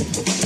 Welcome 0.00 0.39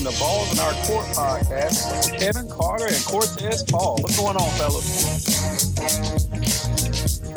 from 0.00 0.12
the 0.12 0.18
Balls 0.18 0.52
in 0.52 0.58
Our 0.60 0.72
Court 0.86 1.04
podcast, 1.14 2.18
Kevin 2.18 2.48
Carter 2.48 2.86
and 2.86 3.04
Cortez 3.04 3.62
Paul. 3.64 3.98
What's 4.00 4.18
going 4.18 4.36
on, 4.36 4.50
fellas? 4.52 5.78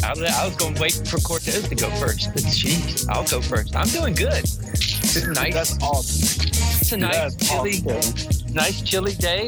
I 0.04 0.12
was, 0.12 0.22
I 0.22 0.46
was 0.46 0.56
going 0.56 0.76
to 0.76 0.82
wait 0.82 0.94
for 1.06 1.18
Cortez 1.20 1.68
to 1.68 1.76
go 1.76 1.90
first, 1.92 2.32
but 2.34 2.44
jeez, 2.44 3.10
I'll 3.10 3.26
go 3.26 3.42
first. 3.42 3.76
I'm 3.76 3.88
doing 3.88 4.14
good. 4.14 4.44
It's 4.44 5.18
a 5.18 5.34
nice, 5.34 5.54
That's 5.54 5.84
awesome. 5.84 6.48
it's 6.80 6.92
a 6.94 6.98
nice 6.98 7.36
That's 7.36 7.50
chilly, 7.50 7.84
awesome. 7.86 8.54
nice 8.54 8.82
chilly 8.82 9.14
day. 9.16 9.48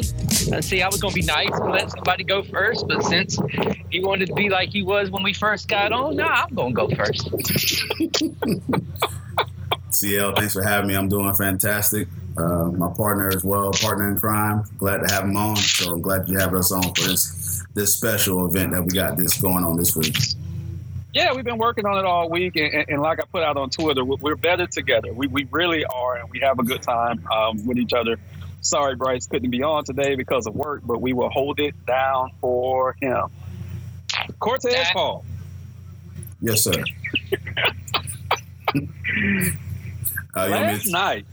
I 0.52 0.60
see, 0.60 0.82
I 0.82 0.88
was 0.88 1.00
going 1.02 1.14
to 1.14 1.20
be 1.20 1.26
nice 1.26 1.52
and 1.54 1.72
let 1.72 1.92
somebody 1.92 2.26
go 2.26 2.44
first, 2.44 2.86
but 2.88 3.02
since 3.04 3.40
he 3.92 4.04
wanted 4.04 4.28
to 4.28 4.34
be 4.34 4.50
like 4.50 4.70
he 4.70 4.84
was 4.84 5.10
when 5.10 5.24
we 5.24 5.34
first 5.34 5.70
got 5.70 5.94
on, 5.94 6.18
nah, 6.18 6.48
I'm 6.50 6.54
going 6.54 6.76
to 6.76 6.88
go 6.88 6.90
first. 6.96 7.30
CL, 10.06 10.34
thanks 10.36 10.54
for 10.54 10.62
having 10.64 10.88
me. 10.88 10.96
I'm 10.96 11.10
doing 11.10 11.34
fantastic. 11.36 12.08
Uh, 12.38 12.66
my 12.66 12.92
partner 12.94 13.30
as 13.30 13.44
well, 13.44 13.72
partner 13.72 14.10
in 14.10 14.20
crime. 14.20 14.64
Glad 14.78 15.08
to 15.08 15.14
have 15.14 15.24
him 15.24 15.36
on. 15.36 15.56
So 15.56 15.94
I'm 15.94 16.02
glad 16.02 16.30
you 16.30 16.38
have 16.38 16.54
us 16.54 16.72
on 16.72 16.84
for 16.94 17.08
this 17.08 17.64
this 17.74 17.94
special 17.94 18.46
event 18.46 18.72
that 18.72 18.84
we 18.84 18.90
got 18.92 19.18
this 19.18 19.40
going 19.42 19.64
on 19.64 19.78
this 19.78 19.96
week. 19.96 20.16
Yeah, 21.14 21.34
we've 21.34 21.44
been 21.46 21.58
working 21.58 21.86
on 21.86 21.98
it 21.98 22.06
all 22.06 22.30
week, 22.30 22.56
and, 22.58 22.74
and, 22.74 22.86
and 22.90 23.02
like 23.02 23.20
I 23.20 23.24
put 23.32 23.42
out 23.42 23.58
on 23.58 23.70
Twitter, 23.70 24.04
we- 24.04 24.18
we're 24.22 24.36
better 24.36 24.68
together. 24.68 25.12
We, 25.14 25.28
we 25.28 25.48
really 25.50 25.86
are, 25.86 26.18
and 26.18 26.30
we 26.30 26.40
have 26.42 26.60
a 26.60 26.64
good 26.64 26.82
time 26.84 27.26
um, 27.28 27.66
with 27.66 27.78
each 27.78 27.94
other. 27.94 28.18
Sorry, 28.62 28.96
Bryce 28.96 29.26
couldn't 29.28 29.50
be 29.50 29.64
on 29.64 29.86
today 29.86 30.16
because 30.16 30.46
of 30.46 30.56
work, 30.56 30.82
but 30.86 31.02
we 31.02 31.14
will 31.14 31.30
hold 31.30 31.60
it 31.60 31.74
down 31.86 32.32
for 32.42 32.96
him. 33.02 33.28
Cortez 34.40 34.74
That- 34.74 34.94
Paul. 34.94 35.24
Yes, 36.42 36.64
sir. 36.64 36.84
uh, 40.36 40.48
Last 40.48 40.88
night, 40.92 41.26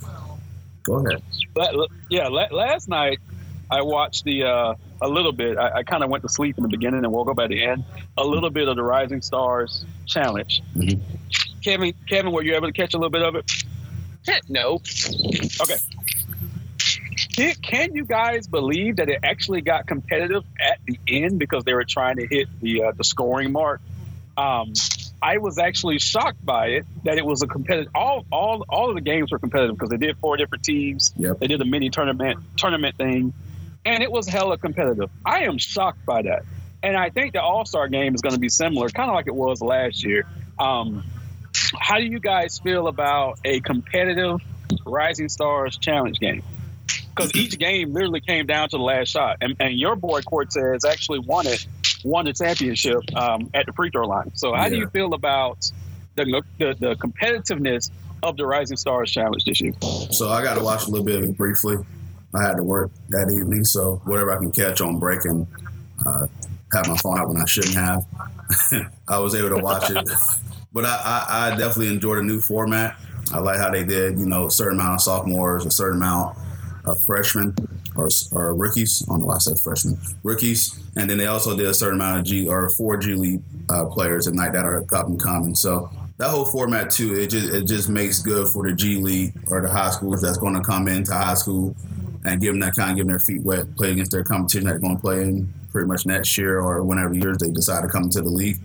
go 0.85 1.07
ahead. 1.07 1.23
yeah, 2.11 2.29
la- 2.29 2.49
last 2.51 2.89
night 2.89 3.19
I 3.71 3.83
watched 3.83 4.25
the 4.25 4.45
uh, 4.45 4.75
a 5.01 5.09
little 5.09 5.33
bit. 5.33 5.59
I, 5.59 5.79
I 5.79 5.83
kind 5.83 6.05
of 6.05 6.11
went 6.11 6.23
to 6.23 6.29
sleep 6.29 6.57
in 6.59 6.63
the 6.63 6.69
beginning 6.69 7.05
and 7.05 7.13
woke 7.13 7.29
up 7.29 7.39
at 7.41 7.49
the 7.51 7.63
end. 7.65 7.85
A 8.19 8.25
little 8.25 8.51
bit 8.51 8.69
of 8.69 8.77
the 8.77 8.83
Rising 8.83 9.23
Stars 9.23 9.85
Challenge. 10.07 10.63
Mhm. 10.77 11.01
Kevin, 11.65 11.95
Kevin, 12.09 12.33
were 12.33 12.43
you 12.43 12.55
able 12.55 12.67
to 12.69 12.73
catch 12.73 12.95
a 12.95 12.99
little 12.99 13.11
bit 13.11 13.23
of 13.23 13.35
it? 13.37 13.51
no, 14.49 14.81
Okay. 15.61 15.77
Can, 17.37 17.55
can 17.63 17.95
you 17.95 18.05
guys 18.05 18.47
believe 18.47 18.97
that 18.97 19.09
it 19.09 19.21
actually 19.23 19.63
got 19.63 19.87
competitive 19.87 20.45
at 20.61 20.79
the 20.87 20.99
end 21.09 21.39
because 21.39 21.65
they 21.65 21.73
were 21.73 21.85
trying 21.85 22.17
to 22.17 22.27
hit 22.27 22.49
the 22.61 22.83
uh, 22.85 22.93
the 22.93 23.05
scoring 23.05 23.53
mark? 23.53 23.81
Um, 24.37 24.73
I 25.23 25.39
was 25.39 25.59
actually 25.59 26.01
shocked 26.01 26.45
by 26.45 26.67
it 26.69 26.87
that 27.05 27.17
it 27.17 27.25
was 27.25 27.43
a 27.43 27.47
competitive. 27.47 27.93
All 27.95 28.27
all 28.33 28.65
all 28.69 28.89
of 28.89 28.97
the 28.97 29.01
games 29.01 29.31
were 29.31 29.39
competitive 29.39 29.77
because 29.77 29.91
they 29.91 29.97
did 29.97 30.19
four 30.19 30.37
different 30.37 30.65
teams. 30.65 31.15
Yep. 31.17 31.39
They 31.39 31.47
did 31.47 31.61
a 31.61 31.65
mini 31.65 31.91
tournament 31.91 32.41
tournament 32.57 32.97
thing, 32.97 33.33
and 33.85 34.03
it 34.03 34.11
was 34.11 34.27
hella 34.27 34.59
competitive. 34.59 35.11
I 35.25 35.45
am 35.45 35.59
shocked 35.59 36.05
by 36.05 36.23
that, 36.23 36.43
and 36.83 36.97
I 36.97 37.11
think 37.11 37.35
the 37.35 37.43
All 37.43 37.65
Star 37.65 37.87
game 37.89 38.15
is 38.15 38.21
going 38.21 38.35
to 38.35 38.41
be 38.41 38.49
similar, 38.49 38.89
kind 38.89 39.09
of 39.09 39.15
like 39.15 39.29
it 39.29 39.35
was 39.35 39.63
last 39.63 40.05
year. 40.05 40.27
Um, 40.59 41.05
how 41.79 41.99
do 41.99 42.05
you 42.05 42.19
guys 42.19 42.59
feel 42.59 42.89
about 42.89 43.39
a 43.45 43.61
competitive 43.61 44.41
Rising 44.85 45.29
Stars 45.29 45.79
Challenge 45.79 46.19
game? 46.19 46.43
Because 47.15 47.35
each 47.37 47.59
game 47.59 47.93
literally 47.93 48.21
came 48.21 48.47
down 48.47 48.71
to 48.71 48.79
the 48.79 48.83
last 48.83 49.09
shot, 49.09 49.39
and, 49.41 49.55
and 49.61 49.79
your 49.79 49.97
boy 49.97 50.23
Cortez 50.23 50.85
actually 50.85 51.19
won 51.19 51.47
it, 51.47 51.67
won 52.05 52.25
the 52.25 52.33
championship 52.33 53.03
um, 53.17 53.51
at 53.55 53.67
the 53.67 53.73
free 53.73 53.91
throw 53.91 54.07
line. 54.07 54.31
So 54.35 54.55
how 54.55 54.69
do 54.69 54.77
you 54.77 54.89
feel 54.89 55.15
about 55.15 55.71
the, 56.15 56.43
the 56.59 56.75
the 56.79 56.95
competitiveness 56.97 57.91
of 58.23 58.37
the 58.37 58.47
Rising 58.47 58.77
Stars 58.77 59.11
Challenge 59.11 59.45
this 59.45 59.61
year? 59.61 59.73
So 60.11 60.31
I 60.31 60.43
got 60.43 60.55
to 60.55 60.65
watch 60.65 60.87
a 60.87 60.91
little 60.91 61.05
bit 61.05 61.23
of 61.23 61.29
it 61.29 61.37
briefly. 61.37 61.77
I 62.35 62.43
had 62.43 62.57
to 62.57 62.63
work 62.63 62.91
that 63.11 63.31
evening, 63.31 63.65
so 63.65 64.01
whatever 64.05 64.33
I 64.33 64.39
can 64.39 64.53
catch 64.53 64.81
on 64.81 64.99
break 64.99 65.25
and 65.25 65.47
uh, 66.07 66.27
have 66.73 66.89
my 66.89 66.97
phone 66.97 67.19
out 67.19 67.29
when 67.29 67.37
I 67.37 67.45
shouldn't 67.45 67.75
have, 67.75 68.05
I 69.09 69.19
was 69.19 69.35
able 69.35 69.51
to 69.51 69.63
watch 69.63 69.91
it. 69.91 70.09
But 70.73 70.87
I, 70.87 71.27
I, 71.29 71.47
I 71.47 71.57
definitely 71.57 71.89
enjoyed 71.89 72.19
the 72.19 72.23
new 72.23 72.41
format. 72.41 72.97
I 73.33 73.39
like 73.39 73.59
how 73.59 73.71
they 73.71 73.85
did, 73.85 74.19
you 74.19 74.27
know, 74.27 74.47
a 74.47 74.51
certain 74.51 74.81
amount 74.81 74.95
of 74.95 75.01
sophomores, 75.03 75.67
a 75.67 75.71
certain 75.71 75.99
amount 75.99 76.39
of 76.85 77.01
freshmen 77.01 77.55
or, 77.97 78.09
or 78.33 78.55
rookies. 78.55 79.05
I 79.09 79.13
don't 79.13 79.21
know 79.21 79.27
why 79.27 79.37
I 79.37 79.39
said 79.39 79.59
freshmen, 79.59 79.99
rookies, 80.23 80.79
and 80.97 81.09
then 81.09 81.19
they 81.19 81.27
also 81.27 81.57
did 81.57 81.67
a 81.67 81.75
certain 81.75 82.01
amount 82.01 82.21
of 82.21 82.25
G 82.25 82.49
or 82.49 82.71
four 82.71 82.97
G 82.97 83.15
League 83.15 83.43
uh, 83.69 83.87
players 83.87 84.27
at 84.27 84.35
night 84.35 84.53
that 84.53 84.65
are 84.65 84.85
up 84.95 85.07
and 85.07 85.21
coming. 85.21 85.55
So 85.55 85.91
that 86.19 86.29
whole 86.31 86.45
format 86.45 86.91
too, 86.91 87.15
it 87.15 87.29
just 87.29 87.53
it 87.53 87.67
just 87.67 87.89
makes 87.89 88.21
good 88.21 88.49
for 88.49 88.67
the 88.67 88.75
G 88.75 88.97
League 88.97 89.35
or 89.47 89.61
the 89.61 89.69
high 89.69 89.91
schools 89.91 90.23
that's 90.23 90.39
going 90.39 90.55
to 90.55 90.61
come 90.61 90.89
into 90.89 91.13
high 91.13 91.35
school 91.35 91.77
and 92.25 92.41
give 92.41 92.53
them 92.53 92.61
that 92.61 92.75
kind 92.75 92.91
of 92.91 92.97
give 92.97 93.07
them 93.07 93.13
their 93.13 93.21
feet 93.21 93.43
wet, 93.43 93.75
play 93.77 93.93
against 93.93 94.13
their 94.13 94.25
competition 94.25 94.67
that 94.67 94.73
they're 94.73 94.81
going 94.81 94.97
to 94.97 95.01
play 95.01 95.23
in 95.23 95.53
pretty 95.71 95.89
much 95.89 96.07
next 96.07 96.37
year 96.39 96.61
or 96.61 96.83
whenever 96.83 97.15
years 97.15 97.39
they 97.39 97.51
decide 97.51 97.83
to 97.83 97.89
come 97.89 98.05
into 98.05 98.21
the 98.21 98.29
league. 98.29 98.59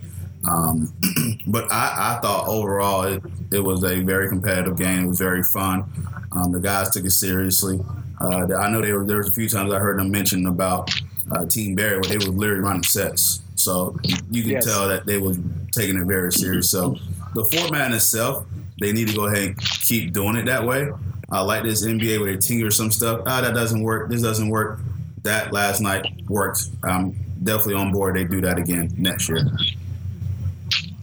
Um, 0.48 0.92
but 1.46 1.70
I, 1.72 2.16
I 2.16 2.20
thought 2.20 2.46
overall 2.46 3.02
it, 3.02 3.22
it 3.50 3.60
was 3.60 3.82
a 3.82 4.00
very 4.02 4.28
competitive 4.28 4.78
game. 4.78 5.04
It 5.04 5.08
was 5.08 5.18
very 5.18 5.42
fun. 5.42 5.84
Um, 6.32 6.52
the 6.52 6.60
guys 6.60 6.90
took 6.90 7.04
it 7.04 7.10
seriously. 7.10 7.80
Uh, 8.20 8.46
I 8.56 8.70
know 8.70 8.80
they 8.82 8.92
were, 8.92 9.04
there 9.04 9.18
was 9.18 9.28
a 9.28 9.32
few 9.32 9.48
times 9.48 9.72
I 9.72 9.78
heard 9.78 9.98
them 10.00 10.10
mention 10.10 10.46
about 10.46 10.90
uh, 11.30 11.46
Team 11.46 11.74
Barry 11.74 12.00
where 12.00 12.02
they 12.02 12.18
were 12.18 12.32
literally 12.32 12.62
running 12.62 12.82
sets. 12.82 13.42
So 13.54 13.96
you 14.30 14.42
can 14.42 14.52
Yes. 14.52 14.64
tell 14.64 14.88
that 14.88 15.06
they 15.06 15.18
were 15.18 15.34
taking 15.72 15.96
it 15.98 16.04
very 16.06 16.32
serious. 16.32 16.70
So 16.70 16.96
the 17.34 17.44
format 17.44 17.88
in 17.90 17.96
itself, 17.96 18.46
they 18.80 18.92
need 18.92 19.08
to 19.08 19.14
go 19.14 19.26
ahead 19.26 19.48
and 19.48 19.58
keep 19.58 20.12
doing 20.12 20.36
it 20.36 20.46
that 20.46 20.64
way. 20.64 20.88
I 21.30 21.42
like 21.42 21.62
this 21.64 21.84
NBA 21.84 22.20
where 22.20 22.32
they 22.32 22.38
tinker 22.38 22.70
some 22.70 22.90
stuff. 22.90 23.22
Ah, 23.26 23.40
that 23.42 23.54
doesn't 23.54 23.82
work. 23.82 24.08
This 24.10 24.22
doesn't 24.22 24.48
work. 24.48 24.80
That 25.24 25.52
last 25.52 25.80
night 25.80 26.06
worked. 26.28 26.60
I'm 26.82 27.12
definitely 27.42 27.74
on 27.74 27.92
board. 27.92 28.16
They 28.16 28.24
do 28.24 28.40
that 28.42 28.56
again 28.58 28.90
next 28.96 29.28
year. 29.28 29.46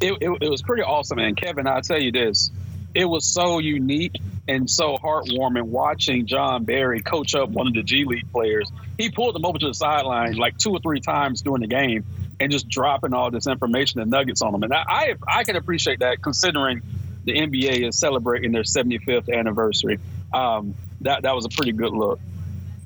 it, 0.02 0.14
it, 0.22 0.38
it 0.42 0.50
was 0.50 0.62
pretty 0.62 0.84
awesome. 0.84 1.20
And 1.20 1.36
Kevin, 1.38 1.68
I'll 1.68 1.82
tell 1.82 2.02
you 2.02 2.12
this, 2.12 2.52
it 2.94 3.06
was 3.06 3.26
so 3.26 3.60
unique 3.60 4.16
and 4.48 4.70
so 4.70 4.98
heartwarming 4.98 5.64
watching 5.64 6.28
John 6.28 6.64
Barry 6.66 7.02
coach 7.02 7.36
up 7.36 7.50
one 7.50 7.68
of 7.68 7.74
the 7.74 7.84
G 7.84 8.06
League 8.06 8.32
players. 8.32 8.72
He 8.98 9.10
pulled 9.10 9.36
them 9.36 9.46
over 9.46 9.58
to 9.58 9.68
the 9.68 9.74
sideline 9.74 10.36
like 10.36 10.58
two 10.58 10.72
or 10.72 10.80
three 10.80 11.00
times 11.00 11.42
during 11.42 11.62
the 11.62 11.68
game 11.68 12.06
and 12.40 12.52
just 12.52 12.68
dropping 12.68 13.14
all 13.14 13.32
this 13.32 13.48
information 13.48 14.02
and 14.02 14.12
nuggets 14.12 14.42
on 14.42 14.52
them. 14.52 14.64
And 14.64 14.74
I, 14.74 14.84
I, 14.88 15.14
I 15.28 15.44
can 15.44 15.56
appreciate 15.56 16.00
that 16.00 16.22
considering 16.22 16.82
the 17.24 17.34
NBA 17.34 17.88
is 17.88 17.98
celebrating 17.98 18.52
their 18.52 18.64
75th 18.64 19.34
anniversary. 19.34 20.00
Um, 20.34 20.76
that, 21.02 21.24
that 21.24 21.34
was 21.34 21.46
a 21.46 21.50
pretty 21.50 21.72
good 21.72 21.94
look. 21.94 22.20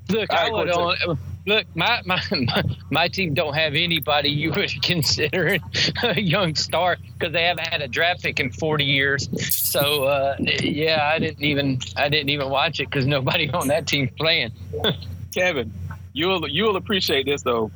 Look, 0.09 0.31
All 0.31 0.37
I 0.37 0.43
right, 0.43 0.53
would 0.53 0.71
on, 0.71 1.17
look. 1.45 1.65
My, 1.75 2.01
my 2.05 2.21
my 2.31 2.63
my 2.89 3.07
team 3.07 3.33
don't 3.33 3.53
have 3.53 3.73
anybody 3.75 4.29
you 4.29 4.51
would 4.51 4.71
consider 4.83 5.57
a 6.03 6.19
young 6.19 6.55
star 6.55 6.97
because 7.17 7.33
they 7.33 7.43
haven't 7.43 7.67
had 7.67 7.81
a 7.81 7.87
draft 7.87 8.23
pick 8.23 8.39
in 8.39 8.51
40 8.51 8.83
years. 8.85 9.29
So 9.55 10.03
uh, 10.05 10.35
yeah, 10.39 11.09
I 11.13 11.19
didn't 11.19 11.43
even 11.43 11.79
I 11.95 12.09
didn't 12.09 12.29
even 12.29 12.49
watch 12.49 12.79
it 12.79 12.89
because 12.89 13.05
nobody 13.05 13.49
on 13.49 13.67
that 13.69 13.87
team's 13.87 14.11
playing. 14.17 14.51
Kevin, 15.33 15.71
you'll 16.13 16.47
you'll 16.49 16.75
appreciate 16.75 17.25
this 17.25 17.41
though. 17.43 17.71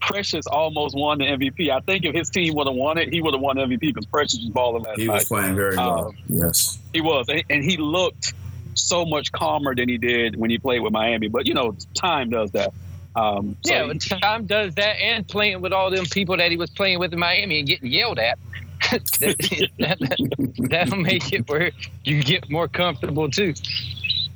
Precious 0.00 0.46
almost 0.46 0.94
won 0.96 1.18
the 1.18 1.24
MVP. 1.24 1.70
I 1.70 1.80
think 1.80 2.04
if 2.04 2.14
his 2.14 2.28
team 2.28 2.54
would 2.56 2.66
have 2.66 2.76
won 2.76 2.98
it, 2.98 3.10
he 3.12 3.22
would 3.22 3.32
have 3.32 3.40
won 3.40 3.56
MVP 3.56 3.80
because 3.80 4.04
Precious 4.04 4.38
was 4.40 4.50
balling 4.50 4.82
last 4.82 4.98
He 4.98 5.06
night. 5.06 5.14
was 5.14 5.24
playing 5.24 5.54
very 5.54 5.76
well. 5.76 6.08
Um, 6.08 6.16
yes. 6.28 6.78
He 6.92 7.00
was, 7.00 7.26
and, 7.30 7.42
and 7.48 7.64
he 7.64 7.78
looked 7.78 8.34
so 8.74 9.06
much 9.06 9.32
calmer 9.32 9.74
than 9.74 9.88
he 9.88 9.96
did 9.96 10.36
when 10.36 10.50
he 10.50 10.58
played 10.58 10.80
with 10.80 10.92
Miami. 10.92 11.28
But 11.28 11.46
you 11.46 11.54
know, 11.54 11.76
time 11.94 12.28
does 12.28 12.50
that. 12.52 12.74
Um, 13.16 13.56
so 13.64 13.72
yeah, 13.72 13.86
when 13.86 13.98
Tom 13.98 14.46
does 14.46 14.74
that 14.74 15.00
and 15.00 15.26
playing 15.26 15.60
with 15.60 15.72
all 15.72 15.90
them 15.90 16.04
people 16.06 16.36
that 16.36 16.50
he 16.50 16.56
was 16.56 16.70
playing 16.70 16.98
with 16.98 17.12
in 17.12 17.18
Miami 17.18 17.60
and 17.60 17.68
getting 17.68 17.90
yelled 17.90 18.18
at. 18.18 18.38
that, 18.90 19.68
that, 19.78 20.66
that'll 20.68 20.98
make 20.98 21.32
it 21.32 21.48
where 21.48 21.70
you 22.02 22.22
get 22.22 22.50
more 22.50 22.68
comfortable 22.68 23.30
too. 23.30 23.54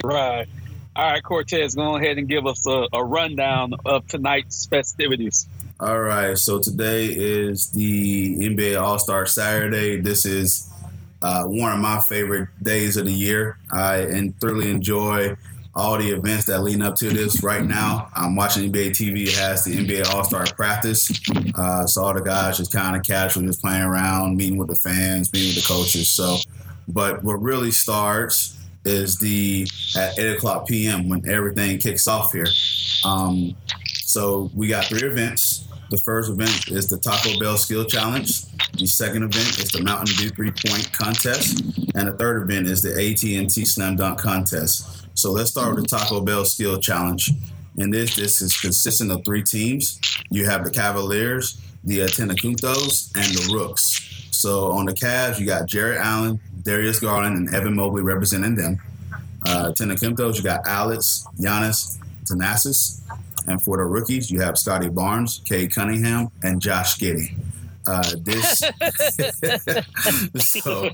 right. 0.02 0.46
All 0.96 1.12
right, 1.12 1.22
Cortez, 1.22 1.76
go 1.76 1.96
ahead 1.96 2.18
and 2.18 2.28
give 2.28 2.44
us 2.46 2.66
a, 2.66 2.88
a 2.92 3.04
rundown 3.04 3.72
of 3.84 4.06
tonight's 4.08 4.66
festivities. 4.66 5.48
All 5.78 6.00
right, 6.00 6.36
so 6.36 6.58
today 6.58 7.06
is 7.06 7.70
the 7.70 8.36
NBA 8.36 8.80
All 8.80 8.98
Star 8.98 9.24
Saturday. 9.24 10.00
This 10.00 10.26
is 10.26 10.68
uh, 11.22 11.44
one 11.44 11.72
of 11.72 11.78
my 11.78 12.00
favorite 12.08 12.48
days 12.60 12.96
of 12.96 13.06
the 13.06 13.12
year. 13.12 13.58
I 13.70 13.98
and 13.98 14.34
thoroughly 14.40 14.70
enjoy 14.70 15.36
all 15.78 15.96
the 15.96 16.08
events 16.08 16.46
that 16.46 16.62
lead 16.62 16.82
up 16.82 16.96
to 16.96 17.08
this. 17.08 17.42
Right 17.42 17.64
now, 17.64 18.08
I'm 18.14 18.34
watching 18.34 18.70
NBA 18.70 18.90
TV. 18.90 19.28
It 19.28 19.36
has 19.36 19.64
the 19.64 19.76
NBA 19.76 20.12
All 20.12 20.24
Star 20.24 20.44
practice. 20.56 21.08
Uh, 21.54 21.86
so 21.86 22.02
all 22.02 22.14
the 22.14 22.20
guys 22.20 22.58
just 22.58 22.72
kind 22.72 22.96
of 22.96 23.02
casually 23.04 23.46
just 23.46 23.60
playing 23.60 23.82
around, 23.82 24.36
meeting 24.36 24.58
with 24.58 24.68
the 24.68 24.74
fans, 24.74 25.32
meeting 25.32 25.54
with 25.54 25.66
the 25.66 25.72
coaches. 25.72 26.10
So, 26.10 26.36
but 26.88 27.22
what 27.22 27.40
really 27.40 27.70
starts 27.70 28.58
is 28.84 29.18
the 29.18 29.68
at 29.96 30.18
8 30.18 30.36
o'clock 30.36 30.66
p.m. 30.66 31.08
when 31.08 31.28
everything 31.28 31.78
kicks 31.78 32.08
off 32.08 32.32
here. 32.32 32.46
Um, 33.04 33.56
so 34.02 34.50
we 34.54 34.66
got 34.68 34.86
three 34.86 35.08
events. 35.08 35.68
The 35.90 35.98
first 35.98 36.30
event 36.30 36.68
is 36.68 36.88
the 36.88 36.98
Taco 36.98 37.38
Bell 37.38 37.56
Skill 37.56 37.84
Challenge. 37.84 38.42
The 38.78 38.86
second 38.86 39.22
event 39.22 39.58
is 39.58 39.70
the 39.70 39.82
Mountain 39.82 40.16
Dew 40.16 40.28
Three 40.30 40.50
Point 40.50 40.92
Contest, 40.92 41.60
and 41.94 42.08
the 42.08 42.12
third 42.18 42.42
event 42.42 42.66
is 42.66 42.82
the 42.82 42.90
AT&T 42.90 43.64
Slam 43.64 43.96
Dunk 43.96 44.18
Contest. 44.18 45.07
So 45.18 45.32
let's 45.32 45.50
start 45.50 45.74
with 45.74 45.82
the 45.82 45.96
Taco 45.96 46.20
Bell 46.20 46.44
Skill 46.44 46.78
Challenge. 46.78 47.32
And 47.76 47.92
this 47.92 48.14
this 48.14 48.40
is 48.40 48.56
consisting 48.56 49.10
of 49.10 49.24
three 49.24 49.42
teams. 49.42 50.00
You 50.30 50.44
have 50.44 50.62
the 50.62 50.70
Cavaliers, 50.70 51.60
the 51.82 51.98
Antetokounmpos, 51.98 53.16
and 53.16 53.24
the 53.34 53.52
Rooks. 53.52 54.28
So 54.30 54.70
on 54.70 54.84
the 54.84 54.92
Cavs, 54.92 55.40
you 55.40 55.44
got 55.46 55.66
Jarrett 55.66 55.98
Allen, 55.98 56.38
Darius 56.62 57.00
Garland, 57.00 57.36
and 57.36 57.52
Evan 57.52 57.74
Mobley 57.74 58.02
representing 58.02 58.54
them. 58.54 58.78
Uh, 59.44 59.72
Antetokounmpos, 59.72 60.36
you 60.36 60.44
got 60.44 60.64
Alex, 60.68 61.26
Giannis, 61.36 61.98
Thanasis. 62.22 63.00
And 63.48 63.60
for 63.60 63.78
the 63.78 63.84
rookies, 63.86 64.30
you 64.30 64.40
have 64.40 64.56
Scottie 64.56 64.88
Barnes, 64.88 65.40
Cade 65.44 65.74
Cunningham, 65.74 66.30
and 66.44 66.62
Josh 66.62 66.96
Giddey. 66.96 67.34
Uh, 67.88 68.02
this 68.18 68.58
so 70.36 70.90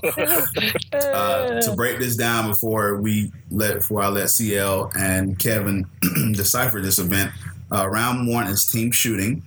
uh, 0.93 1.59
to 1.59 1.73
break 1.75 1.99
this 1.99 2.15
down 2.15 2.47
before 2.47 2.95
we 3.01 3.33
let 3.51 3.73
before 3.75 4.01
I 4.01 4.07
let 4.07 4.29
CL 4.29 4.91
and 4.97 5.37
Kevin 5.37 5.85
decipher 6.31 6.79
this 6.79 6.97
event. 6.97 7.33
Uh, 7.69 7.89
round 7.89 8.29
one 8.29 8.47
is 8.47 8.65
team 8.65 8.91
shooting, 8.91 9.43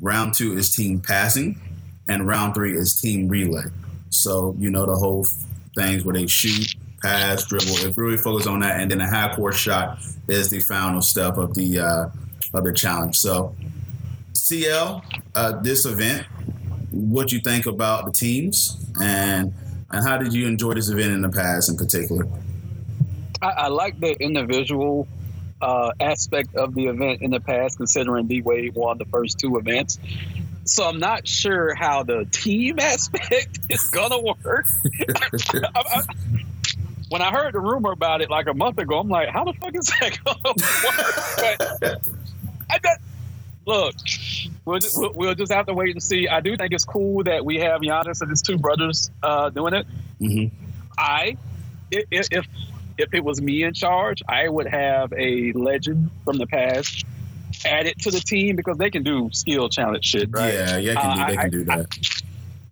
round 0.00 0.34
two 0.34 0.56
is 0.56 0.72
team 0.72 1.00
passing, 1.00 1.60
and 2.08 2.28
round 2.28 2.54
three 2.54 2.76
is 2.76 3.00
team 3.00 3.26
relay. 3.26 3.64
So 4.10 4.54
you 4.56 4.70
know 4.70 4.86
the 4.86 4.94
whole 4.94 5.26
things 5.74 6.04
where 6.04 6.14
they 6.14 6.28
shoot, 6.28 6.76
pass, 7.02 7.44
dribble. 7.44 7.88
It 7.88 7.96
really 7.96 8.18
focus 8.18 8.46
on 8.46 8.60
that, 8.60 8.78
and 8.78 8.88
then 8.88 9.00
a 9.00 9.10
half 9.10 9.34
court 9.34 9.56
shot 9.56 9.98
is 10.28 10.48
the 10.48 10.60
final 10.60 11.02
step 11.02 11.38
of 11.38 11.54
the 11.54 11.80
uh, 11.80 12.06
of 12.56 12.62
the 12.62 12.72
challenge. 12.72 13.18
So 13.18 13.56
CL, 14.34 15.02
uh, 15.34 15.60
this 15.60 15.86
event 15.86 16.26
what 16.94 17.32
you 17.32 17.40
think 17.40 17.66
about 17.66 18.06
the 18.06 18.12
teams 18.12 18.84
and 19.02 19.52
and 19.90 20.06
how 20.06 20.16
did 20.16 20.32
you 20.32 20.46
enjoy 20.46 20.74
this 20.74 20.88
event 20.88 21.12
in 21.12 21.22
the 21.22 21.28
past 21.28 21.68
in 21.68 21.76
particular? 21.76 22.26
I, 23.40 23.48
I 23.48 23.68
like 23.68 24.00
the 24.00 24.14
individual 24.20 25.06
uh, 25.60 25.92
aspect 26.00 26.54
of 26.56 26.74
the 26.74 26.86
event 26.86 27.22
in 27.22 27.30
the 27.30 27.40
past, 27.40 27.76
considering 27.76 28.26
D 28.26 28.40
Wade 28.40 28.74
won 28.74 28.98
the 28.98 29.04
first 29.04 29.38
two 29.38 29.56
events. 29.56 29.98
So 30.64 30.88
I'm 30.88 30.98
not 30.98 31.28
sure 31.28 31.74
how 31.74 32.02
the 32.02 32.26
team 32.30 32.78
aspect 32.80 33.58
is 33.68 33.84
gonna 33.90 34.20
work. 34.20 34.66
I, 35.24 35.68
I, 35.74 36.02
when 37.10 37.22
I 37.22 37.30
heard 37.30 37.54
the 37.54 37.60
rumor 37.60 37.92
about 37.92 38.22
it 38.22 38.30
like 38.30 38.46
a 38.48 38.54
month 38.54 38.78
ago, 38.78 38.98
I'm 38.98 39.08
like, 39.08 39.28
how 39.28 39.44
the 39.44 39.52
fuck 39.52 39.76
is 39.76 39.92
that 40.00 40.18
gonna 40.24 40.38
work? 41.80 41.80
But 41.80 42.08
I 42.70 42.78
got, 42.78 42.98
look, 43.66 43.94
we'll 44.64 44.78
just, 44.78 44.98
we'll, 44.98 45.12
we'll 45.14 45.34
just 45.34 45.52
have 45.52 45.66
to 45.66 45.74
wait 45.74 45.90
and 45.92 46.02
see. 46.02 46.28
I 46.28 46.40
do 46.40 46.56
think 46.56 46.72
it's 46.72 46.84
cool 46.84 47.24
that 47.24 47.44
we 47.44 47.58
have 47.60 47.80
Giannis 47.80 48.20
and 48.20 48.30
his 48.30 48.42
two 48.42 48.58
brothers 48.58 49.10
uh, 49.22 49.50
doing 49.50 49.74
it. 49.74 49.86
Mm-hmm. 50.20 50.54
I, 50.98 51.36
if, 51.90 52.28
if 52.30 52.46
if 52.96 53.12
it 53.12 53.24
was 53.24 53.40
me 53.42 53.64
in 53.64 53.74
charge, 53.74 54.22
I 54.28 54.48
would 54.48 54.68
have 54.68 55.12
a 55.12 55.52
legend 55.52 56.10
from 56.24 56.38
the 56.38 56.46
past 56.46 57.04
added 57.64 57.94
to 58.00 58.10
the 58.10 58.20
team 58.20 58.54
because 58.56 58.78
they 58.78 58.90
can 58.90 59.02
do 59.02 59.30
skill 59.32 59.68
challenge 59.68 60.04
shit, 60.04 60.28
right? 60.32 60.54
Yeah, 60.54 60.76
yeah, 60.76 60.94
can 60.94 61.16
do, 61.16 61.22
Uh, 61.22 61.26
they 61.26 61.32
I- 61.36 61.42
can 61.42 61.50
do 61.50 61.64
that. 61.64 61.78
I- 61.90 62.20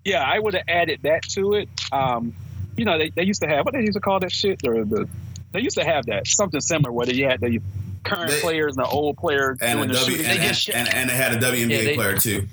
yeah, 0.04 0.22
I 0.24 0.38
would 0.38 0.54
have 0.54 0.64
added 0.66 1.00
that 1.04 1.22
to 1.30 1.54
it. 1.54 1.68
Um, 1.92 2.34
you 2.76 2.84
know, 2.84 2.98
they, 2.98 3.10
they 3.10 3.22
used 3.24 3.42
to 3.42 3.48
have 3.48 3.64
what 3.64 3.72
they 3.74 3.80
used 3.80 3.92
to 3.94 4.00
call 4.00 4.18
that 4.20 4.32
shit, 4.32 4.60
or 4.66 4.84
the 4.84 5.08
they 5.52 5.60
used 5.60 5.76
to 5.76 5.84
have 5.84 6.06
that 6.06 6.26
something 6.26 6.60
similar 6.60 6.90
where 6.90 7.08
you 7.08 7.26
had 7.28 7.40
the 7.40 7.60
current 8.04 8.31
They- 8.31 8.40
players 8.40 8.76
and 8.76 8.84
the 8.84 8.88
old 8.88 9.16
players 9.16 9.58
and 9.60 9.78
a 9.78 9.82
doing 9.82 9.88
the 9.88 9.94
W 9.94 10.16
shooting. 10.16 10.31
and, 10.31 10.40
They 10.43 10.49
just- 10.49 10.69
and, 10.70 10.88
and 10.94 11.10
they 11.10 11.14
had 11.14 11.32
a 11.34 11.37
WNBA 11.38 11.70
Yeah, 11.78 11.84
they- 11.84 11.94
player 11.94 12.16
too. 12.16 12.46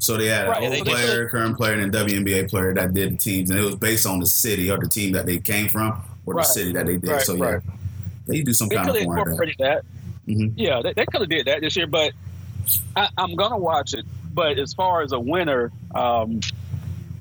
So 0.00 0.16
they 0.16 0.26
had 0.26 0.48
Right, 0.48 0.62
an 0.62 0.70
they 0.70 0.78
old 0.78 0.86
just- 0.88 1.02
player, 1.06 1.28
current 1.28 1.56
player, 1.56 1.74
and 1.74 1.94
a 1.94 1.98
WNBA 2.04 2.44
player 2.48 2.74
that 2.74 2.94
did 2.94 3.12
the 3.14 3.16
teams, 3.16 3.50
and 3.50 3.58
it 3.58 3.62
was 3.62 3.76
based 3.76 4.06
on 4.06 4.18
the 4.18 4.26
city 4.26 4.70
or 4.70 4.78
the 4.78 4.88
team 4.88 5.12
that 5.12 5.26
they 5.26 5.38
came 5.38 5.68
from 5.68 6.00
or 6.26 6.34
the 6.34 6.42
city 6.42 6.72
that 6.72 6.86
they 6.86 6.96
did. 6.96 7.10
Right, 7.10 7.22
so 7.22 7.34
yeah, 7.34 7.44
right. 7.44 7.62
they 8.26 8.40
do 8.42 8.52
some 8.52 8.68
They 8.68 8.76
kind 8.76 8.88
of 8.88 8.94
have 8.96 9.04
form 9.04 9.18
of 9.18 9.24
that. 9.24 9.30
incorporated 9.30 9.56
that. 9.58 9.84
Mhm. 10.28 10.52
Yeah, 10.56 10.80
they, 10.82 10.92
they 10.94 11.04
could 11.06 11.20
have 11.20 11.30
did 11.30 11.46
that 11.46 11.60
this 11.60 11.76
year, 11.76 11.86
but 11.86 12.12
I, 12.96 13.08
I'm 13.18 13.34
gonna 13.36 13.58
watch 13.58 13.92
it. 13.94 14.04
But 14.32 14.58
as 14.58 14.72
far 14.74 15.02
as 15.02 15.12
a 15.12 15.20
winner, 15.20 15.70
um, 15.94 16.40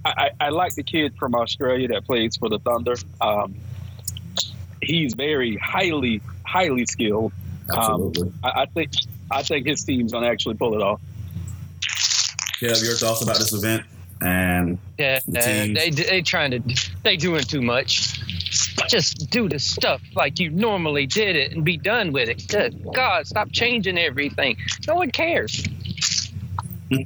I, 0.05 0.29
I, 0.39 0.45
I 0.45 0.49
like 0.49 0.73
the 0.75 0.83
kid 0.83 1.13
from 1.19 1.35
Australia 1.35 1.89
that 1.89 2.05
plays 2.05 2.37
for 2.37 2.49
the 2.49 2.59
Thunder. 2.59 2.95
Um, 3.21 3.55
he's 4.81 5.13
very 5.15 5.57
highly, 5.57 6.21
highly 6.45 6.85
skilled. 6.85 7.31
Absolutely. 7.71 8.31
I, 8.43 8.61
I 8.61 8.65
think 8.65 8.91
I 9.31 9.43
think 9.43 9.67
his 9.67 9.83
team's 9.83 10.11
gonna 10.11 10.27
actually 10.27 10.55
pull 10.55 10.75
it 10.75 10.81
off. 10.81 11.01
Kev, 12.59 12.83
your 12.83 12.95
thoughts 12.95 13.21
about 13.21 13.37
this 13.37 13.53
event? 13.53 13.83
And 14.21 14.77
Yeah, 14.97 15.19
The 15.27 15.39
uh, 15.39 15.43
teams. 15.43 15.79
they 15.79 15.89
they 15.89 16.21
trying 16.21 16.51
to 16.51 16.61
they 17.03 17.17
doing 17.17 17.43
too 17.43 17.61
much. 17.61 18.19
Just 18.87 19.29
do 19.29 19.49
the 19.49 19.59
stuff 19.59 20.01
like 20.15 20.39
you 20.39 20.49
normally 20.49 21.05
did 21.05 21.35
it 21.35 21.51
and 21.51 21.63
be 21.63 21.77
done 21.77 22.11
with 22.11 22.29
it. 22.29 22.47
Good 22.47 22.85
God, 22.93 23.27
stop 23.27 23.51
changing 23.51 23.97
everything. 23.97 24.57
No 24.87 24.95
one 24.95 25.11
cares. 25.11 25.67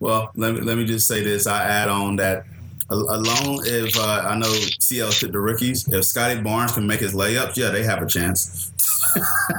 well, 0.00 0.30
let 0.34 0.54
me 0.54 0.60
let 0.60 0.76
me 0.76 0.84
just 0.84 1.06
say 1.06 1.22
this. 1.22 1.46
I 1.46 1.64
add 1.64 1.88
on 1.88 2.16
that 2.16 2.46
alone 2.88 3.60
if 3.64 3.98
uh, 3.98 4.24
I 4.28 4.36
know 4.36 4.52
CL 4.80 5.10
took 5.10 5.32
the 5.32 5.40
rookies, 5.40 5.88
if 5.88 6.04
Scottie 6.04 6.40
Barnes 6.40 6.72
can 6.72 6.86
make 6.86 7.00
his 7.00 7.14
layups, 7.14 7.56
yeah, 7.56 7.70
they 7.70 7.82
have 7.82 8.02
a 8.02 8.06
chance. 8.06 8.72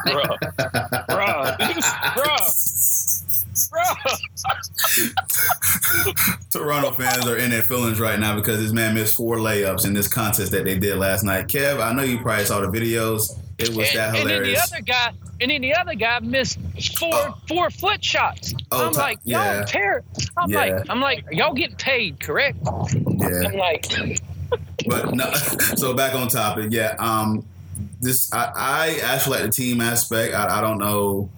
Bruh. 0.07 0.37
Bruh. 1.07 1.57
Bruh. 2.15 2.43
Bruh. 3.71 3.95
Toronto 6.51 6.91
fans 6.91 7.25
are 7.27 7.37
in 7.37 7.49
their 7.49 7.61
feelings 7.63 7.99
right 7.99 8.19
now 8.19 8.35
because 8.35 8.59
this 8.61 8.71
man 8.71 8.93
missed 8.93 9.15
four 9.15 9.37
layups 9.37 9.83
in 9.85 9.93
this 9.93 10.07
contest 10.07 10.51
that 10.51 10.63
they 10.65 10.77
did 10.77 10.97
last 10.97 11.23
night. 11.23 11.47
Kev, 11.47 11.81
I 11.81 11.91
know 11.93 12.03
you 12.03 12.19
probably 12.19 12.45
saw 12.45 12.61
the 12.61 12.67
videos. 12.67 13.31
It 13.57 13.69
was 13.69 13.87
and, 13.89 13.97
that 13.97 14.15
and 14.15 14.29
then 14.29 14.43
the 14.43 14.55
other 14.57 14.81
guy, 14.85 15.11
and 15.41 15.49
then 15.49 15.61
the 15.61 15.73
other 15.73 15.95
guy 15.95 16.19
missed 16.19 16.59
four 16.99 17.09
Oh. 17.11 17.33
four 17.47 17.71
foot 17.71 18.03
shots. 18.05 18.53
Oh, 18.71 18.85
I'm 18.87 18.93
t- 18.93 18.99
like, 18.99 19.17
y'all 19.23 19.43
yeah. 19.43 19.63
care. 19.65 20.03
I'm 20.37 20.51
Yeah. 20.51 20.57
like, 20.59 20.85
I'm 20.89 21.01
like, 21.01 21.25
y'all 21.31 21.53
get 21.55 21.75
paid, 21.79 22.19
correct? 22.19 22.59
yeah. 22.63 23.47
I'm 23.47 23.53
like, 23.57 23.87
but 24.85 25.15
no, 25.15 25.33
so 25.33 25.95
back 25.95 26.13
on 26.13 26.27
topic. 26.27 26.67
Yeah, 26.69 26.93
um, 26.99 27.43
this 28.01 28.31
I, 28.33 28.51
I 28.55 28.99
actually 29.03 29.37
like 29.39 29.45
the 29.47 29.51
team 29.51 29.81
aspect. 29.81 30.33
I, 30.33 30.59
I 30.59 30.61
don't 30.61 30.77
know. 30.79 31.29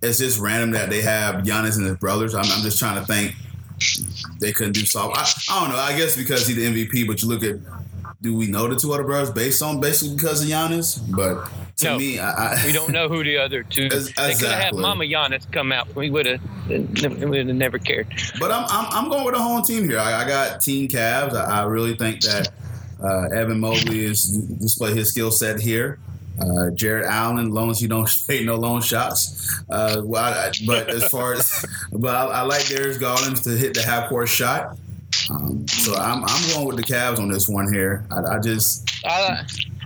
It's 0.00 0.18
just 0.18 0.38
random 0.38 0.70
that 0.72 0.90
they 0.90 1.02
have 1.02 1.36
Giannis 1.44 1.76
and 1.76 1.86
his 1.86 1.96
brothers. 1.96 2.34
I'm, 2.34 2.44
I'm 2.44 2.62
just 2.62 2.78
trying 2.78 3.00
to 3.00 3.04
think 3.06 3.34
they 4.40 4.52
couldn't 4.52 4.72
do 4.74 4.84
soft. 4.86 5.16
I, 5.50 5.56
I 5.56 5.60
don't 5.60 5.70
know. 5.74 5.80
I 5.80 5.96
guess 5.96 6.16
because 6.16 6.46
he's 6.46 6.56
the 6.56 6.66
MVP, 6.86 7.06
but 7.06 7.20
you 7.22 7.28
look 7.28 7.42
at 7.42 7.56
do 8.20 8.36
we 8.36 8.46
know 8.46 8.68
the 8.68 8.76
two 8.76 8.92
other 8.92 9.02
brothers 9.02 9.30
based 9.32 9.60
on 9.64 9.80
basically 9.80 10.14
because 10.14 10.42
of 10.44 10.48
Giannis? 10.48 11.00
But 11.16 11.50
to 11.78 11.84
No. 11.86 11.98
me, 11.98 12.20
I, 12.20 12.52
I 12.54 12.66
we 12.66 12.70
don't 12.70 12.92
know 12.92 13.08
who 13.08 13.24
the 13.24 13.36
other 13.38 13.64
two. 13.64 13.86
Ex- 13.92 14.12
They 14.14 14.34
could 14.34 14.48
have 14.52 14.62
had. 14.62 14.74
Mama 14.76 15.02
Giannis 15.04 15.50
come 15.50 15.72
out. 15.72 15.92
We 15.96 16.08
would 16.10 16.26
have, 16.26 16.40
we 16.68 16.78
would 16.78 17.46
have 17.48 17.56
never 17.56 17.80
cared. 17.80 18.06
But 18.38 18.52
I'm, 18.52 18.64
I'm, 18.68 18.86
I'm 19.04 19.10
going 19.10 19.24
with 19.24 19.34
the 19.34 19.42
home 19.42 19.64
team 19.64 19.88
here. 19.88 19.98
I, 19.98 20.22
I 20.22 20.28
got 20.28 20.60
Team 20.60 20.86
Cavs. 20.88 21.34
I, 21.34 21.62
I 21.62 21.64
really 21.64 21.96
think 21.96 22.20
that 22.20 22.50
uh, 23.02 23.28
Evan 23.34 23.60
Mobley 23.60 24.04
is 24.04 24.24
display 24.26 24.94
his 24.94 25.08
skill 25.10 25.30
set 25.30 25.60
here. 25.60 25.98
Uh, 26.40 26.70
Jarrett 26.70 27.06
Allen, 27.06 27.50
loans 27.50 27.76
as 27.76 27.80
he 27.80 27.86
don't 27.88 28.08
take 28.26 28.44
no 28.46 28.56
long 28.56 28.80
shots. 28.80 29.62
Uh, 29.68 30.00
well, 30.04 30.24
I- 30.24 30.50
but 30.66 30.88
as 30.88 31.04
far 31.08 31.34
as, 31.34 31.64
but 31.92 32.14
I, 32.14 32.24
I 32.26 32.42
like 32.42 32.64
Darius 32.66 32.98
Garland 32.98 33.36
to 33.44 33.50
hit 33.50 33.74
the 33.74 33.82
half 33.82 34.08
court 34.08 34.28
shot. 34.28 34.78
Um, 35.30 35.68
so 35.68 35.94
I'm, 35.94 36.24
I'm 36.24 36.50
going 36.54 36.66
with 36.66 36.76
the 36.76 36.82
Cavs 36.82 37.18
on 37.18 37.28
this 37.28 37.46
one 37.48 37.72
here. 37.72 38.04
I, 38.10 38.36
I 38.36 38.38
just, 38.38 38.90
I, 39.04 39.44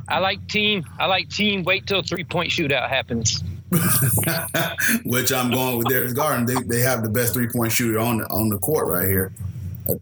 I 0.08 0.18
like 0.20 0.46
team. 0.49 0.85
I 1.00 1.06
like 1.06 1.28
team. 1.30 1.64
Wait 1.64 1.87
till 1.87 2.02
three 2.02 2.25
point 2.25 2.50
shootout 2.50 2.88
happens. 2.88 3.42
which 5.04 5.32
I'm 5.32 5.50
going 5.50 5.78
with 5.78 5.88
Darius 5.88 6.12
Garland. 6.12 6.49
They, 6.49 6.54
they 6.62 6.80
have 6.80 7.02
the 7.02 7.08
best 7.08 7.35
three 7.35 7.49
point 7.49 7.73
shooter 7.73 7.99
on 7.99 8.23
on 8.26 8.49
the 8.49 8.58
court 8.58 8.87
right 8.88 9.06
here. 9.08 9.32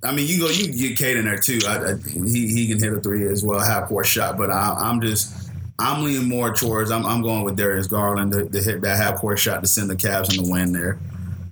I 0.02 0.12
mean, 0.14 0.26
you 0.26 0.38
go, 0.40 0.48
you 0.48 0.68
can 0.68 0.76
get 0.76 0.96
Cade 0.98 1.16
in 1.18 1.24
there 1.26 1.38
too. 1.38 1.58
I, 1.66 1.92
I, 1.92 1.94
he 1.96 2.48
he 2.48 2.66
can 2.68 2.78
hit 2.78 2.92
a 2.92 3.00
three 3.00 3.26
as 3.26 3.44
well, 3.44 3.60
half 3.60 3.88
court 3.88 4.06
shot. 4.06 4.36
But 4.38 4.50
I, 4.50 4.74
I'm 4.78 5.00
just 5.00 5.50
I'm 5.78 6.04
leaning 6.04 6.28
more 6.28 6.54
towards. 6.54 6.90
I'm, 6.90 7.04
I'm 7.04 7.22
going 7.22 7.42
with 7.44 7.56
Darius 7.56 7.86
Garland 7.86 8.32
to, 8.32 8.48
to 8.48 8.62
hit 8.62 8.80
that 8.82 8.96
half 8.96 9.16
court 9.16 9.38
shot 9.38 9.60
to 9.62 9.66
send 9.66 9.90
the 9.90 9.96
Cavs 9.96 10.36
in 10.36 10.44
the 10.44 10.50
win 10.50 10.72
there. 10.72 10.98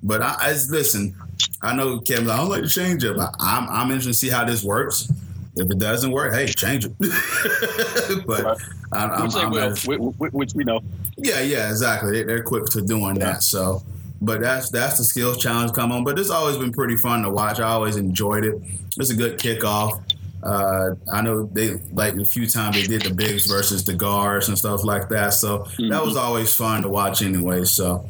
But 0.02 0.22
I, 0.22 0.34
I 0.38 0.52
listen. 0.70 1.14
I 1.62 1.74
know 1.74 1.98
Kevin. 2.00 2.30
I 2.30 2.36
don't 2.38 2.48
like 2.48 2.62
to 2.62 2.68
change 2.68 3.04
it, 3.04 3.16
but 3.16 3.34
I'm 3.38 3.68
I'm 3.68 3.90
interested 3.90 4.12
to 4.12 4.18
see 4.18 4.30
how 4.30 4.44
this 4.44 4.64
works. 4.64 5.10
If 5.54 5.70
it 5.70 5.78
doesn't 5.78 6.10
work, 6.10 6.32
hey, 6.32 6.46
change 6.46 6.86
it. 6.86 6.92
but 8.26 8.42
Right. 8.44 8.56
I'm, 8.92 9.10
I'm, 9.10 9.22
Which 9.24 9.36
I'm 9.36 9.50
will, 9.50 10.12
which, 10.18 10.32
which- 10.32 10.54
we 10.54 10.64
know. 10.64 10.80
yeah, 11.18 11.40
yeah, 11.40 11.68
exactly. 11.68 12.10
They, 12.12 12.22
they're 12.24 12.42
quick 12.42 12.66
to 12.70 12.80
doing 12.82 13.16
Yeah. 13.16 13.32
that. 13.32 13.42
So, 13.42 13.82
but 14.22 14.40
that's 14.40 14.70
that's 14.70 14.98
the 14.98 15.04
skills 15.04 15.36
challenge 15.36 15.72
come 15.72 15.90
on. 15.92 16.04
But 16.04 16.18
it's 16.18 16.30
always 16.30 16.56
been 16.56 16.72
pretty 16.72 16.96
fun 16.96 17.22
to 17.22 17.30
watch. 17.30 17.58
I 17.58 17.68
always 17.68 17.96
enjoyed 17.96 18.44
it. 18.44 18.54
It's 18.96 19.10
a 19.10 19.16
good 19.16 19.38
kickoff. 19.38 20.00
Uh, 20.42 20.94
I 21.12 21.22
know 21.22 21.44
they 21.52 21.74
like 21.92 22.14
a 22.14 22.24
few 22.24 22.46
times 22.46 22.76
they 22.76 22.86
did 22.86 23.02
the 23.02 23.14
bigs 23.14 23.46
versus 23.46 23.84
the 23.84 23.94
guards 23.94 24.48
and 24.48 24.56
stuff 24.56 24.84
like 24.84 25.08
that. 25.08 25.34
So 25.34 25.66
that 25.88 26.04
was 26.04 26.16
always 26.16 26.54
fun 26.54 26.82
to 26.82 26.88
watch 26.88 27.22
anyway. 27.22 27.64
So 27.64 28.08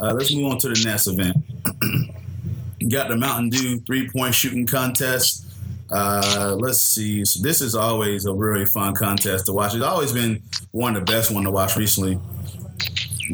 uh, 0.00 0.12
let's 0.12 0.32
move 0.34 0.52
on 0.52 0.58
to 0.58 0.68
the 0.68 0.82
next 0.84 1.06
event. 1.06 1.36
got 2.90 3.08
the 3.08 3.16
Mountain 3.16 3.48
Dew 3.48 3.80
three 3.80 4.08
point 4.08 4.34
shooting 4.34 4.66
contest. 4.66 5.46
Uh, 5.90 6.56
let's 6.58 6.80
see. 6.80 7.24
So 7.24 7.42
this 7.42 7.62
is 7.62 7.74
always 7.74 8.26
a 8.26 8.32
really 8.32 8.66
fun 8.66 8.94
contest 8.94 9.46
to 9.46 9.52
watch. 9.52 9.74
It's 9.74 9.84
always 9.84 10.12
been 10.12 10.42
one 10.72 10.96
of 10.96 11.06
the 11.06 11.12
best 11.12 11.30
one 11.30 11.44
to 11.44 11.50
watch 11.50 11.76
recently. 11.76 12.18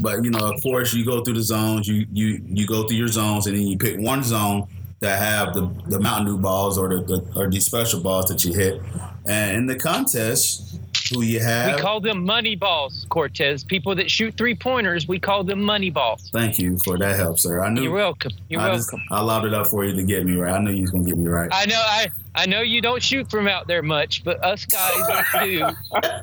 But 0.01 0.25
you 0.25 0.31
know, 0.31 0.53
of 0.53 0.63
course, 0.63 0.95
you 0.95 1.05
go 1.05 1.23
through 1.23 1.35
the 1.35 1.43
zones. 1.43 1.89
You 1.89 2.07
you 2.13 2.43
you 2.47 2.67
go 2.67 2.87
through 2.87 2.97
your 2.97 3.09
zones, 3.09 3.47
and 3.47 3.57
then 3.57 3.67
you 3.67 3.79
pick 3.79 3.99
one 3.99 4.23
zone 4.23 4.69
that 5.01 5.19
have 5.19 5.55
the, 5.55 5.63
the 5.87 5.99
Mountain 5.99 6.27
Dew 6.27 6.39
balls 6.39 6.77
or 6.77 6.89
the, 6.89 7.03
the 7.03 7.33
or 7.35 7.51
these 7.51 7.65
special 7.65 8.01
balls 8.01 8.27
that 8.27 8.45
you 8.45 8.53
hit. 8.53 8.81
And 9.27 9.57
in 9.57 9.67
the 9.67 9.77
contest, 9.77 10.70
who 11.11 11.23
you 11.23 11.41
have? 11.41 11.77
We 11.77 11.81
call 11.83 12.01
them 12.01 12.25
money 12.25 12.55
balls, 12.57 13.07
Cortez. 13.09 13.65
People 13.65 13.95
that 13.97 14.11
shoot 14.11 14.35
three 14.37 14.55
pointers, 14.55 15.07
we 15.09 15.19
call 15.19 15.45
them 15.45 15.63
money 15.63 15.91
balls. 15.91 16.31
Thank 16.33 16.59
you 16.59 16.79
for 16.85 16.97
that 16.99 17.17
help, 17.17 17.39
sir. 17.39 17.63
I 17.63 17.69
knew 17.71 17.83
You're 17.83 17.93
welcome. 17.93 18.33
You're 18.49 18.61
I, 18.61 18.69
welcome. 18.71 19.01
just, 19.01 19.13
I 19.13 19.21
lobbed 19.21 19.47
it 19.47 19.55
up 19.55 19.67
for 19.69 19.85
you 19.85 19.95
to 19.95 20.03
get 20.03 20.25
me 20.25 20.37
right. 20.37 20.55
I 20.55 20.59
knew 20.61 20.73
you 20.73 20.83
was 20.83 20.91
gonna 20.91 21.05
get 21.05 21.19
me 21.19 21.27
right. 21.27 21.49
I 21.53 21.67
know 21.67 21.81
I 21.81 22.09
I 22.33 22.47
know 22.47 22.61
you 22.61 22.81
don't 22.81 23.03
shoot 23.03 23.29
from 23.29 23.49
out 23.49 23.67
there 23.67 23.83
much, 23.83 24.23
but 24.23 24.43
us 24.45 24.65
guys 24.65 25.25
do. 25.43 25.67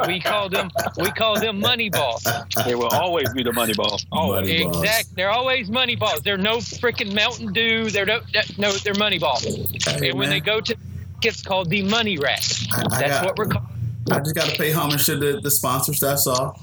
We 0.08 0.22
call 0.22 0.48
them 0.50 0.70
we 0.98 1.12
call 1.12 1.39
them 1.39 1.60
money 1.60 1.89
balls. 1.89 2.25
They 2.65 2.75
will 2.75 2.88
always 2.88 3.32
be 3.34 3.44
the 3.44 3.51
money 3.53 3.74
ball. 3.74 4.00
Always. 4.12 4.48
Money 4.50 4.63
balls. 4.63 4.84
Exact. 4.84 5.15
They're 5.15 5.32
always 5.32 5.70
money 5.70 5.96
balls. 5.98 6.22
They're 6.22 6.38
no 6.38 6.58
freaking 6.58 7.13
Mountain 7.13 7.51
Dew. 7.53 7.89
They're 7.89 8.06
no 8.06 8.22
no. 8.58 8.72
They're 8.72 8.94
money 8.96 9.20
balls. 9.20 9.44
Hey, 9.44 10.10
and 10.12 10.17
when 10.20 10.29
they 10.29 10.39
go 10.39 10.62
to, 10.62 10.75
it's 11.24 11.41
called 11.41 11.70
the 11.70 11.82
money 11.84 12.17
rack. 12.17 12.41
I, 12.72 12.82
I 12.82 13.00
That's 13.01 13.12
got- 13.12 13.25
what 13.25 13.38
we're 13.38 13.46
called. 13.48 13.65
I 14.12 14.20
just 14.20 14.36
got 14.36 14.50
to 14.50 14.58
pay 14.58 14.72
homage 14.72 15.06
to 15.08 15.16
the, 15.16 15.40
the 15.42 15.52
sponsors. 15.52 16.00
That's 16.00 16.28
all. 16.28 16.60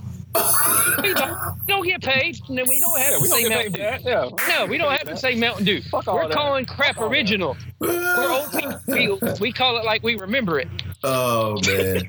We 1.03 1.15
don't, 1.15 1.85
get 1.85 2.03
paid, 2.03 2.41
and 2.49 2.59
then 2.59 2.65
we 2.69 2.81
don't 2.81 2.99
have 2.99 3.11
Yeah, 3.13 3.17
to 3.19 3.23
we 3.23 3.29
say 3.29 3.49
Mountain 3.49 3.73
Dew. 3.73 3.81
Yeah. 4.05 4.29
No, 4.49 4.67
we 4.67 4.79
don't 4.79 4.91
have 4.91 5.05
to 5.05 5.17
say 5.17 5.37
Mountain 5.37 5.65
Dew. 5.65 5.81
Fuck 5.83 6.09
all 6.09 6.17
We're 6.17 6.29
that. 6.29 6.37
calling 6.37 6.67
crap 6.67 6.97
Fuck 6.97 7.11
original. 7.11 7.57
We're 7.79 8.31
old 8.31 8.51
people. 8.51 9.19
We, 9.21 9.33
we 9.41 9.53
call 9.53 9.77
it 9.79 9.85
like 9.85 10.03
we 10.03 10.17
remember 10.17 10.59
it. 10.59 10.69
Oh 11.05 11.61
man! 11.67 12.09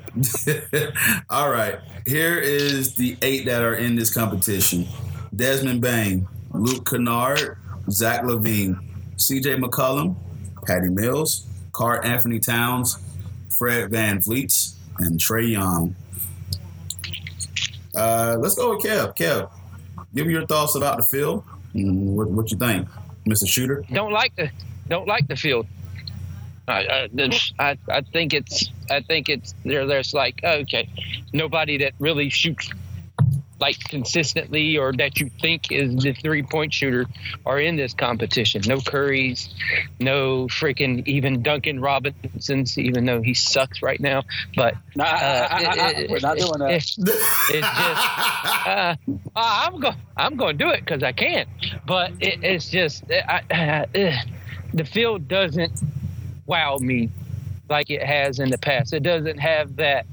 All 1.30 1.51
right, 1.51 1.77
here 2.08 2.39
is 2.39 2.96
the 2.96 3.18
eight 3.22 3.46
that 3.46 3.62
are 3.62 3.75
in 3.75 3.96
this 3.96 4.13
competition: 4.13 4.88
Desmond 5.36 5.82
Bane, 5.82 6.27
Luke 6.51 6.89
Kennard, 6.89 7.58
Zach 7.92 8.24
LaVine, 8.24 8.80
C.J. 9.18 9.58
McCollum, 9.58 10.15
Patty 10.65 10.89
Mills, 10.89 11.46
Karl-Anthony 11.74 12.39
Towns, 12.39 12.98
Fred 13.58 13.92
VanVleet, 13.92 14.75
and 14.99 15.19
Trae 15.19 15.51
Young. 15.51 15.95
Uh, 17.95 18.37
let's 18.39 18.55
go 18.55 18.75
with 18.75 18.83
Kev. 18.83 19.15
Kev, 19.15 19.49
give 20.13 20.27
me 20.27 20.33
your 20.33 20.45
thoughts 20.45 20.75
about 20.75 20.97
the 20.97 21.03
field. 21.03 21.43
What, 21.73 22.29
what 22.29 22.51
you 22.51 22.57
think, 22.57 22.87
Mr. 23.27 23.47
Shooter? 23.47 23.83
Don't 23.91 24.11
like 24.11 24.35
the 24.35 24.49
don't 24.87 25.07
like 25.07 25.27
the 25.27 25.35
field. 25.35 25.67
I, 26.67 27.07
I, 27.19 27.39
I, 27.59 27.77
I 27.89 28.01
think 28.01 28.33
it's 28.33 28.69
I 28.89 29.01
think 29.01 29.29
it's 29.29 29.53
there. 29.63 29.85
There's 29.85 30.13
like 30.13 30.41
okay, 30.43 30.89
nobody 31.33 31.77
that 31.79 31.93
really 31.99 32.29
shoots 32.29 32.69
like 33.59 33.79
consistently 33.85 34.77
or 34.77 34.91
that 34.93 35.19
you 35.19 35.29
think 35.41 35.71
is 35.71 35.95
the 36.03 36.13
three 36.13 36.43
point 36.43 36.74
shooter 36.74 37.05
are 37.45 37.59
in 37.59 37.75
this 37.77 37.93
competition. 37.93 38.62
No 38.67 38.77
Currys, 38.77 39.47
no 40.00 40.47
freaking 40.47 41.07
even 41.07 41.41
Duncan 41.41 41.79
Robinsons, 41.79 42.77
even 42.77 43.05
though 43.05 43.21
he 43.21 43.33
sucks 43.33 43.81
right 43.81 44.00
now. 44.00 44.24
But 44.55 44.75
Nah, 44.95 45.05
I, 45.05 45.07
I, 45.09 45.13
uh, 45.13 45.75
I, 45.81 46.07
we're 46.09 46.19
not 46.19 46.38
doing 46.38 46.59
that. 46.59 46.71
it- 46.71 46.97
it's 47.47 47.67
just 47.67 48.67
uh, 48.67 48.95
I'm 49.35 49.79
going 49.79 49.95
I'm 50.17 50.35
going 50.35 50.57
to 50.57 50.63
do 50.65 50.69
it 50.71 50.81
because 50.81 51.03
I 51.03 51.12
can, 51.13 51.45
but 51.85 52.12
it, 52.19 52.43
it's 52.43 52.69
just 52.69 53.03
I, 53.12 53.85
uh, 53.93 54.12
the 54.74 54.83
field 54.85 55.27
doesn't 55.27 55.71
wow 56.45 56.77
me 56.79 57.09
like 57.69 57.89
it 57.89 58.03
has 58.03 58.39
in 58.39 58.50
the 58.50 58.57
past. 58.57 58.93
It 58.93 59.03
doesn't 59.03 59.38
have 59.39 59.77
that, 59.77 60.05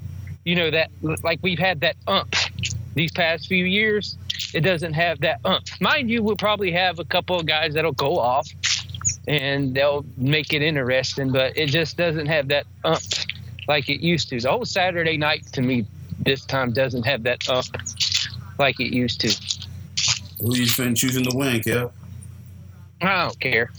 you 0.44 0.54
know, 0.56 0.70
that 0.70 0.90
like 1.22 1.40
we've 1.42 1.58
had 1.58 1.80
that 1.80 1.96
umph 2.06 2.50
these 2.94 3.12
past 3.12 3.46
few 3.48 3.64
years. 3.64 4.16
It 4.54 4.60
doesn't 4.60 4.92
have 4.94 5.20
that 5.20 5.40
umph. 5.44 5.80
Mind 5.80 6.10
you, 6.10 6.22
we'll 6.22 6.36
probably 6.36 6.72
have 6.72 6.98
a 6.98 7.04
couple 7.04 7.38
of 7.38 7.46
guys 7.46 7.74
that'll 7.74 7.92
go 7.92 8.18
off 8.18 8.48
and 9.26 9.74
they'll 9.74 10.04
make 10.16 10.52
it 10.52 10.62
interesting, 10.62 11.32
but 11.32 11.56
it 11.56 11.66
just 11.66 11.96
doesn't 11.96 12.26
have 12.26 12.48
that 12.48 12.66
umph 12.84 13.24
like 13.68 13.88
it 13.88 14.00
used 14.00 14.28
to. 14.30 14.40
The 14.40 14.50
whole 14.50 14.64
Saturday 14.64 15.16
night 15.16 15.46
to 15.52 15.62
me 15.62 15.86
this 16.20 16.44
time 16.44 16.72
doesn't 16.72 17.04
have 17.04 17.22
that 17.24 17.48
umph 17.48 17.68
like 18.58 18.78
it 18.80 18.94
used 18.94 19.20
to. 19.20 19.28
Who 20.40 20.56
you 20.56 20.66
been 20.76 20.94
choosing 20.94 21.24
to 21.24 21.36
win, 21.36 21.60
Kev? 21.60 21.92
I 23.00 23.24
don't 23.24 23.40
care. 23.40 23.70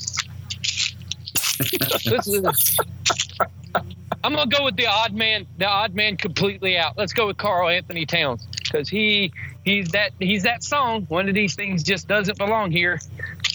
I'm 4.24 4.34
gonna 4.34 4.50
go 4.50 4.64
with 4.64 4.78
the 4.78 4.88
odd 4.88 5.14
man. 5.14 5.46
The 5.58 5.68
odd 5.68 5.94
man 5.94 6.16
completely 6.16 6.78
out. 6.78 6.98
Let's 6.98 7.12
go 7.14 7.28
with 7.28 7.38
Karl-Anthony 7.38 8.06
Towns 8.06 8.48
because 8.74 8.90
he 8.90 9.32
he's 9.64 9.90
that 9.90 10.12
he's 10.20 10.44
that 10.44 10.64
song. 10.64 11.06
One 11.10 11.30
of 11.30 11.36
these 11.36 11.56
things 11.56 11.84
just 11.84 12.08
doesn't 12.08 12.38
belong 12.38 12.72
here. 12.72 13.00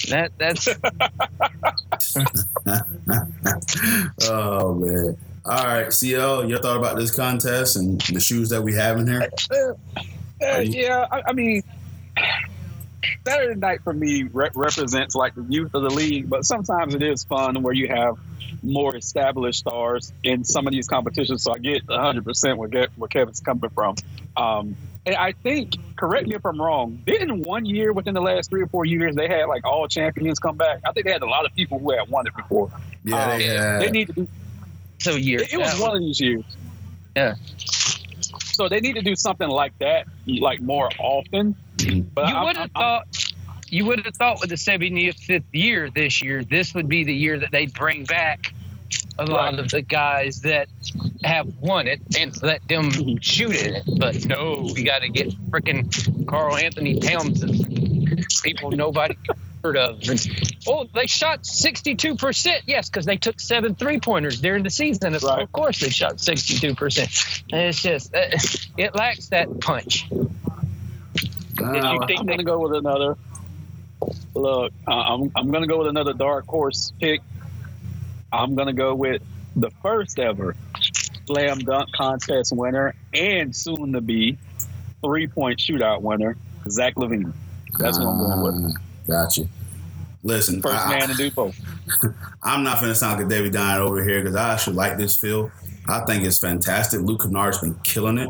That 0.08 0.32
that's 0.38 0.68
oh 4.30 4.74
man. 4.74 5.16
All 5.44 5.64
right, 5.64 5.92
CL, 5.92 6.48
your 6.48 6.58
thought 6.58 6.76
about 6.76 6.98
this 6.98 7.14
contest 7.14 7.76
and 7.76 8.00
the 8.02 8.20
shoes 8.20 8.50
that 8.50 8.62
we 8.62 8.74
have 8.74 8.98
in 8.98 9.06
here? 9.06 9.30
Uh, 9.50 10.58
yeah, 10.58 11.06
I, 11.10 11.22
I 11.28 11.32
mean, 11.32 11.62
Saturday 13.26 13.58
night 13.58 13.80
for 13.82 13.94
me 13.94 14.24
re- 14.24 14.50
represents 14.54 15.14
like 15.14 15.34
the 15.34 15.46
youth 15.48 15.72
of 15.72 15.82
the 15.82 15.90
league, 15.90 16.28
but 16.28 16.44
sometimes 16.44 16.94
it 16.94 17.02
is 17.02 17.24
fun 17.24 17.62
where 17.62 17.72
you 17.72 17.88
have 17.88 18.18
more 18.62 18.94
established 18.94 19.60
stars 19.60 20.12
in 20.22 20.44
some 20.44 20.66
of 20.66 20.72
these 20.72 20.86
competitions. 20.86 21.44
So 21.44 21.54
I 21.54 21.58
get 21.58 21.86
100% 21.86 22.56
where, 22.56 22.68
Ke- 22.68 22.90
where 22.96 23.08
Kevin's 23.08 23.40
coming 23.40 23.70
from. 23.70 23.94
Um, 24.36 24.76
and 25.08 25.16
I 25.16 25.32
think, 25.32 25.74
correct 25.96 26.26
me 26.28 26.34
if 26.34 26.44
I'm 26.44 26.60
wrong, 26.60 27.02
didn't 27.06 27.42
one 27.42 27.64
year 27.64 27.92
within 27.92 28.12
the 28.14 28.20
last 28.20 28.50
three 28.50 28.60
or 28.62 28.66
four 28.66 28.84
years 28.84 29.14
they 29.16 29.26
had 29.26 29.46
like 29.46 29.64
all 29.64 29.88
champions 29.88 30.38
come 30.38 30.56
back? 30.56 30.80
I 30.86 30.92
think 30.92 31.06
they 31.06 31.12
had 31.12 31.22
a 31.22 31.26
lot 31.26 31.46
of 31.46 31.54
people 31.54 31.78
who 31.78 31.90
had 31.92 32.08
won 32.08 32.26
it 32.26 32.36
before. 32.36 32.70
Yeah, 33.04 33.36
they 33.38 33.48
Um, 33.48 33.56
had. 33.56 33.80
They 33.82 33.90
need 33.90 34.06
to 34.08 34.12
do 34.12 34.28
so 34.98 35.14
year. 35.16 35.40
it, 35.40 35.52
it 35.54 35.58
was 35.58 35.80
one 35.80 35.96
of 35.96 36.00
these 36.02 36.20
years. 36.20 36.44
Yeah. 37.16 37.34
So 38.44 38.68
they 38.68 38.80
need 38.80 38.96
to 38.96 39.02
do 39.02 39.16
something 39.16 39.48
like 39.48 39.76
that, 39.78 40.06
like 40.26 40.60
more 40.60 40.90
often. 40.98 41.54
But 42.14 42.28
You 42.28 42.40
would 42.44 42.56
have 42.56 42.70
thought. 42.72 43.06
You 43.70 43.84
would 43.86 44.04
have 44.04 44.14
thought 44.16 44.40
with 44.40 44.48
the 44.50 44.56
75th 44.56 45.44
year 45.52 45.90
this 45.94 46.22
year, 46.22 46.42
this 46.42 46.74
would 46.74 46.88
be 46.88 47.04
the 47.04 47.14
year 47.14 47.38
that 47.38 47.50
they'd 47.50 47.72
bring 47.72 48.04
back 48.04 48.52
a 49.18 49.24
lot 49.26 49.52
Right. 49.52 49.58
of 49.60 49.68
the 49.70 49.82
guys 49.82 50.42
that 50.42 50.68
have 51.24 51.48
won 51.60 51.88
it 51.88 52.00
and 52.18 52.40
let 52.42 52.66
them 52.68 52.90
shoot 53.20 53.52
it. 53.54 53.82
But 53.98 54.24
no, 54.26 54.70
we 54.74 54.82
got 54.84 55.00
to 55.02 55.08
get 55.08 55.28
freaking 55.50 56.26
Karl-Anthony 56.26 57.00
Towns, 57.00 57.42
people 58.42 58.70
nobody 58.70 59.16
heard 59.64 59.76
of. 59.76 60.00
And, 60.08 60.54
oh, 60.68 60.86
they 60.94 61.06
shot 61.08 61.42
62%. 61.42 62.60
Yes, 62.66 62.88
because 62.88 63.04
they 63.06 63.16
took 63.16 63.40
seven 63.40 63.74
three 63.74 63.98
pointers 63.98 64.40
during 64.40 64.62
the 64.62 64.70
season. 64.70 65.14
Of- 65.16 65.22
Right. 65.24 65.42
Of 65.42 65.50
course, 65.52 65.80
they 65.80 65.90
shot 65.90 66.16
62%. 66.18 67.42
And 67.52 67.60
it's 67.62 67.82
just, 67.82 68.14
uh, 68.14 68.20
it 68.76 68.94
lacks 68.94 69.28
that 69.30 69.60
punch. 69.60 70.06
You 70.10 70.30
think 71.56 71.84
I'm 72.20 72.26
going 72.26 72.38
to 72.38 72.44
go 72.44 72.60
with 72.60 72.74
another. 72.78 73.16
Look, 74.34 74.72
uh, 74.86 74.92
I'm 74.92 75.32
I'm 75.34 75.50
going 75.50 75.62
to 75.62 75.66
go 75.68 75.78
with 75.78 75.88
another 75.88 76.12
dark 76.12 76.46
horse 76.46 76.92
pick. 77.00 77.20
I'm 78.32 78.54
going 78.54 78.68
to 78.68 78.72
go 78.72 78.94
with 78.94 79.22
the 79.56 79.70
first 79.82 80.18
ever 80.18 80.54
slam 81.26 81.58
dunk 81.58 81.92
contest 81.92 82.52
winner 82.56 82.94
and 83.12 83.54
soon 83.54 83.92
to 83.92 84.00
be 84.00 84.38
three 85.02 85.26
point 85.26 85.58
shootout 85.58 86.00
winner, 86.02 86.36
Zach 86.68 86.94
LaVine. 86.94 87.32
That's 87.78 87.98
what 87.98 88.06
I'm 88.06 88.18
going 88.18 88.64
with. 88.64 88.74
Ah, 88.76 88.82
Gotcha. 89.06 89.48
Listen, 90.24 90.60
First 90.60 90.86
I, 90.86 90.98
man 90.98 91.08
to 91.08 91.14
do 91.14 91.30
both. 91.30 91.58
I'm 92.42 92.64
not 92.64 92.80
going 92.80 92.92
to 92.92 92.94
sound 92.94 93.20
like 93.20 93.28
David 93.28 93.52
Dine 93.52 93.80
over 93.80 94.02
here 94.02 94.20
because 94.20 94.34
I 94.36 94.52
actually 94.52 94.76
like 94.76 94.98
this 94.98 95.16
field. 95.16 95.50
I 95.88 96.00
think 96.04 96.24
it's 96.24 96.38
fantastic. 96.38 97.00
Luke 97.00 97.22
Kennard's 97.22 97.58
been 97.58 97.74
killing 97.84 98.18
it. 98.18 98.28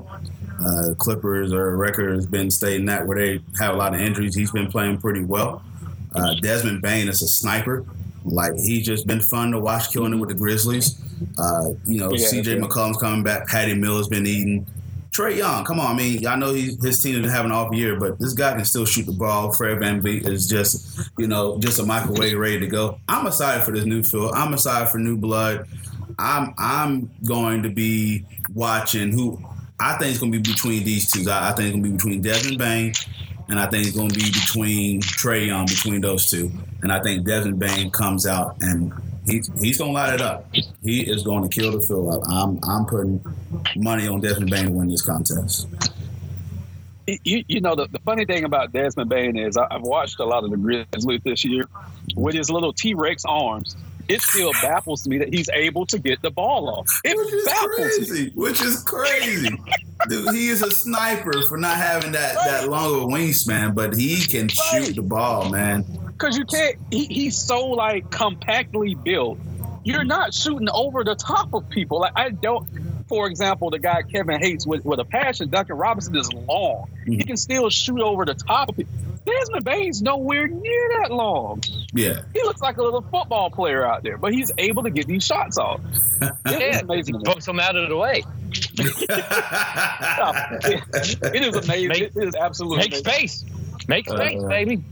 Uh, 0.65 0.95
Clippers 0.99 1.53
or 1.53 1.77
record 1.77 2.15
has 2.15 2.27
been 2.27 2.51
staying 2.51 2.85
that 2.87 3.07
where 3.07 3.17
they 3.17 3.43
have 3.59 3.75
a 3.75 3.77
lot 3.77 3.95
of 3.95 4.01
injuries. 4.01 4.35
He's 4.35 4.51
been 4.51 4.71
playing 4.71 4.99
pretty 4.99 5.25
well. 5.25 5.63
Uh, 6.15 6.35
Desmond 6.35 6.83
Bane 6.83 7.09
is 7.09 7.23
a 7.23 7.29
sniper. 7.29 7.85
Like 8.31 8.55
he's 8.55 8.85
just 8.87 9.07
been 9.07 9.21
fun 9.21 9.51
to 9.53 9.59
watch 9.61 9.93
killing 9.93 10.13
it 10.15 10.17
with 10.17 10.29
the 10.29 10.35
Grizzlies. 10.35 11.01
Uh, 11.39 11.71
you 11.85 11.99
know, 11.99 12.13
Yeah, 12.13 12.27
CJ 12.29 12.47
yeah. 12.47 12.55
McCollum's 12.67 12.99
coming 12.99 13.23
back. 13.23 13.47
Patty 13.49 13.75
Miller's 13.75 14.09
been 14.09 14.27
eating. 14.27 14.67
Trae 15.11 15.37
Young, 15.37 15.65
come 15.65 15.81
on, 15.81 15.95
I 15.95 15.99
mean, 15.99 16.27
I 16.27 16.37
know 16.37 16.53
he, 16.53 16.77
his 16.81 17.01
team 17.01 17.25
is 17.25 17.31
having 17.33 17.51
an 17.51 17.57
off 17.57 17.75
year, 17.75 17.99
but 17.99 18.19
this 18.21 18.35
guy 18.35 18.55
can 18.55 18.65
still 18.65 18.85
shoot 18.85 19.07
the 19.07 19.13
ball. 19.13 19.53
Fred 19.53 19.79
VanVleet 19.79 20.27
is 20.29 20.47
just, 20.47 21.11
you 21.19 21.27
know, 21.27 21.59
just 21.59 21.81
a 21.81 21.83
microwave 21.85 22.39
ready 22.39 22.61
to 22.61 22.67
go. 22.69 23.01
I'm 23.09 23.27
excited 23.27 23.65
for 23.65 23.73
this 23.73 23.85
new 23.85 24.05
field. 24.05 24.33
I'm 24.35 24.53
excited 24.55 24.91
for 24.91 24.99
new 24.99 25.17
blood. 25.17 25.67
I'm 26.21 26.55
I'm 26.59 27.11
going 27.27 27.63
to 27.65 27.71
be 27.71 28.27
watching 28.55 29.11
who 29.13 29.41
I 29.81 29.97
think 29.99 30.11
it's 30.11 30.21
going 30.21 30.33
to 30.33 30.41
be 30.41 30.53
between 30.53 30.85
these 30.85 31.11
two. 31.11 31.29
I, 31.29 31.51
I 31.51 31.53
think 31.53 31.69
it's 31.69 31.73
going 31.73 31.83
to 31.85 31.89
be 31.91 31.97
between 31.97 32.21
Desmond 32.23 32.59
Bane 32.59 32.93
and 33.49 33.59
I 33.59 33.67
think 33.67 33.87
it's 33.87 33.97
going 33.97 34.11
to 34.11 34.19
be 34.19 34.31
between 34.31 35.01
Trae 35.01 35.47
Young, 35.47 35.67
between 35.67 36.01
those 36.01 36.31
two. 36.31 36.51
And 36.83 36.93
I 36.93 37.01
think 37.01 37.27
Desmond 37.27 37.59
Bane 37.59 37.91
comes 37.91 38.27
out 38.27 38.57
and 38.61 38.93
he's 39.27 39.51
he's 39.61 39.79
going 39.79 39.91
to 39.91 39.95
light 39.95 40.15
it 40.15 40.21
up. 40.21 40.47
He 40.83 41.01
is 41.01 41.23
going 41.23 41.49
to 41.49 41.61
kill 41.61 41.73
the 41.73 41.81
fill 41.81 42.13
up. 42.13 42.23
I'm 42.29 42.61
I'm 42.63 42.85
putting 42.85 43.25
money 43.77 44.07
on 44.07 44.21
Desmond 44.21 44.51
Bane 44.51 44.67
to 44.67 44.71
win 44.73 44.89
this 44.89 45.03
contest. 45.03 45.67
You, 47.25 47.43
you 47.49 47.63
know, 47.63 47.75
the, 47.75 47.89
the 47.91 48.01
funny 48.01 48.27
thing 48.27 48.45
about 48.45 48.73
Desmond 48.73 49.09
Bane 49.09 49.39
is 49.39 49.57
I, 49.57 49.67
I've 49.71 49.83
watched 49.83 50.21
a 50.21 50.27
lot 50.27 50.45
of 50.45 50.51
the 50.51 50.59
Grizzlies 50.59 51.23
this 51.25 51.43
year 51.43 51.65
with 52.15 52.35
his 52.35 52.51
little 52.51 52.75
T 52.75 52.93
Rex 52.93 53.25
arms. 53.27 53.77
It 54.09 54.23
still 54.23 54.53
baffles 54.53 55.07
me 55.07 55.19
that 55.19 55.33
he's 55.33 55.49
able 55.51 55.85
to 55.87 55.99
get 55.99 56.23
the 56.23 56.31
ball 56.31 56.69
off. 56.71 57.01
It 57.05 57.17
Which 57.17 57.33
is 57.33 57.45
baffles 57.45 57.69
me. 57.79 57.85
crazy. 57.85 58.33
Which 58.35 58.63
is 58.63 58.83
crazy. 58.85 59.51
Dude, 60.09 60.35
he 60.35 60.49
is 60.49 60.63
a 60.63 60.71
sniper 60.71 61.33
for 61.49 61.59
not 61.59 61.77
having 61.77 62.13
that, 62.13 62.35
that 62.37 62.69
long 62.69 62.95
of 62.95 63.03
a 63.03 63.07
wingspan, 63.07 63.75
but 63.75 63.95
he 63.97 64.17
can 64.25 64.49
shoot 64.49 64.95
the 64.97 65.03
ball, 65.03 65.51
man. 65.51 65.85
Because 66.07 66.39
you 66.39 66.45
can't, 66.47 66.77
he, 66.91 67.05
he's 67.07 67.37
so 67.37 67.67
like 67.67 68.11
compactly 68.11 68.95
built. 68.95 69.39
You're 69.85 70.05
not 70.05 70.33
shooting 70.35 70.69
over 70.73 71.05
the 71.05 71.15
top 71.15 71.53
of 71.53 71.69
people. 71.69 72.01
Like 72.01 72.13
I 72.17 72.31
don't, 72.31 72.67
for 73.09 73.27
example, 73.29 73.71
the 73.71 73.79
guy 73.79 74.03
Kevin 74.03 74.41
hates 74.41 74.67
with, 74.67 74.85
with 74.85 75.01
a 75.01 75.05
passion, 75.05 75.49
Duncan 75.51 75.77
Robinson 75.77 76.15
is 76.17 76.33
long. 76.33 76.89
He 77.07 77.23
can 77.25 77.37
still 77.37 77.71
shoot 77.71 78.01
over 78.01 78.25
the 78.25 78.35
top 78.35 78.69
of 78.69 78.77
people. 78.77 78.93
Desmond 79.25 79.65
Bane's 79.65 80.01
nowhere 80.01 80.47
near 80.49 80.89
that 81.01 81.11
long. 81.11 81.63
Yeah. 81.93 82.21
He 82.33 82.43
looks 82.43 82.61
like 82.63 82.77
a 82.79 82.83
little 82.83 83.03
football 83.03 83.51
player 83.51 83.85
out 83.87 84.03
there, 84.03 84.17
but 84.17 84.33
he's 84.33 84.51
able 84.57 84.85
to 84.85 84.91
get 84.91 85.07
these 85.07 85.25
shots 85.25 85.59
off. 85.59 85.81
It 86.21 86.25
is 86.25 86.31
Yeah, 86.47 86.79
amazing. 86.81 87.15
to 87.15 87.19
me. 87.19 87.25
post 87.27 87.47
them 87.47 87.61
out 87.61 87.77
of 87.77 87.89
the 87.91 87.97
way. 87.97 88.23
it 91.33 91.43
is 91.43 91.55
amazing. 91.57 91.89
Make- 91.89 92.03
it 92.03 92.17
is 92.17 92.35
absolutely 92.35 92.79
Make 92.79 92.89
amazing. 92.89 93.05
space. 93.05 93.45
Make 93.89 94.09
space, 94.09 94.43
Uh, 94.43 94.49
baby. 94.49 94.83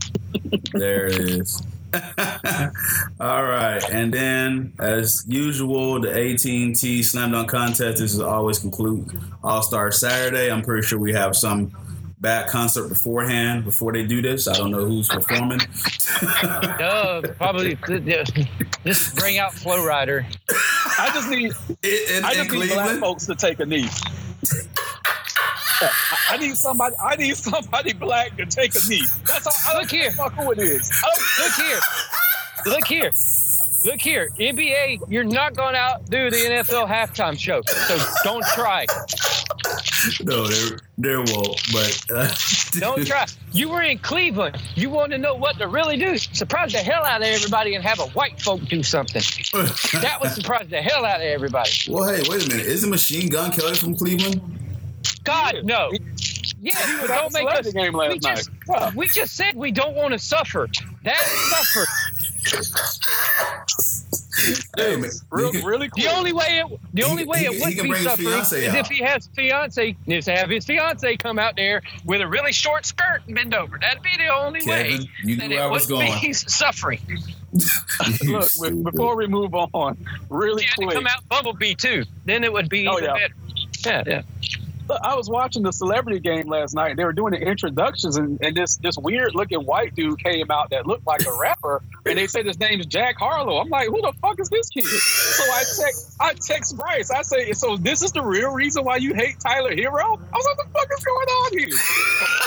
there 0.73 1.07
it 1.07 1.19
is. 1.19 1.61
All 3.19 3.43
right, 3.43 3.83
and 3.89 4.13
then 4.13 4.73
as 4.79 5.25
usual, 5.27 6.01
the 6.01 6.09
AT&T 6.11 7.03
Slam 7.03 7.31
Dunk 7.31 7.49
Contest. 7.49 7.99
This 7.99 8.13
is 8.13 8.19
always 8.19 8.59
conclude 8.59 9.19
All 9.43 9.61
Star 9.61 9.91
Saturday. 9.91 10.51
I'm 10.51 10.61
pretty 10.61 10.85
sure 10.85 10.99
we 10.99 11.13
have 11.13 11.35
some 11.35 11.71
bad 12.19 12.49
concert 12.49 12.89
beforehand 12.89 13.63
before 13.63 13.93
they 13.93 14.05
do 14.05 14.21
this. 14.21 14.47
I 14.47 14.53
don't 14.53 14.71
know 14.71 14.85
who's 14.85 15.07
performing. 15.07 15.59
Duh, 16.41 17.21
probably 17.37 17.75
just 18.85 19.15
bring 19.15 19.37
out 19.37 19.53
Flo 19.53 19.77
Rida. 19.77 20.25
I 20.99 21.11
just 21.13 21.29
need 21.29 21.53
I 22.23 22.33
just 22.33 22.51
need 22.51 22.69
black 22.69 22.99
folks 22.99 23.25
to 23.27 23.35
take 23.35 23.59
a 23.59 23.65
knee. 23.65 23.87
I- 25.81 25.91
I 26.31 26.37
need 26.37 26.55
somebody. 26.57 26.95
I 27.01 27.15
need 27.15 27.37
somebody 27.37 27.93
black 27.93 28.35
to 28.37 28.45
take 28.45 28.73
a 28.75 28.79
knee. 28.89 29.03
That's 29.27 29.47
all. 29.47 29.53
I 29.75 29.79
Look 29.79 29.89
here. 29.91 30.11
Fuck 30.11 30.33
who 30.33 30.51
it 30.51 30.59
is. 30.59 30.91
Oh, 31.05 31.43
look 31.43 31.53
here. 31.53 31.79
Look 32.65 32.87
here. 32.87 33.11
Look 33.85 34.01
here. 34.01 34.27
NBA, 34.39 35.01
you're 35.07 35.23
not 35.23 35.55
going 35.55 35.73
to 35.75 35.79
outdo 35.79 36.29
the 36.31 36.37
NFL 36.37 36.87
halftime 36.89 37.39
show. 37.39 37.61
So 37.65 37.97
don't 38.23 38.43
try. 38.47 38.85
No, 40.23 40.47
there 40.47 40.79
there 40.97 41.17
won't. 41.19 41.61
But 41.71 42.01
uh, 42.13 42.33
Don't 42.79 43.05
try. 43.05 43.25
You 43.51 43.69
were 43.69 43.81
in 43.81 43.99
Cleveland. 43.99 44.57
You 44.75 44.89
want 44.89 45.11
to 45.11 45.17
know 45.17 45.35
what 45.35 45.57
to 45.59 45.67
really 45.67 45.97
do? 45.97 46.17
Surprise 46.17 46.71
the 46.73 46.79
hell 46.79 47.05
out 47.05 47.21
of 47.21 47.27
everybody 47.27 47.75
and 47.75 47.83
have 47.83 47.99
a 47.99 48.07
white 48.07 48.41
folk 48.41 48.61
do 48.65 48.83
something. 48.83 49.21
That 50.01 50.17
would 50.21 50.31
surprise 50.31 50.67
the 50.69 50.81
hell 50.81 51.05
out 51.05 51.17
of 51.21 51.27
everybody. 51.27 51.69
well, 51.89 52.07
hey, 52.13 52.21
wait 52.27 52.45
a 52.45 52.49
minute. 52.49 52.65
Isn't 52.65 52.89
Machine 52.89 53.29
Gun 53.29 53.51
Kelly 53.51 53.75
from 53.75 53.95
Cleveland? 53.95 54.41
God, 55.27 55.63
no. 55.63 55.91
Yeah, 56.59 56.97
but 57.01 57.07
don't 57.07 57.33
make 57.33 57.47
us. 57.47 57.71
game 57.71 57.93
last 57.93 58.13
We 58.13 58.19
just, 58.19 58.49
night. 58.49 58.59
Yeah. 58.69 58.91
we 58.95 59.07
just 59.13 59.35
said 59.35 59.55
we 59.55 59.71
don't 59.71 59.95
want 59.95 60.13
to 60.13 60.19
suffer. 60.19 60.67
That 61.03 61.17
suffer. 61.17 61.85
Hey, 64.77 64.95
man, 64.95 65.09
Real, 65.31 65.51
he 65.51 65.59
can- 65.59 65.67
really 65.67 65.89
The 65.95 66.07
only 66.07 66.31
way 66.31 66.59
it, 66.63 66.79
the 66.93 67.01
He- 67.01 67.09
only 67.09 67.25
way 67.25 67.39
it 67.45 67.53
he 67.53 67.59
would 67.59 67.75
can 67.75 67.91
be 67.91 67.95
suffering 68.03 68.27
is 68.27 68.53
out. 68.53 68.75
if 68.79 68.87
he 68.87 68.99
has 69.03 69.27
fiance, 69.35 69.95
is 70.05 70.25
have 70.27 70.49
his 70.49 70.63
fiance 70.65 71.17
come 71.17 71.39
out 71.39 71.55
there 71.55 71.81
with 72.05 72.21
a 72.21 72.27
really 72.27 72.53
short 72.53 72.85
skirt 72.85 73.21
and 73.25 73.35
bend 73.35 73.53
over. 73.55 73.77
That'd 73.79 74.03
be 74.03 74.15
the 74.17 74.27
only 74.33 74.61
Kevin, 74.61 74.99
way. 75.01 75.09
you 75.23 75.35
that 75.37 75.47
knew 75.49 75.55
where 75.55 75.63
I 75.65 75.67
it 75.67 75.71
was 75.71 75.89
wouldn't 75.91 76.09
going. 76.09 76.21
be 76.21 76.33
suffering. 76.33 76.99
Look, 78.25 78.43
stupid. 78.43 78.83
before 78.83 79.15
we 79.15 79.27
move 79.27 79.53
on, 79.55 79.97
really 80.29 80.63
He 80.63 80.67
had 80.69 80.75
to 80.77 80.83
quick. 80.85 80.95
come 80.95 81.07
out 81.07 81.27
Bumblebee 81.27 81.75
too. 81.75 82.03
Then 82.25 82.43
it 82.43 82.53
would 82.53 82.69
be 82.69 82.87
Oh, 82.87 82.93
even 82.99 83.05
yeah. 83.05 83.13
better. 83.13 83.33
Yeah, 83.85 84.03
yeah. 84.05 84.21
I 84.89 85.15
was 85.15 85.29
watching 85.29 85.63
the 85.63 85.71
celebrity 85.71 86.19
game 86.19 86.47
last 86.47 86.73
night. 86.73 86.95
They 86.97 87.03
were 87.03 87.13
doing 87.13 87.31
the 87.31 87.39
introductions, 87.39 88.17
and, 88.17 88.39
and 88.41 88.55
this 88.55 88.77
this 88.77 88.97
weird 88.97 89.35
looking 89.35 89.59
white 89.65 89.95
dude 89.95 90.21
came 90.23 90.49
out 90.51 90.69
that 90.71 90.87
looked 90.87 91.05
like 91.05 91.25
a 91.25 91.33
rapper, 91.39 91.81
and 92.05 92.17
they 92.17 92.27
said 92.27 92.45
his 92.45 92.59
name's 92.59 92.85
Jack 92.85 93.17
Harlow. 93.17 93.57
I'm 93.59 93.69
like, 93.69 93.87
who 93.87 94.01
the 94.01 94.13
fuck 94.21 94.39
is 94.39 94.49
this 94.49 94.69
kid? 94.69 94.85
So 94.85 95.43
I 95.43 95.57
text 95.59 96.15
I 96.19 96.33
text 96.33 96.77
Bryce. 96.77 97.11
I 97.11 97.21
say, 97.21 97.53
so 97.53 97.77
this 97.77 98.01
is 98.01 98.11
the 98.11 98.21
real 98.23 98.51
reason 98.51 98.83
why 98.83 98.97
you 98.97 99.13
hate 99.13 99.39
Tyler 99.39 99.75
Herro? 99.75 100.17
I 100.17 100.35
was 100.35 100.45
like, 100.45 100.57
what 100.57 100.67
the 100.67 100.79
fuck 100.79 100.89
is 100.97 101.03
going 101.03 101.27
on 101.27 101.57
here? 101.57 101.69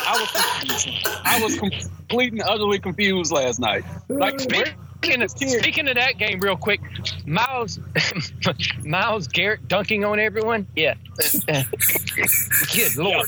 I 0.06 0.18
was 0.20 0.78
confused. 0.78 1.08
I 1.24 1.42
was 1.42 1.58
completely 1.58 2.40
and 2.40 2.48
utterly 2.48 2.78
confused 2.78 3.32
last 3.32 3.60
night. 3.60 3.84
Like, 4.08 4.40
where- 4.50 4.74
Speaking 5.02 5.22
of, 5.22 5.30
speaking 5.30 5.88
of 5.88 5.94
that 5.94 6.18
game, 6.18 6.40
real 6.40 6.56
quick, 6.56 6.82
Miles, 7.24 7.78
Myles 8.84 9.26
Garrett 9.28 9.66
dunking 9.66 10.04
on 10.04 10.20
everyone. 10.20 10.66
Yeah, 10.76 10.94
good 12.74 12.96
lord. 12.96 13.26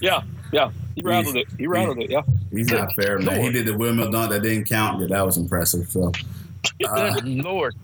yeah, 0.00 0.22
yeah, 0.52 0.72
he 0.96 1.02
rattled 1.02 1.36
it. 1.36 1.46
He 1.58 1.68
rattled 1.68 1.98
it. 2.00 2.10
Yeah. 2.10 2.22
He's 2.50 2.72
not 2.72 2.92
fair, 2.94 3.20
man. 3.20 3.40
He 3.40 3.52
did 3.52 3.66
the 3.66 3.78
windmill 3.78 4.10
dunk 4.10 4.32
that 4.32 4.42
didn't 4.42 4.68
count. 4.68 5.00
Yeah, 5.00 5.06
that 5.10 5.24
was 5.24 5.36
impressive. 5.36 5.88
So, 5.88 6.10
uh, 6.88 7.20
lord. 7.24 7.76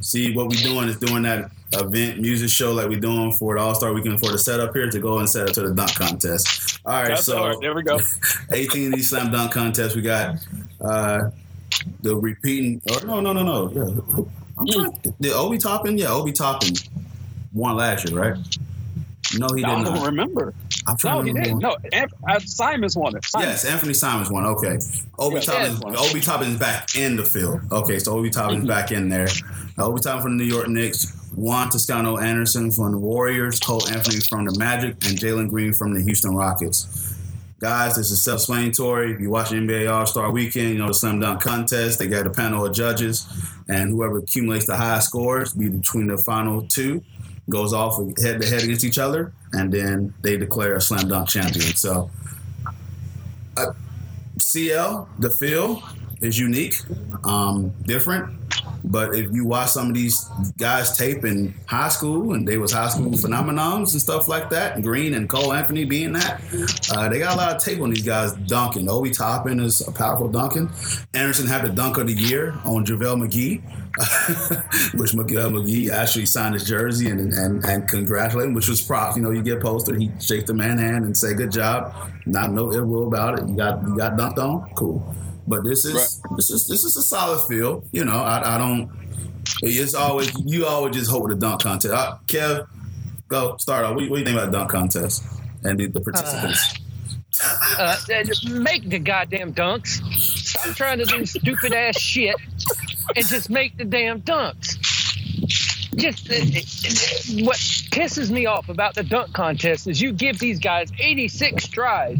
see 0.00 0.36
what 0.36 0.48
we're 0.48 0.62
doing 0.62 0.88
is 0.88 0.98
doing 0.98 1.22
that 1.22 1.50
event 1.72 2.20
music 2.20 2.50
show 2.50 2.72
like 2.72 2.90
we're 2.90 3.00
doing 3.00 3.32
for 3.32 3.54
the 3.54 3.62
All 3.62 3.74
Star 3.74 3.94
Weekend 3.94 4.20
for 4.20 4.30
the 4.30 4.38
setup 4.38 4.74
here 4.74 4.90
to 4.90 5.00
go 5.00 5.18
and 5.20 5.30
set 5.30 5.48
up 5.48 5.54
to 5.54 5.62
the 5.62 5.72
dunk 5.72 5.94
contest. 5.94 6.78
All 6.84 6.92
right, 6.92 7.08
That's 7.08 7.24
so 7.24 7.38
all 7.38 7.48
right. 7.48 7.56
There 7.62 7.74
we 7.74 7.82
go. 7.82 7.98
18 8.52 8.88
of 8.88 8.96
these 8.96 9.08
slam 9.08 9.32
dunk 9.32 9.52
contests. 9.52 9.96
We 9.96 10.02
got 10.02 10.36
uh, 10.82 11.30
the 12.02 12.16
repeating. 12.16 12.80
Or 12.90 13.06
no, 13.06 13.20
no, 13.20 13.32
no, 13.32 13.42
no. 13.42 13.70
Yeah. 13.70 14.24
I'm 14.58 14.66
trying, 14.66 15.14
did 15.20 15.32
Obi 15.32 15.58
Toppin? 15.58 15.98
Yeah, 15.98 16.12
Obi 16.12 16.32
Toppin 16.32 16.74
won 17.52 17.76
last 17.76 18.08
year, 18.08 18.18
right? 18.20 18.36
No, 19.36 19.48
he 19.56 19.64
I 19.64 19.74
did 19.78 19.84
don't 19.86 20.04
remember. 20.04 20.54
I'm 20.86 20.96
trying 20.96 21.16
No, 21.16 21.22
to 21.32 21.38
he 21.38 21.44
didn't. 21.44 21.58
No, 21.60 21.76
Anth- 21.92 22.12
uh, 22.28 22.38
Simons 22.40 22.96
won 22.96 23.16
it. 23.16 23.24
Simons. 23.24 23.48
Yes, 23.48 23.64
Anthony 23.64 23.94
Simons 23.94 24.30
won. 24.30 24.44
Okay, 24.46 24.78
Obi 25.18 25.36
Yeah, 25.36 25.40
Toppin's 25.40 25.80
yeah. 25.84 25.96
Obi 26.10 26.20
Toppin's 26.20 26.58
back 26.58 26.94
in 26.94 27.16
the 27.16 27.24
field. 27.24 27.60
Okay, 27.72 27.98
so 27.98 28.12
Obi 28.16 28.30
Toppin's 28.30 28.66
back 28.68 28.92
in 28.92 29.08
there. 29.08 29.26
Uh, 29.78 29.86
Obi 29.86 30.00
Toppin 30.00 30.22
from 30.22 30.38
the 30.38 30.44
New 30.44 30.50
York 30.54 30.68
Knicks, 30.68 31.10
Juan 31.34 31.68
Toscano 31.70 32.18
Anderson 32.18 32.70
from 32.70 32.92
the 32.92 32.98
Warriors, 32.98 33.58
Cole 33.58 33.88
Anthony 33.88 34.20
from 34.20 34.44
the 34.44 34.56
Magic, 34.58 34.92
and 35.06 35.18
Jalen 35.18 35.48
Green 35.48 35.72
from 35.72 35.94
the 35.94 36.02
Houston 36.02 36.34
Rockets. 36.36 37.13
Guys, 37.64 37.96
this 37.96 38.10
is 38.10 38.22
self-explanatory. 38.22 39.14
If 39.14 39.20
you 39.22 39.30
watch 39.30 39.48
NBA 39.48 39.90
All-Star 39.90 40.30
Weekend, 40.30 40.68
you 40.68 40.76
know 40.76 40.88
the 40.88 40.92
slam 40.92 41.18
dunk 41.18 41.40
contest. 41.40 41.98
They 41.98 42.08
got 42.08 42.26
a 42.26 42.30
panel 42.30 42.66
of 42.66 42.74
judges, 42.74 43.26
and 43.68 43.88
whoever 43.88 44.18
accumulates 44.18 44.66
the 44.66 44.76
highest 44.76 45.08
scores 45.08 45.54
be 45.54 45.70
between 45.70 46.08
the 46.08 46.18
final 46.18 46.60
two 46.66 47.02
goes 47.48 47.72
off 47.72 47.96
head 48.20 48.42
to 48.42 48.46
head 48.46 48.64
against 48.64 48.84
each 48.84 48.98
other, 48.98 49.32
and 49.54 49.72
then 49.72 50.12
they 50.20 50.36
declare 50.36 50.74
a 50.74 50.80
slam 50.82 51.08
dunk 51.08 51.30
champion. 51.30 51.74
So, 51.74 52.10
uh, 53.56 53.72
CL, 54.38 55.08
the 55.18 55.30
field 55.30 55.82
is 56.24 56.38
unique, 56.38 56.74
um, 57.24 57.70
different. 57.82 58.34
But 58.84 59.14
if 59.14 59.32
you 59.32 59.46
watch 59.46 59.70
some 59.70 59.88
of 59.88 59.94
these 59.94 60.28
guys 60.58 60.96
tape 60.96 61.24
in 61.24 61.54
high 61.66 61.88
school, 61.88 62.34
and 62.34 62.46
they 62.46 62.58
was 62.58 62.72
high 62.72 62.90
school 62.90 63.12
phenomenons 63.12 63.92
and 63.92 64.00
stuff 64.00 64.28
like 64.28 64.50
that, 64.50 64.74
and 64.74 64.84
Green 64.84 65.14
and 65.14 65.26
Cole 65.26 65.54
Anthony 65.54 65.84
being 65.86 66.12
that, 66.12 66.42
uh, 66.94 67.08
they 67.08 67.18
got 67.18 67.34
a 67.34 67.36
lot 67.36 67.56
of 67.56 67.62
tape 67.64 67.80
on 67.80 67.90
these 67.90 68.04
guys 68.04 68.32
dunking. 68.46 68.90
Obi 68.90 69.10
Toppin 69.10 69.58
is 69.58 69.86
a 69.88 69.90
powerful 69.90 70.28
dunking. 70.28 70.70
Anderson 71.14 71.46
had 71.46 71.62
the 71.62 71.70
dunk 71.70 71.96
of 71.96 72.08
the 72.08 72.12
year 72.12 72.52
on 72.64 72.84
JaVale 72.84 73.26
McGee. 73.26 73.62
which 74.94 75.12
McGee 75.12 75.88
actually 75.88 76.26
signed 76.26 76.54
his 76.54 76.64
jersey 76.64 77.10
and, 77.10 77.32
and, 77.32 77.64
and 77.64 77.86
congratulate 77.86 78.48
him, 78.48 78.52
which 78.52 78.68
was 78.68 78.82
props. 78.82 79.14
You 79.14 79.22
know, 79.22 79.30
you 79.30 79.40
get 79.40 79.60
posted, 79.60 80.00
he 80.00 80.10
shake 80.18 80.46
the 80.46 80.54
man 80.54 80.78
hand 80.78 81.04
and 81.04 81.16
say, 81.16 81.32
"Good 81.32 81.52
job." 81.52 81.94
Not 82.26 82.50
no 82.50 82.72
ill 82.72 82.86
will 82.86 83.06
about 83.06 83.38
it. 83.38 83.48
You 83.48 83.56
got 83.56 83.86
you 83.86 83.96
got 83.96 84.16
dunked 84.18 84.38
on, 84.38 84.68
cool. 84.74 85.14
But 85.46 85.64
this 85.64 85.84
is 85.84 85.94
right. 85.94 86.36
this 86.36 86.50
is 86.50 86.66
this 86.66 86.84
is 86.84 86.96
a 86.96 87.02
solid 87.02 87.46
field. 87.48 87.88
You 87.92 88.04
know, 88.04 88.16
I, 88.16 88.54
I 88.54 88.58
don't. 88.58 88.90
It's 89.62 89.94
always 89.94 90.32
you 90.44 90.66
always 90.66 90.96
just 90.96 91.10
hope 91.10 91.28
the 91.28 91.34
dunk 91.34 91.62
contest. 91.62 91.92
Uh, 91.92 92.16
Kev, 92.26 92.66
go 93.28 93.56
start 93.58 93.84
off. 93.84 93.96
What, 93.96 94.08
what, 94.08 94.16
do 94.16 94.20
you 94.20 94.24
think 94.24 94.38
about 94.38 94.52
dunk 94.52 94.70
contest 94.70 95.22
and 95.62 95.78
the, 95.78 95.86
the 95.86 96.00
participants? 96.00 96.78
Uh, 97.42 97.96
uh, 98.10 98.24
just 98.24 98.48
make 98.48 98.88
the 98.88 98.98
goddamn 98.98 99.52
dunks. 99.52 100.00
Stop 100.14 100.76
trying 100.76 100.98
to 100.98 101.04
do 101.04 101.26
stupid 101.26 101.72
ass 101.72 101.98
shit 101.98 102.36
and 103.16 103.26
just 103.26 103.50
make 103.50 103.76
the 103.76 103.84
damn 103.84 104.22
dunks. 104.22 104.78
Just 105.96 106.30
uh, 106.30 107.44
what 107.44 107.56
pisses 107.90 108.30
me 108.30 108.46
off 108.46 108.68
about 108.68 108.94
the 108.94 109.02
dunk 109.02 109.32
contest 109.32 109.86
is 109.86 110.00
you 110.00 110.12
give 110.12 110.38
these 110.38 110.58
guys 110.58 110.90
86 110.98 111.68
tries 111.68 112.18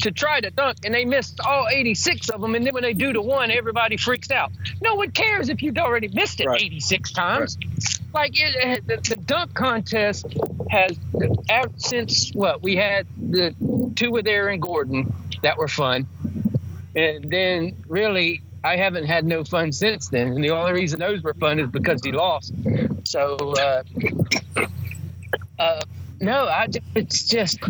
to 0.00 0.10
try 0.10 0.40
to 0.40 0.50
dunk 0.50 0.78
and 0.84 0.94
they 0.94 1.04
missed 1.04 1.40
all 1.40 1.66
86 1.68 2.30
of 2.30 2.40
them 2.40 2.54
and 2.54 2.66
then 2.66 2.74
when 2.74 2.82
they 2.82 2.92
do 2.92 3.12
the 3.12 3.22
one 3.22 3.50
everybody 3.50 3.96
freaks 3.96 4.30
out 4.30 4.52
no 4.80 4.94
one 4.94 5.10
cares 5.10 5.48
if 5.48 5.62
you've 5.62 5.78
already 5.78 6.08
missed 6.08 6.40
it 6.40 6.46
right. 6.46 6.62
86 6.62 7.12
times 7.12 7.56
right. 7.56 8.14
like 8.14 8.32
it, 8.34 8.86
the, 8.86 8.96
the, 8.96 9.16
dunk 9.16 9.54
contest 9.54 10.26
has 10.70 10.96
since 11.76 12.30
what 12.32 12.62
we 12.62 12.76
had 12.76 13.06
the 13.16 13.54
two 13.94 14.10
with 14.10 14.26
Aaron 14.26 14.60
Gordon 14.60 15.12
that 15.42 15.56
were 15.56 15.68
fun 15.68 16.06
and 16.94 17.30
then 17.30 17.76
really 17.88 18.42
I 18.66 18.76
haven't 18.76 19.04
had 19.04 19.24
no 19.24 19.44
fun 19.44 19.70
since 19.70 20.08
then. 20.08 20.32
And 20.32 20.42
the 20.42 20.50
only 20.50 20.72
reason 20.72 20.98
those 20.98 21.22
were 21.22 21.34
fun 21.34 21.60
is 21.60 21.68
because 21.70 22.00
he 22.02 22.10
lost. 22.10 22.52
So, 23.04 23.36
uh, 23.36 23.84
uh, 25.60 25.80
no, 26.20 26.48
I 26.48 26.66
just, 26.66 26.86
it's 26.96 27.28
just. 27.28 27.60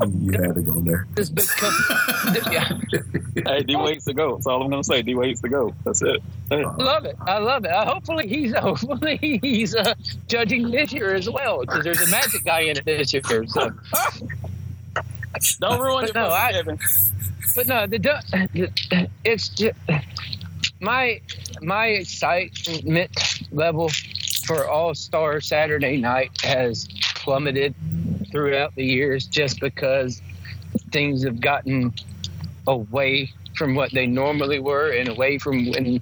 You 0.00 0.32
had 0.32 0.54
to 0.56 0.62
go 0.62 0.80
there. 0.80 1.06
Just 1.16 1.34
because, 1.34 2.46
yeah. 2.52 2.68
Hey, 3.46 3.62
D 3.62 3.76
waits 3.76 4.04
to 4.06 4.14
go. 4.14 4.34
That's 4.34 4.46
all 4.46 4.62
I'm 4.62 4.70
gonna 4.70 4.82
say. 4.82 5.02
D 5.02 5.14
waits 5.14 5.40
to 5.42 5.48
go. 5.48 5.74
That's 5.84 6.02
it. 6.02 6.20
Hey. 6.50 6.64
I 6.64 6.74
love 6.74 7.04
it. 7.04 7.16
I 7.20 7.38
love 7.38 7.64
it. 7.64 7.70
Uh, 7.70 7.84
hopefully 7.86 8.26
he's 8.26 8.54
hopefully 8.58 9.38
he's 9.42 9.74
uh, 9.74 9.94
judging 10.26 10.70
this 10.70 10.92
year 10.92 11.14
as 11.14 11.30
well 11.30 11.60
because 11.60 11.84
there's 11.84 12.00
a 12.00 12.10
magic 12.10 12.44
guy 12.44 12.60
in 12.60 12.76
it 12.76 12.84
this 12.84 13.12
year. 13.12 13.22
So. 13.46 13.70
Don't 15.58 15.80
ruin 15.80 16.04
it, 16.04 16.14
no, 16.14 16.30
I, 16.30 16.52
Kevin 16.52 16.78
but 17.54 17.68
no, 17.68 17.86
the 17.86 19.08
it's 19.24 19.48
just 19.48 19.78
my 20.80 21.20
my 21.62 21.86
excitement 21.86 23.10
level 23.52 23.90
for 24.46 24.68
All 24.68 24.94
Star 24.94 25.40
Saturday 25.40 25.96
Night 25.96 26.30
has 26.42 26.88
plummeted 27.24 27.74
throughout 28.30 28.74
the 28.74 28.84
years 28.84 29.26
just 29.26 29.60
because 29.60 30.20
things 30.90 31.24
have 31.24 31.40
gotten 31.40 31.92
away 32.66 33.32
from 33.56 33.74
what 33.74 33.92
they 33.92 34.06
normally 34.06 34.58
were 34.58 34.90
and 34.90 35.08
away 35.08 35.38
from 35.38 35.70
when 35.70 36.00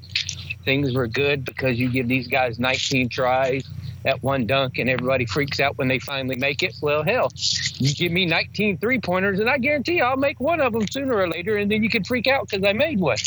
things 0.64 0.94
were 0.94 1.06
good 1.06 1.44
because 1.44 1.78
you 1.78 1.90
give 1.90 2.08
these 2.08 2.26
guys 2.26 2.58
19 2.58 3.08
tries 3.08 3.68
at 4.04 4.20
one 4.22 4.46
dunk 4.46 4.78
and 4.78 4.90
everybody 4.90 5.24
freaks 5.26 5.60
out 5.60 5.78
when 5.78 5.86
they 5.86 5.98
finally 5.98 6.36
make 6.36 6.62
it. 6.62 6.74
Well, 6.82 7.04
hell, 7.04 7.30
you 7.74 7.94
give 7.94 8.10
me 8.10 8.26
19 8.26 8.78
three 8.78 8.98
pointers 8.98 9.38
and 9.38 9.48
I 9.48 9.58
guarantee 9.58 10.00
I'll 10.00 10.16
make 10.16 10.40
one 10.40 10.60
of 10.60 10.72
them 10.72 10.86
sooner 10.90 11.14
or 11.14 11.28
later 11.28 11.56
and 11.56 11.70
then 11.70 11.82
you 11.82 11.90
can 11.90 12.02
freak 12.02 12.26
out 12.26 12.48
because 12.48 12.66
I 12.66 12.72
made 12.72 12.98
one. 12.98 13.18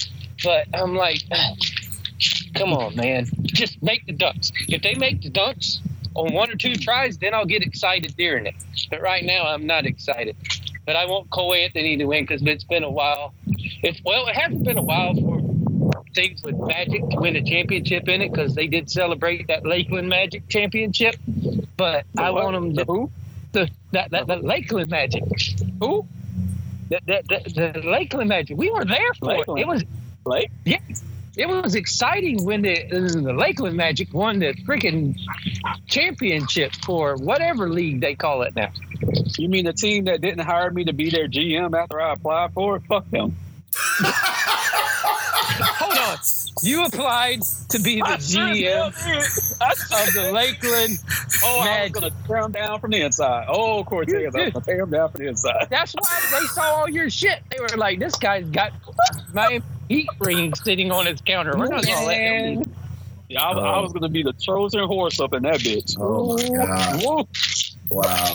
But 0.43 0.67
I'm 0.73 0.95
like, 0.95 1.21
come 2.55 2.73
on, 2.73 2.95
man, 2.95 3.27
just 3.43 3.81
make 3.81 4.05
the 4.05 4.13
dunks. 4.13 4.51
If 4.67 4.81
they 4.81 4.95
make 4.95 5.21
the 5.21 5.31
dunks 5.31 5.79
on 6.15 6.34
one 6.34 6.49
or 6.49 6.56
two 6.56 6.75
tries, 6.75 7.17
then 7.17 7.34
I'll 7.34 7.45
get 7.45 7.62
excited 7.62 8.15
during 8.17 8.45
it. 8.45 8.56
But 8.89 9.01
right 9.01 9.23
now, 9.23 9.45
I'm 9.45 9.65
not 9.65 9.86
excited. 9.86 10.36
But 10.86 10.95
I 10.95 11.06
want 11.06 11.30
Cole 11.30 11.54
Anthony 11.54 11.97
to 11.97 12.06
win 12.06 12.23
because 12.23 12.41
it's 12.43 12.63
been 12.63 12.84
a 12.84 12.89
while. 12.89 13.34
It's 13.47 14.01
well, 14.04 14.28
it 14.28 14.36
hasn't 14.36 14.63
been 14.63 14.78
a 14.78 14.84
while 14.84 15.13
for 15.15 16.04
things 16.13 16.43
with 16.43 16.56
Magic 16.58 17.01
to 17.10 17.17
win 17.17 17.36
a 17.36 17.43
championship 17.43 18.08
in 18.08 18.21
it 18.21 18.32
because 18.32 18.56
they 18.56 18.67
did 18.67 18.89
celebrate 18.89 19.47
that 19.47 19.65
Lakeland 19.65 20.10
Magic 20.10 20.47
championship. 20.47 21.15
But 21.78 22.06
the 22.13 22.21
I 22.21 22.30
what? 22.30 22.43
want 22.45 22.56
them 22.56 22.75
to 22.75 22.86
the 22.86 22.86
who 22.86 23.12
the 23.51 23.69
that, 23.91 24.12
that, 24.12 24.28
the 24.28 24.36
Lakeland 24.38 24.89
Magic. 24.89 25.23
Who? 25.82 26.06
The, 26.89 26.99
the, 27.06 27.23
the, 27.28 27.71
the 27.73 27.88
Lakeland 27.88 28.30
Magic. 28.30 28.58
We 28.58 28.69
were 28.69 28.86
there 28.86 29.13
for 29.15 29.25
Lakeland. 29.25 29.60
it. 29.60 29.62
It 29.62 29.67
was 29.67 29.84
Lake. 30.25 30.51
Yeah. 30.65 30.78
It 31.38 31.48
was 31.48 31.76
exciting 31.76 32.45
when 32.45 32.62
the, 32.62 32.88
the 32.89 33.34
Lakeland 33.34 33.76
Magic 33.76 34.13
won 34.13 34.39
the 34.39 34.54
freaking 34.54 35.17
championship 35.88 36.74
for 36.86 37.15
whatever 37.17 37.69
league 37.69 38.02
they 38.02 38.15
call 38.15 38.43
it 38.43 38.56
now. 38.56 38.71
You 39.38 39.50
mean 39.50 39.65
the 39.65 39.74
team 39.74 40.06
that 40.06 40.21
didn't 40.21 40.45
hire 40.45 40.71
me 40.71 40.86
to 40.86 40.93
be 40.93 41.10
their 41.10 41.28
GM 41.28 41.78
after 41.78 42.00
I 42.00 42.13
applied 42.13 42.54
for 42.54 42.78
it? 42.78 42.84
Fuck 42.88 43.10
them. 43.10 43.36
Hold 45.58 45.98
on. 45.98 46.17
You 46.63 46.86
applied 46.86 47.41
to 47.69 47.80
be 47.80 47.98
the 47.98 48.06
GM 48.06 48.88
of 48.88 50.13
the 50.13 50.32
Lakeland. 50.32 50.98
Oh, 51.43 51.63
Magic. 51.63 51.69
I 51.69 51.84
was 51.84 51.91
going 51.91 52.12
to 52.12 52.28
tear 52.28 52.41
them 52.41 52.52
down 52.54 52.80
from 52.80 52.91
the 52.91 53.02
inside. 53.02 53.45
Oh, 53.50 53.84
Cortez, 53.84 54.15
I 54.15 54.26
was 54.26 54.34
going 54.34 54.52
to 54.52 54.62
tear 54.62 54.78
them 54.78 54.89
down 54.89 55.12
from 55.12 55.21
the 55.21 55.28
inside. 55.28 55.67
That's 55.69 55.93
why 55.93 56.39
they 56.39 56.45
saw 56.48 56.62
all 56.78 56.89
your 56.89 57.10
shit. 57.10 57.41
They 57.50 57.60
were 57.60 57.78
like, 57.78 58.00
this 58.00 58.15
guy's 58.15 58.50
got 58.50 58.71
my 59.34 59.62
heat 59.88 60.08
ring 60.19 60.54
sitting 60.56 60.91
on 60.91 61.06
his 61.06 61.21
counter. 61.21 61.58
We're 61.58 61.67
not 61.67 61.84
going 61.84 61.98
to 61.98 62.06
let 62.06 62.17
him 62.17 62.76
Yeah, 63.30 63.41
I, 63.41 63.52
I 63.52 63.80
was 63.80 63.91
going 63.91 64.04
to 64.04 64.10
be 64.10 64.24
the 64.24 64.34
Trojan 64.34 64.88
horse 64.88 65.19
up 65.19 65.34
in 65.34 65.43
that 65.43 65.60
bitch. 65.60 65.95
Oh, 66.00 66.38
my 66.38 66.65
God. 66.65 67.28
Wow. 67.89 68.34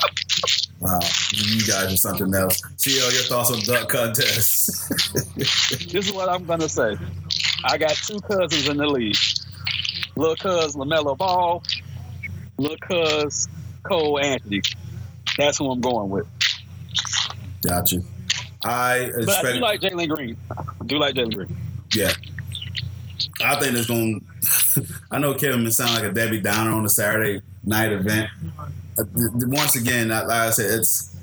Wow, 0.81 1.01
you 1.33 1.61
guys 1.67 1.93
are 1.93 1.97
something 1.97 2.35
else. 2.35 2.63
See 2.79 3.03
all 3.03 3.13
your 3.13 3.25
thoughts 3.25 3.51
on 3.51 3.61
duck 3.61 3.91
contests. 3.91 4.89
this 5.37 5.93
is 5.93 6.13
what 6.13 6.31
I'm 6.31 6.47
gonna 6.47 6.71
say. 6.71 6.97
I 7.63 7.77
got 7.77 7.91
two 7.91 8.19
cousins 8.21 8.67
in 8.67 8.79
the 8.79 8.87
league. 8.87 9.17
Little 10.17 10.37
cuz 10.37 10.75
LaMelo 10.77 11.19
Ball, 11.19 11.63
little 12.57 12.79
cuz 12.79 13.47
Cole 13.83 14.19
Anthony. 14.21 14.63
That's 15.37 15.59
who 15.59 15.71
I'm 15.71 15.83
going 15.83 16.09
with. 16.09 16.27
Gotcha. 17.63 18.01
I 18.63 18.97
expect, 18.97 19.43
but 19.43 19.47
I 19.47 19.53
do 19.53 19.61
like 19.61 19.81
Jalen 19.81 20.09
Green. 20.15 20.37
I 20.51 20.85
do 20.87 20.99
like 20.99 21.15
Jalen 21.15 21.35
Green. 21.35 21.57
Yeah. 21.95 22.13
I 23.43 23.59
think 23.59 23.77
it's 23.77 23.87
going 23.87 24.25
to. 24.75 24.87
I 25.11 25.19
know 25.19 25.35
Kevin 25.35 25.65
may 25.65 25.71
sound 25.71 25.95
like 25.95 26.05
a 26.05 26.13
Debbie 26.13 26.41
Downer 26.41 26.73
on 26.73 26.85
a 26.85 26.89
Saturday 26.89 27.43
night 27.65 27.93
event, 27.93 28.31
uh, 28.99 29.05
once 29.47 29.77
again, 29.77 30.09
like 30.09 30.29
I 30.29 30.51
said, 30.51 30.79
it's 30.79 31.17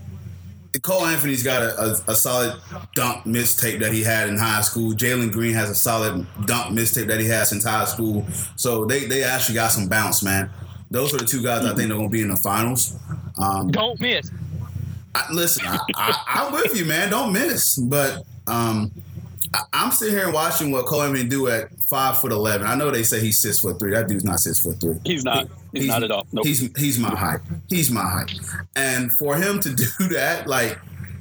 Cole 0.81 1.05
Anthony's 1.05 1.43
got 1.43 1.63
a, 1.63 1.79
a, 1.79 2.11
a, 2.11 2.15
solid 2.15 2.55
dunk 2.93 3.25
mistape 3.25 3.79
that 3.79 3.91
he 3.91 4.03
had 4.03 4.29
in 4.29 4.37
high 4.37 4.61
school. 4.61 4.93
Jalen 4.93 5.31
Green 5.31 5.53
has 5.53 5.69
a 5.69 5.75
solid 5.75 6.27
dunk 6.45 6.73
mistape 6.73 7.07
that 7.07 7.19
he 7.19 7.27
has 7.27 7.49
since 7.49 7.63
high 7.63 7.85
school. 7.85 8.27
So 8.57 8.85
they, 8.85 9.05
they 9.05 9.23
actually 9.23 9.55
got 9.55 9.71
some 9.71 9.87
bounce, 9.87 10.23
man. 10.23 10.51
Those 10.91 11.13
are 11.13 11.17
the 11.17 11.25
two 11.25 11.41
guys 11.41 11.65
I 11.65 11.73
think 11.73 11.89
are 11.91 11.95
going 11.95 12.09
to 12.09 12.11
be 12.11 12.21
in 12.21 12.29
the 12.29 12.37
finals. 12.37 12.95
Um, 13.41 13.71
Don't 13.71 13.99
miss. 13.99 14.29
I, 15.15 15.31
listen, 15.31 15.65
I, 15.95 16.45
am 16.45 16.53
with 16.53 16.77
you, 16.77 16.85
man. 16.85 17.09
Don't 17.09 17.33
miss. 17.33 17.77
But 17.77 18.23
um, 18.45 18.91
I, 19.53 19.85
am 19.85 19.91
sitting 19.91 20.15
here 20.15 20.31
watching 20.31 20.71
what 20.71 20.85
Cole 20.85 21.11
do 21.13 21.47
at 21.47 21.69
five 21.89 22.19
foot 22.19 22.31
eleven. 22.31 22.67
I 22.67 22.75
know 22.75 22.91
they 22.91 23.03
say 23.03 23.19
he's 23.19 23.41
six 23.41 23.59
foot 23.59 23.79
three. 23.79 23.91
That 23.91 24.07
dude's 24.07 24.23
not 24.23 24.39
six 24.39 24.59
foot 24.59 24.79
three. 24.79 24.97
He's 25.05 25.23
not. 25.23 25.47
He's, 25.71 25.83
he's 25.83 25.87
not 25.87 26.03
at 26.03 26.11
all. 26.11 26.27
Nope. 26.31 26.45
He's 26.45 26.59
he's 26.77 26.99
my 26.99 27.15
height. 27.15 27.39
He's 27.67 27.91
my 27.91 28.01
height. 28.01 28.39
And 28.75 29.11
for 29.13 29.35
him 29.37 29.59
to 29.61 29.73
do 29.73 29.85
that, 30.09 30.47
like. 30.47 30.79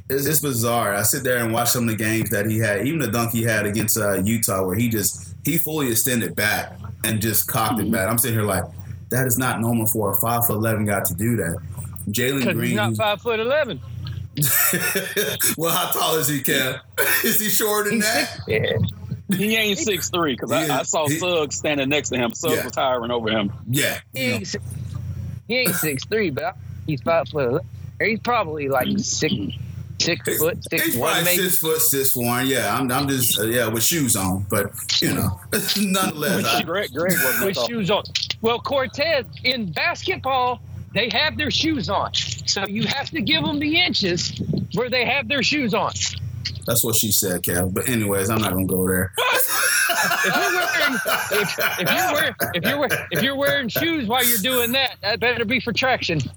It's, 0.08 0.24
it's 0.24 0.38
bizarre. 0.38 0.94
I 0.94 1.02
sit 1.02 1.24
there 1.24 1.38
and 1.38 1.52
watch 1.52 1.70
some 1.70 1.82
of 1.82 1.88
the 1.88 1.96
games 1.96 2.30
that 2.30 2.46
he 2.46 2.60
had, 2.60 2.86
even 2.86 3.00
the 3.00 3.08
dunk 3.08 3.32
he 3.32 3.42
had 3.42 3.66
against 3.66 3.98
uh, 3.98 4.12
Utah, 4.22 4.64
where 4.64 4.76
he 4.76 4.88
just 4.88 5.34
he 5.44 5.58
fully 5.58 5.90
extended 5.90 6.36
back 6.36 6.78
and 7.04 7.20
just 7.20 7.48
cocked 7.48 7.78
mm-hmm. 7.78 7.88
it 7.88 7.90
back. 7.90 8.08
I'm 8.08 8.16
sitting 8.16 8.38
here 8.38 8.46
like, 8.46 8.62
that 9.10 9.26
is 9.26 9.36
not 9.36 9.60
normal 9.60 9.88
for 9.88 10.12
a 10.12 10.16
five 10.20 10.46
foot 10.46 10.58
eleven 10.58 10.84
guy 10.84 11.02
to 11.02 11.14
do 11.14 11.34
that. 11.36 11.58
Jalen 12.08 12.52
Green, 12.54 12.68
he's 12.68 12.76
not 12.76 12.96
five 12.96 13.20
foot 13.20 13.40
eleven. 13.40 13.80
well, 15.56 15.74
how 15.74 15.90
tall 15.92 16.16
is 16.16 16.28
he, 16.28 16.42
Cam? 16.42 16.80
is 17.24 17.40
he 17.40 17.48
shorter 17.48 17.90
than 17.90 18.00
that? 18.00 18.38
Yeah. 18.46 18.76
He 19.34 19.56
ain't 19.56 19.78
six 19.78 20.08
three 20.10 20.34
because 20.34 20.52
I, 20.52 20.80
I, 20.80 20.82
saw 20.82 21.08
he, 21.08 21.18
Suggs 21.18 21.56
standing 21.56 21.88
next 21.88 22.10
to 22.10 22.16
him. 22.16 22.32
Suggs 22.32 22.56
yeah. 22.56 22.64
was 22.64 22.72
towering 22.72 23.10
over 23.10 23.28
him. 23.28 23.52
Yeah, 23.68 23.98
he 24.14 24.20
ain't, 24.20 24.56
he 25.48 25.56
ain't 25.56 25.74
six 25.74 26.04
three, 26.04 26.30
but 26.30 26.56
he's 26.86 27.02
five 27.02 27.28
foot. 27.28 27.62
He's 28.00 28.20
probably 28.20 28.68
like 28.68 28.86
six 28.98 29.34
six 29.98 30.38
foot, 30.38 30.62
six 30.70 30.84
He's 30.84 30.96
one, 30.96 31.24
maybe. 31.24 31.42
six 31.42 31.58
foot, 31.58 31.80
six 31.80 32.14
one. 32.14 32.46
Yeah, 32.46 32.76
I'm, 32.76 32.90
I'm 32.90 33.08
just 33.08 33.38
uh, 33.38 33.44
yeah 33.44 33.68
with 33.68 33.82
shoes 33.82 34.16
on, 34.16 34.46
but 34.48 34.72
you 35.00 35.14
know, 35.14 35.40
nonetheless, 35.76 36.44
I, 36.44 36.62
Greg, 36.62 36.92
Greg 36.92 37.16
with 37.42 37.58
shoes 37.66 37.90
on. 37.90 38.04
Well, 38.40 38.60
Cortez 38.60 39.24
in 39.44 39.72
basketball, 39.72 40.60
they 40.96 41.10
have 41.12 41.36
their 41.36 41.50
shoes 41.50 41.88
on, 41.90 42.14
so 42.14 42.66
you 42.66 42.84
have 42.86 43.10
to 43.10 43.20
give 43.20 43.44
them 43.44 43.58
the 43.58 43.78
inches 43.80 44.32
where 44.72 44.88
they 44.88 45.04
have 45.04 45.28
their 45.28 45.42
shoes 45.42 45.74
on. 45.74 45.92
that's 46.66 46.82
what 46.82 46.96
she 46.96 47.12
said, 47.12 47.42
Kev. 47.42 47.74
But 47.74 47.88
anyways, 47.88 48.30
I'm 48.30 48.40
not 48.40 48.52
gonna 48.52 48.66
go 48.66 48.86
there. 48.88 49.12
If 50.24 50.24
you're 50.24 50.52
wearing, 50.54 50.94
if, 51.32 51.58
if 51.80 51.88
you're 51.94 52.12
wearing, 52.12 52.34
if 52.54 52.64
you're 52.64 52.78
wearing, 52.78 53.06
if 53.10 53.22
you're 53.22 53.36
wearing 53.36 53.68
shoes 53.68 54.06
while 54.08 54.24
you're 54.26 54.38
doing 54.38 54.72
that, 54.72 54.96
that 55.02 55.20
better 55.20 55.44
be 55.44 55.60
for 55.60 55.72
traction. 55.72 56.20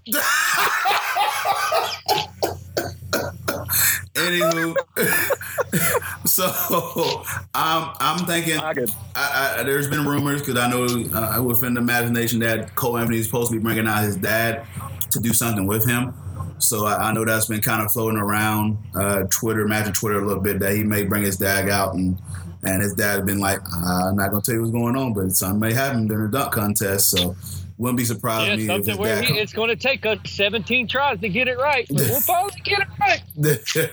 Anywho, 4.19 4.75
so 6.25 7.23
I'm 7.53 7.93
I'm 7.99 8.25
thinking 8.25 8.59
I 8.59 8.73
I, 9.15 9.55
I, 9.59 9.63
there's 9.63 9.87
been 9.87 10.05
rumors 10.05 10.41
because 10.41 10.57
I 10.57 10.69
know 10.69 10.85
uh, 10.85 11.41
within 11.41 11.73
the 11.73 11.81
imagination 11.81 12.39
that 12.39 12.75
Cole 12.75 12.97
Anthony 12.97 13.19
is 13.19 13.25
supposed 13.25 13.51
to 13.51 13.57
be 13.57 13.63
bringing 13.63 13.87
out 13.87 14.03
his 14.03 14.17
dad 14.17 14.65
to 15.11 15.19
do 15.19 15.33
something 15.33 15.65
with 15.65 15.87
him. 15.87 16.13
So 16.59 16.85
I, 16.85 17.09
I 17.09 17.13
know 17.13 17.23
that's 17.23 17.47
been 17.47 17.61
kind 17.61 17.81
of 17.81 17.91
floating 17.91 18.19
around 18.19 18.77
uh, 18.95 19.23
Twitter, 19.29 19.67
Magic 19.67 19.93
Twitter 19.93 20.19
a 20.19 20.25
little 20.25 20.43
bit 20.43 20.59
that 20.59 20.73
he 20.73 20.83
may 20.83 21.03
bring 21.03 21.23
his 21.23 21.37
dad 21.37 21.69
out 21.69 21.93
and 21.93 22.19
and 22.63 22.81
his 22.81 22.93
dad 22.93 23.15
has 23.15 23.25
been 23.25 23.39
like, 23.39 23.59
I'm 23.73 24.17
not 24.17 24.31
gonna 24.31 24.41
tell 24.41 24.55
you 24.55 24.61
what's 24.61 24.73
going 24.73 24.97
on, 24.97 25.13
but 25.13 25.31
something 25.31 25.59
may 25.59 25.73
happen 25.73 26.07
during 26.07 26.29
the 26.29 26.37
dunk 26.37 26.51
contest. 26.53 27.09
So 27.11 27.35
wouldn't 27.79 27.97
be 27.97 28.03
surprised 28.03 28.49
Yeah, 28.49 28.55
me 28.57 28.67
something 28.67 28.89
his 28.89 28.97
where 28.97 29.21
he, 29.21 29.39
it's 29.39 29.53
going 29.53 29.69
to 29.69 29.75
take 29.77 30.05
us 30.05 30.19
17 30.25 30.89
tries 30.89 31.21
to 31.21 31.29
get 31.29 31.47
it 31.47 31.57
right. 31.57 31.87
But 31.89 31.97
we'll 32.09 32.21
probably 32.21 32.59
get 32.61 32.81
it 32.81 32.87
right. 32.99 33.23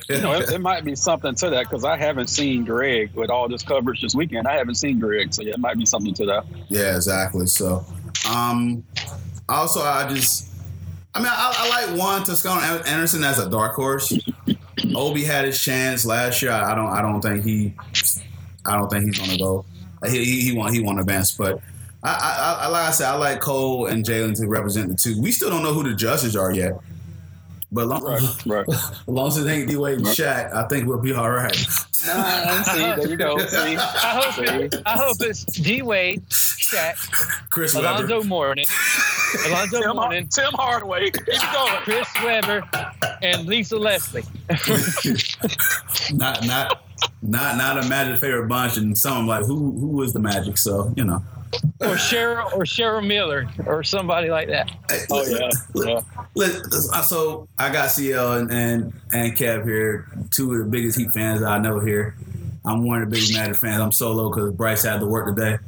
you 0.09 0.21
know, 0.21 0.33
it, 0.33 0.51
it 0.51 0.61
might 0.61 0.85
be 0.85 0.97
something 0.97 1.37
to 1.37 1.51
that 1.51 1.71
because 1.71 1.85
I 1.85 1.97
haven't 1.97 2.27
seen 2.27 2.65
Greg 2.65 3.15
with 3.15 3.31
all 3.31 3.49
this 3.49 3.63
coverage 3.63 4.03
this 4.03 4.13
weekend. 4.15 4.49
I 4.49 4.57
haven't 4.57 4.75
seen 4.75 4.99
Greg, 4.99 5.33
so 5.33 5.43
yeah, 5.43 5.53
it 5.53 5.61
might 5.61 5.79
be 5.79 5.87
something 5.87 6.13
to 6.15 6.27
that. 6.27 6.45
Yeah, 6.67 6.97
exactly. 6.97 7.47
So, 7.47 7.87
um, 8.29 8.83
also, 9.49 9.83
I 9.83 10.13
just, 10.13 10.53
I 11.15 11.21
mean, 11.21 11.29
I, 11.31 11.55
I 11.57 11.87
like 11.87 11.99
Juan 11.99 12.25
Toscano 12.25 12.83
Anderson 12.83 13.23
as 13.23 13.39
a 13.39 13.49
dark 13.49 13.75
horse. 13.75 14.13
Obi 14.97 15.23
had 15.23 15.45
his 15.45 15.63
chance 15.63 16.05
last 16.05 16.43
year. 16.43 16.51
I 16.51 16.75
don't, 16.75 16.91
I 16.91 17.01
don't 17.03 17.21
think 17.21 17.45
he, 17.45 17.73
I 18.65 18.77
don't 18.77 18.91
think 18.91 19.05
he's 19.05 19.19
gonna 19.19 19.39
go. 19.39 19.65
He, 20.09 20.25
he, 20.25 20.41
he 20.41 20.53
won't, 20.53 20.75
he 20.75 20.81
won't 20.81 20.99
advance. 20.99 21.31
But 21.31 21.61
I, 22.07 22.57
I, 22.61 22.65
I, 22.65 22.69
like 22.69 22.89
I 22.89 22.91
said, 22.93 23.09
I 23.09 23.17
like 23.17 23.41
Cole 23.41 23.87
and 23.87 24.05
Jalen 24.05 24.37
to 24.41 24.47
represent 24.47 24.89
the 24.89 24.95
two. 24.95 25.21
We 25.21 25.33
still 25.33 25.51
don't 25.51 25.63
know 25.65 25.73
who 25.75 25.83
the 25.83 25.95
judges 25.95 26.37
are 26.37 26.53
yet. 26.53 26.75
But 27.73 27.89
long, 27.89 28.05
Right, 28.05 28.23
right. 28.47 28.69
as 28.69 29.03
long 29.09 29.27
as 29.27 29.39
it 29.39 29.51
ain't 29.51 29.69
D 29.69 29.77
Wade 29.77 29.99
and 29.99 30.07
Shaq, 30.07 30.55
I 30.55 30.69
think 30.69 30.87
we'll 30.87 31.01
be 31.01 31.13
all 31.13 31.29
right. 31.29 31.53
Nah, 32.07 32.63
see, 32.63 32.79
there 32.79 33.09
you 33.09 33.17
go. 33.17 33.37
See, 33.49 33.77
I 33.77 34.21
hope, 34.23 34.39
it, 34.47 34.83
I 34.87 34.93
hope 34.93 35.17
it's 35.21 35.45
D 35.45 35.83
Wade, 35.83 36.23
Shaq, 36.29 36.95
Chris 37.51 37.75
Webber. 37.75 37.89
Alonzo 37.89 38.23
Mourning, 38.23 38.67
Alonzo 39.49 39.81
Tim, 39.83 39.97
Mourning, 39.97 40.29
Tim 40.29 40.53
Hardaway, 40.53 41.11
keep 41.11 41.27
it 41.27 41.53
going. 41.53 41.73
Chris 41.83 42.09
Webber, 42.23 42.63
and 43.23 43.47
Lisa 43.47 43.77
Leslie. 43.77 44.23
not 46.13 46.47
not 46.47 46.83
not 47.21 47.57
not 47.57 47.85
a 47.85 47.89
Magic 47.89 48.21
favorite 48.21 48.47
bunch, 48.47 48.77
and 48.77 48.97
some 48.97 49.27
like 49.27 49.45
who 49.45 49.73
who 49.73 50.03
is 50.03 50.13
the 50.13 50.21
Magic? 50.21 50.57
So 50.57 50.93
you 50.97 51.05
know. 51.05 51.23
Or 51.81 51.95
Cheryl 51.97 52.53
or 52.53 52.65
Cheryl 52.65 53.07
Miller 53.07 53.49
or 53.67 53.83
somebody 53.85 54.31
like 54.31 54.49
that. 54.49 54.71
Oh 55.11 55.25
yeah, 55.27 55.51
yeah. 55.75 56.01
Let- 56.35 56.65
So 57.05 57.49
I 57.59 57.71
got 57.73 57.91
CL 57.91 58.33
and, 58.35 58.51
and 58.51 58.93
and 59.13 59.37
Kev 59.37 59.65
here, 59.65 60.09
two 60.31 60.53
of 60.53 60.59
the 60.59 60.65
biggest 60.65 60.99
Heat 60.99 61.11
fans 61.13 61.43
I 61.43 61.59
know 61.59 61.79
here. 61.81 62.15
I'm 62.65 62.87
one 62.87 63.03
of 63.03 63.09
the 63.11 63.15
biggest 63.15 63.33
Magic 63.35 63.57
fans. 63.57 63.81
I'm 63.81 63.93
solo 63.93 64.29
because 64.29 64.53
Bryce 64.53 64.83
had 64.83 64.99
to 65.01 65.07
work 65.07 65.35
today. 65.37 65.59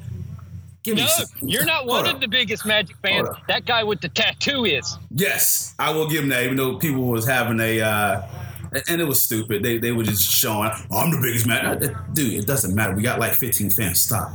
Give 0.83 0.97
me 0.97 1.03
No, 1.03 1.09
some- 1.09 1.49
you're 1.49 1.64
not 1.64 1.79
Hold 1.85 1.88
one 1.88 2.07
up. 2.07 2.14
of 2.17 2.21
the 2.21 2.29
biggest 2.29 2.64
Magic 2.67 2.97
fans. 3.03 3.29
That 3.47 3.64
guy 3.67 3.85
with 3.85 4.01
the 4.01 4.09
tattoo 4.09 4.64
is. 4.64 4.97
Yes, 5.11 5.75
I 5.79 5.91
will 5.93 6.09
give 6.09 6.23
him 6.25 6.29
that. 6.31 6.43
Even 6.45 6.57
though 6.57 6.77
people 6.79 7.05
was 7.05 7.27
having 7.27 7.61
a, 7.61 7.81
uh, 7.81 8.23
and 8.88 9.00
it 9.00 9.04
was 9.04 9.22
stupid. 9.22 9.62
They 9.62 9.78
they 9.78 9.92
were 9.92 10.04
just 10.04 10.22
showing. 10.22 10.70
Oh, 10.90 10.98
I'm 10.98 11.11
the 11.11 11.20
biggest 11.20 11.46
man, 11.46 11.78
dude. 12.12 12.35
It 12.35 12.46
doesn't 12.46 12.74
matter. 12.74 12.94
We 12.94 13.02
got 13.02 13.18
like 13.18 13.35
15 13.35 13.70
fans. 13.70 14.00
Stop. 14.00 14.31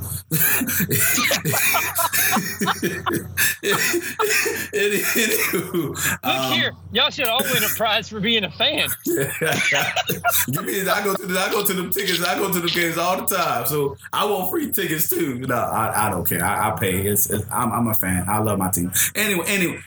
Anywho, 4.73 5.89
Look 6.23 6.23
um, 6.23 6.51
here, 6.53 6.71
y'all 6.91 7.09
should 7.09 7.27
all 7.27 7.43
win 7.43 7.63
a 7.63 7.67
prize 7.75 8.09
for 8.09 8.19
being 8.19 8.43
a 8.43 8.51
fan. 8.51 8.89
Give 9.05 10.65
me. 10.65 10.87
I 10.87 11.03
go 11.03 11.15
to 11.15 11.25
the. 11.25 11.39
I 11.39 11.51
go 11.51 11.63
to 11.63 11.73
the 11.73 11.89
tickets. 11.89 12.23
I 12.23 12.37
go 12.37 12.51
to 12.51 12.59
the 12.59 12.67
games 12.67 12.97
all 12.97 13.17
the 13.17 13.35
time. 13.35 13.65
So 13.65 13.95
I 14.11 14.25
want 14.25 14.49
free 14.51 14.71
tickets 14.71 15.09
too. 15.09 15.39
No, 15.39 15.55
I, 15.55 16.07
I 16.07 16.09
don't 16.09 16.27
care. 16.27 16.43
I, 16.43 16.69
I 16.69 16.79
pay. 16.79 17.01
It's, 17.01 17.29
it's, 17.29 17.45
I'm, 17.51 17.71
I'm 17.71 17.87
a 17.87 17.93
fan. 17.93 18.25
I 18.27 18.39
love 18.39 18.57
my 18.57 18.69
team. 18.71 18.91
Anyway, 19.15 19.45
anyway, 19.47 19.79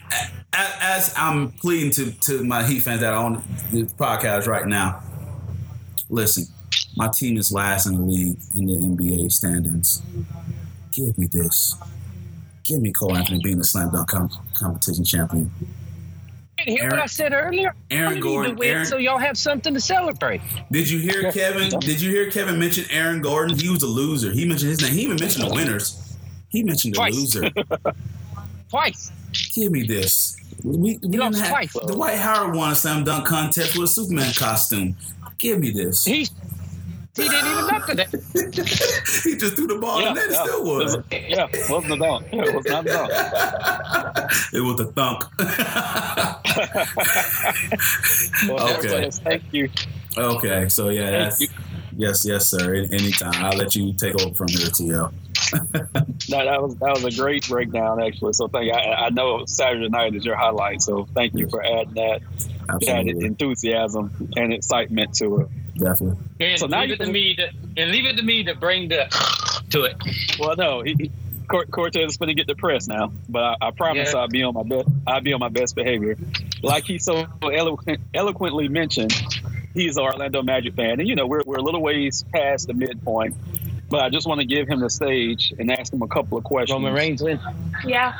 as, 0.53 0.71
as 0.81 1.13
I'm 1.17 1.51
pleading 1.51 1.91
to 1.91 2.11
to 2.11 2.43
my 2.43 2.63
Heat 2.63 2.81
fans 2.81 3.01
that 3.01 3.13
are 3.13 3.23
on 3.23 3.43
this 3.71 3.91
podcast 3.93 4.36
right 4.45 4.67
now, 4.67 5.01
listen. 6.09 6.45
My 6.95 7.09
team 7.15 7.37
is 7.37 7.51
last 7.51 7.85
in 7.87 7.95
the 7.95 8.01
league 8.03 8.37
in 8.55 8.65
the 8.65 8.73
NBA 8.75 9.31
standings. 9.31 10.01
Give 10.91 11.17
me 11.17 11.27
this. 11.27 11.75
Give 12.63 12.81
me 12.81 12.91
Cole 12.91 13.15
Anthony 13.15 13.39
being 13.43 13.57
the 13.59 13.63
slam 13.63 13.91
dunk 13.91 14.09
com- 14.09 14.29
competition 14.55 15.05
champion. 15.05 15.51
Hear 16.57 16.89
what 16.89 16.99
I 16.99 17.05
said 17.05 17.33
earlier? 17.33 17.73
Aaron 17.91 18.15
need 18.15 18.15
to 18.15 18.21
Gordon- 18.23 18.55
win 18.57 18.67
Aaron- 18.69 18.85
so 18.85 18.97
y'all 18.97 19.19
have 19.19 19.37
something 19.37 19.73
to 19.75 19.79
celebrate. 19.79 20.41
Did 20.71 20.89
you 20.89 20.99
hear 20.99 21.31
Kevin? 21.31 21.69
Did 21.79 22.01
you 22.01 22.09
hear 22.11 22.29
Kevin 22.31 22.59
mention 22.59 22.85
Aaron 22.91 23.21
Gordon? 23.21 23.57
He 23.57 23.69
was 23.69 23.83
a 23.83 23.87
loser. 23.87 24.31
He 24.31 24.45
mentioned 24.45 24.71
his 24.71 24.81
name. 24.81 24.91
He 24.93 25.01
even 25.03 25.17
mentioned 25.19 25.49
the 25.49 25.53
winners. 25.53 26.15
He 26.49 26.63
mentioned 26.63 26.95
the 26.95 26.97
Twice. 26.97 27.13
loser. 27.15 27.49
Twice. 28.69 29.11
Give 29.55 29.71
me 29.71 29.83
this. 29.83 30.35
We, 30.63 30.97
we 31.03 31.17
lost 31.17 31.39
have, 31.39 31.49
twice. 31.49 31.73
Dwight 31.73 32.17
Howard 32.17 32.55
won 32.55 32.71
a 32.71 32.75
slam 32.75 33.03
dunk 33.03 33.25
contest 33.27 33.77
with 33.77 33.89
a 33.89 33.93
Superman 33.93 34.33
costume. 34.33 34.95
Give 35.37 35.59
me 35.59 35.69
this. 35.71 36.03
He, 36.05 36.19
He 37.15 37.17
didn't 37.29 37.51
even 37.51 37.67
dunk 37.71 37.85
today. 37.85 38.05
He 39.23 39.35
just 39.37 39.55
threw 39.55 39.67
the 39.67 39.77
ball 39.81 40.01
Yeah, 40.01 40.09
and 40.09 40.17
then 40.17 40.31
yeah. 40.31 40.43
still 40.43 40.59
It 40.59 40.65
was- 40.85 40.95
won. 40.97 41.03
yeah, 41.11 41.47
wasn't 41.69 41.93
a 41.93 41.97
dunk. 41.97 42.25
Yeah, 42.33 42.43
it 42.43 42.53
was 42.55 42.65
not 42.65 42.85
a 42.85 42.89
dunk. 42.89 43.11
It 44.53 44.61
was 44.61 44.79
a 44.79 44.85
thunk. 44.91 45.23
Well, 48.47 48.77
Okay. 48.77 49.09
Thank 49.11 49.43
you. 49.51 49.69
okay, 50.17 50.69
so 50.69 50.89
yeah, 50.89 51.11
that's 51.11 51.41
yes, 51.95 52.25
yes, 52.25 52.49
sir. 52.49 52.75
Anytime, 52.75 53.33
I'll 53.43 53.57
let 53.57 53.75
you 53.75 53.93
take 53.93 54.15
over 54.21 54.33
from 54.35 54.47
here, 54.49 54.67
TL. 54.67 55.11
No, 56.29 56.43
that 56.43 56.61
was 56.61 56.75
that 56.77 56.91
was 57.01 57.05
a 57.05 57.21
great 57.21 57.47
breakdown, 57.47 58.01
actually. 58.03 58.33
So 58.33 58.47
thank 58.49 58.65
you. 58.65 58.73
I, 58.73 59.05
I 59.05 59.09
know 59.11 59.45
Saturday 59.45 59.87
night 59.87 60.13
is 60.13 60.25
your 60.25 60.35
highlight, 60.35 60.81
so 60.81 61.07
thank 61.13 61.35
you 61.35 61.47
for 61.47 61.63
adding 61.63 61.93
that, 61.93 62.21
that 62.67 63.07
enthusiasm 63.07 64.29
and 64.35 64.53
excitement 64.53 65.13
to 65.15 65.41
it. 65.41 65.47
definitely. 65.77 66.17
And 66.41 66.59
So 66.59 66.67
now 66.67 66.81
leave 66.81 66.89
you 66.89 66.95
it 66.95 67.05
to 67.05 67.11
me 67.11 67.35
to 67.35 67.47
and 67.77 67.91
leave 67.91 68.05
it 68.05 68.17
to 68.17 68.23
me 68.23 68.43
to 68.45 68.55
bring 68.55 68.89
the 68.89 69.05
to 69.69 69.83
it. 69.83 69.95
Well, 70.39 70.55
no, 70.57 70.81
he, 70.81 70.95
he, 70.99 71.11
Cort- 71.47 71.71
Cortez 71.71 72.11
is 72.11 72.17
going 72.17 72.27
to 72.27 72.35
get 72.35 72.47
depressed 72.47 72.89
now, 72.89 73.13
but 73.29 73.41
I, 73.43 73.55
I 73.67 73.71
promise 73.71 74.11
Yeah. 74.13 74.19
I'll 74.19 74.27
be 74.27 74.43
on 74.43 74.53
my 74.53 74.63
best. 74.63 74.89
I'll 75.05 75.21
be 75.21 75.31
on 75.31 75.39
my 75.39 75.49
best 75.49 75.75
behavior. 75.75 76.17
Like 76.61 76.83
he 76.85 76.97
so 76.99 77.25
eloquent, 77.41 78.01
eloquently 78.13 78.67
mentioned, 78.67 79.13
he's 79.73 79.95
an 79.95 80.03
Orlando 80.03 80.41
Magic 80.43 80.73
fan, 80.75 80.99
and 80.99 81.07
you 81.07 81.15
know 81.15 81.25
we're 81.27 81.43
we're 81.45 81.57
a 81.57 81.63
little 81.63 81.81
ways 81.81 82.25
past 82.33 82.67
the 82.67 82.73
midpoint. 82.73 83.35
But 83.89 84.01
I 84.01 84.09
just 84.09 84.27
want 84.27 84.41
to 84.41 84.45
give 84.45 84.67
him 84.67 84.81
the 84.81 84.89
stage 84.89 85.53
and 85.57 85.71
ask 85.71 85.93
him 85.93 86.01
a 86.01 86.07
couple 86.07 86.37
of 86.37 86.43
questions. 86.43 86.75
Roman 86.75 86.93
Reigns 86.93 87.21
win. 87.21 87.39
Yeah. 87.85 88.13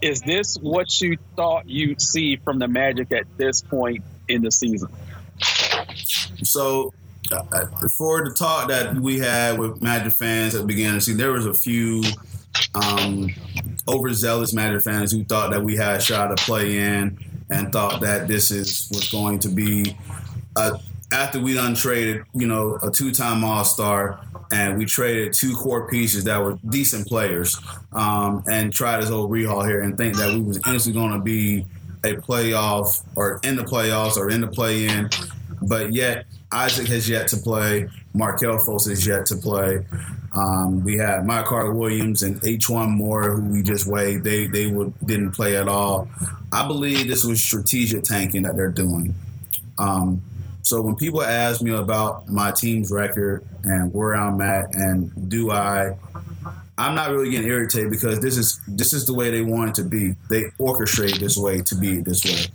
Is 0.00 0.20
this 0.20 0.56
what 0.56 1.00
you 1.00 1.16
thought 1.34 1.68
you'd 1.68 2.00
see 2.00 2.36
from 2.36 2.58
the 2.58 2.68
Magic 2.68 3.10
at 3.12 3.26
this 3.36 3.62
point 3.62 4.04
in 4.28 4.42
the 4.42 4.52
season? 4.52 4.88
So, 6.42 6.94
uh, 7.32 7.66
for 7.96 8.24
the 8.24 8.34
talk 8.36 8.68
that 8.68 8.94
we 8.94 9.18
had 9.18 9.58
with 9.58 9.82
Magic 9.82 10.12
fans 10.12 10.54
at 10.54 10.62
the 10.62 10.66
beginning 10.66 10.90
of 10.90 10.94
the 10.96 11.00
season, 11.00 11.18
there 11.18 11.32
was 11.32 11.46
a 11.46 11.54
few 11.54 12.02
um, 12.74 13.28
overzealous 13.88 14.52
Magic 14.52 14.82
fans 14.82 15.12
who 15.12 15.24
thought 15.24 15.50
that 15.50 15.62
we 15.62 15.76
had 15.76 15.96
a 15.96 16.00
shot 16.00 16.36
to 16.36 16.44
play 16.44 16.78
in 16.78 17.18
and 17.50 17.72
thought 17.72 18.00
that 18.02 18.28
this 18.28 18.50
is 18.50 18.88
was 18.92 19.10
going 19.10 19.40
to 19.40 19.48
be 19.48 19.96
a, 20.56 20.78
after 21.12 21.40
we 21.40 21.54
done 21.54 21.74
traded, 21.74 22.22
you 22.34 22.46
know, 22.46 22.78
a 22.82 22.90
two-time 22.90 23.42
All-Star 23.42 24.20
and 24.52 24.78
we 24.78 24.84
traded 24.84 25.32
two 25.32 25.54
core 25.54 25.88
pieces 25.88 26.24
that 26.24 26.42
were 26.42 26.58
decent 26.68 27.06
players 27.06 27.58
um, 27.92 28.42
and 28.50 28.72
tried 28.72 29.00
this 29.00 29.08
whole 29.08 29.28
rehaul 29.28 29.66
here 29.66 29.82
and 29.82 29.96
think 29.96 30.16
that 30.16 30.32
we 30.34 30.40
was 30.40 30.56
instantly 30.66 31.00
going 31.00 31.12
to 31.12 31.20
be 31.20 31.64
a 32.04 32.14
playoff 32.14 33.04
or 33.14 33.40
in 33.44 33.56
the 33.56 33.62
playoffs 33.62 34.16
or 34.16 34.30
in 34.30 34.40
the 34.40 34.48
play-in, 34.48 35.08
but 35.62 35.92
yet 35.92 36.26
Isaac 36.52 36.88
has 36.88 37.08
yet 37.08 37.28
to 37.28 37.36
play. 37.36 37.88
Markelle 38.12 38.58
Fultz 38.58 38.88
has 38.88 39.06
yet 39.06 39.26
to 39.26 39.36
play. 39.36 39.84
Um, 40.34 40.82
we 40.84 40.96
had 40.96 41.26
Carter 41.44 41.72
Williams 41.72 42.22
and 42.22 42.40
E'Twaun 42.42 42.90
Moore, 42.90 43.32
who 43.32 43.42
we 43.42 43.62
just 43.62 43.86
waived. 43.86 44.24
They 44.24 44.46
they 44.46 44.66
would, 44.66 44.92
didn't 45.04 45.32
play 45.32 45.56
at 45.56 45.68
all. 45.68 46.08
I 46.52 46.66
believe 46.66 47.08
this 47.08 47.24
was 47.24 47.40
strategic 47.40 48.04
tanking 48.04 48.42
that 48.42 48.56
they're 48.56 48.70
doing. 48.70 49.14
Um, 49.78 50.22
So 50.62 50.82
when 50.82 50.96
people 50.96 51.22
ask 51.22 51.62
me 51.62 51.72
about 51.72 52.28
my 52.28 52.52
team's 52.52 52.90
record 52.90 53.46
and 53.64 53.92
where 53.92 54.14
I'm 54.14 54.40
at 54.40 54.74
and 54.74 55.28
do 55.28 55.50
I 55.50 55.96
I'm 56.80 56.94
not 56.94 57.10
really 57.10 57.30
getting 57.30 57.46
irritated 57.46 57.90
because 57.90 58.20
this 58.20 58.38
is 58.38 58.58
this 58.66 58.94
is 58.94 59.04
the 59.04 59.12
way 59.12 59.30
they 59.30 59.42
want 59.42 59.70
it 59.70 59.82
to 59.82 59.88
be. 59.88 60.14
They 60.30 60.44
orchestrate 60.58 61.18
this 61.18 61.36
way 61.36 61.60
to 61.60 61.74
be 61.74 62.00
this 62.00 62.24
way. 62.24 62.46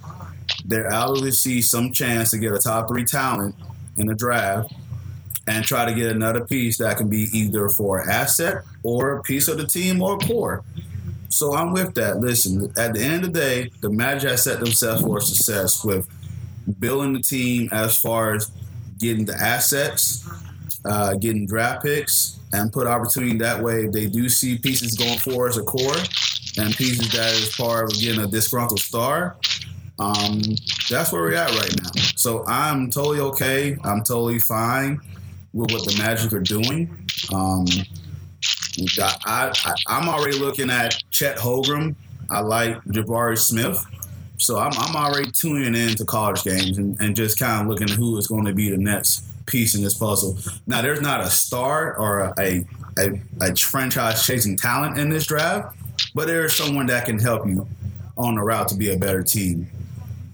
They're 0.65 0.91
out 0.91 1.15
see 1.34 1.62
some 1.62 1.91
chance 1.91 2.32
to 2.32 2.39
get 2.39 2.52
a 2.52 2.58
top 2.58 2.88
three 2.88 3.06
talent 3.06 3.54
in 3.98 4.08
the 4.08 4.15
draft 4.15 4.74
and 5.48 5.63
try 5.63 5.86
to 5.86 5.94
get 5.94 6.12
another 6.12 6.44
piece 6.44 6.80
that 6.80 6.98
can 6.98 7.08
be 7.08 7.28
either 7.34 7.70
for 7.70 8.10
asset 8.10 8.63
or 8.82 9.18
a 9.18 9.22
piece 9.22 9.48
of 9.48 9.58
the 9.58 9.68
team 9.68 10.02
or 10.02 10.18
core. 10.18 10.63
So 11.30 11.54
I'm 11.54 11.72
with 11.72 11.94
that. 11.96 12.18
Listen, 12.18 12.74
at 12.78 12.94
the 12.94 13.02
end 13.02 13.26
of 13.26 13.34
the 13.34 13.39
day, 13.39 13.72
the 13.82 13.91
Magic 13.91 14.39
set 14.39 14.60
themselves 14.60 15.04
for 15.04 15.22
success 15.22 15.84
with 15.84 16.08
building 16.80 17.13
the 17.13 17.21
team 17.21 17.69
as 17.71 17.97
far 18.01 18.34
as 18.34 18.51
getting 18.99 19.25
the 19.25 19.36
assets, 19.36 20.28
uh, 20.86 21.15
getting 21.15 21.45
draft 21.45 21.84
picks, 21.84 22.39
and 22.54 22.71
put 22.71 22.88
opportunity 22.88 23.38
that 23.38 23.62
way. 23.62 23.88
They 23.88 24.08
do 24.08 24.30
see 24.30 24.58
pieces 24.58 24.95
going 24.95 25.19
for 25.19 25.47
as 25.47 25.58
a 25.58 25.63
core 25.63 25.95
and 26.58 26.75
pieces 26.75 27.12
that 27.12 27.34
is 27.34 27.56
part 27.56 27.91
of 27.91 27.99
getting 27.99 28.21
a 28.21 28.28
disgruntled 28.28 28.80
star, 28.80 29.36
um, 29.99 30.41
that's 30.89 31.12
where 31.12 31.21
we're 31.21 31.36
at 31.36 31.49
right 31.51 31.75
now. 31.82 32.01
So 32.15 32.43
I'm 32.47 32.89
totally 32.89 33.19
okay. 33.19 33.78
I'm 33.84 34.04
totally 34.04 34.39
fine 34.39 34.99
with 35.54 35.71
what 35.71 35.86
the 35.86 35.95
Magic 35.97 36.34
are 36.34 36.41
doing. 36.41 37.08
Um, 37.34 37.65
I, 38.99 39.54
I, 39.88 39.99
am 39.99 40.10
already 40.10 40.38
looking 40.38 40.69
at 40.69 40.97
Chet 41.12 41.38
Holmgren. 41.38 41.95
I 42.30 42.41
like 42.41 42.82
Jabari 42.86 43.38
Smith. 43.38 43.78
So 44.38 44.60
I'm, 44.60 44.71
I'm 44.78 44.95
already 44.95 45.32
tuning 45.32 45.76
in 45.76 45.95
to 45.95 46.06
college 46.06 46.43
games 46.43 46.78
and, 46.78 47.00
and 47.00 47.15
just 47.15 47.39
kind 47.39 47.62
of 47.62 47.67
looking 47.67 47.89
at 47.89 47.95
who 47.95 48.17
is 48.17 48.28
going 48.28 48.45
to 48.45 48.54
be 48.54 48.69
the 48.69 48.78
next 48.78 49.24
piece 49.45 49.76
in 49.76 49.84
this 49.84 49.98
puzzle. 49.98 50.38
Now, 50.67 50.82
there's 50.82 51.02
not 51.02 51.21
a 51.21 51.30
star 51.30 51.95
or 51.98 52.34
a, 52.38 52.65
a, 52.98 53.21
a 53.41 53.56
franchise 53.56 54.26
chasing 54.26 54.58
talent 54.58 54.98
in 54.98 55.10
this 55.10 55.26
draft, 55.28 55.78
but 56.13 56.28
there 56.28 56.45
is 56.45 56.56
someone 56.56 56.88
that 56.88 57.06
can 57.06 57.19
help 57.19 57.48
you 57.48 57.67
on 58.17 58.36
the 58.36 58.41
route 58.41 58.67
to 58.69 58.76
be 58.76 58.91
a 58.91 58.98
better 58.98 59.24
team. 59.24 59.67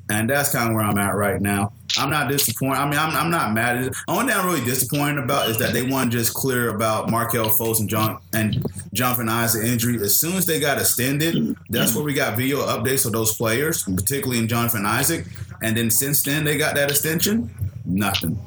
And 0.09 0.29
that's 0.29 0.51
kind 0.51 0.69
of 0.69 0.75
where 0.75 0.83
I'm 0.83 0.97
at 0.97 1.15
right 1.15 1.41
now. 1.41 1.73
I'm 1.97 2.09
not 2.09 2.29
disappointed. 2.29 2.77
I 2.77 2.89
mean, 2.89 2.99
I'm, 2.99 3.15
I'm 3.15 3.31
not 3.31 3.53
mad. 3.53 3.83
The 3.83 4.03
only 4.07 4.31
thing 4.31 4.39
I'm 4.39 4.45
really 4.45 4.63
disappointed 4.63 5.19
about 5.19 5.49
is 5.49 5.57
that 5.57 5.73
they 5.73 5.85
to 5.85 6.09
just 6.09 6.33
clear 6.33 6.69
about 6.69 7.09
Markelle 7.09 7.49
Fultz 7.49 7.79
and 7.79 7.89
John 7.89 8.19
and 8.33 8.65
Jonathan 8.93 9.29
Isaac 9.29 9.63
injury. 9.63 9.95
As 9.97 10.19
soon 10.19 10.37
as 10.37 10.45
they 10.45 10.59
got 10.59 10.77
extended, 10.77 11.55
that's 11.69 11.95
where 11.95 12.03
we 12.03 12.13
got 12.13 12.37
video 12.37 12.59
updates 12.65 13.05
of 13.05 13.11
those 13.11 13.35
players, 13.35 13.83
particularly 13.83 14.39
in 14.39 14.47
Jonathan 14.47 14.85
Isaac. 14.85 15.25
And 15.61 15.75
then 15.75 15.89
since 15.91 16.23
then, 16.23 16.43
they 16.43 16.57
got 16.57 16.75
that 16.75 16.89
extension. 16.89 17.49
Nothing. 17.85 18.39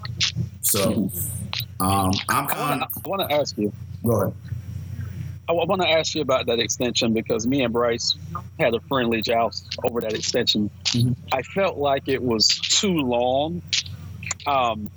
So 0.63 1.11
um, 1.81 2.13
I'm 2.29 2.47
kind. 2.47 2.83
I 2.83 3.09
want 3.09 3.29
to 3.29 3.37
ask 3.37 3.57
you. 3.59 3.73
Go 4.05 4.23
ahead. 4.23 4.35
I 5.49 5.53
want 5.53 5.83
to 5.83 5.89
ask 5.89 6.15
you 6.15 6.23
about 6.23 6.47
that 6.47 6.59
extension 6.59 7.13
because 7.13 7.47
me 7.47 7.63
and 7.63 7.73
Bryce 7.73 8.15
had 8.59 8.75
a 8.75 8.81
friendly 8.81 9.21
joust 9.21 9.77
over 9.85 10.01
that 10.01 10.15
extension. 10.15 10.71
Mm-hmm. 10.85 11.13
I 11.33 11.43
felt 11.43 11.77
like 11.77 12.09
it 12.09 12.23
was 12.23 12.49
too 12.49 12.95
long. 12.95 13.63
Um, 14.47 14.89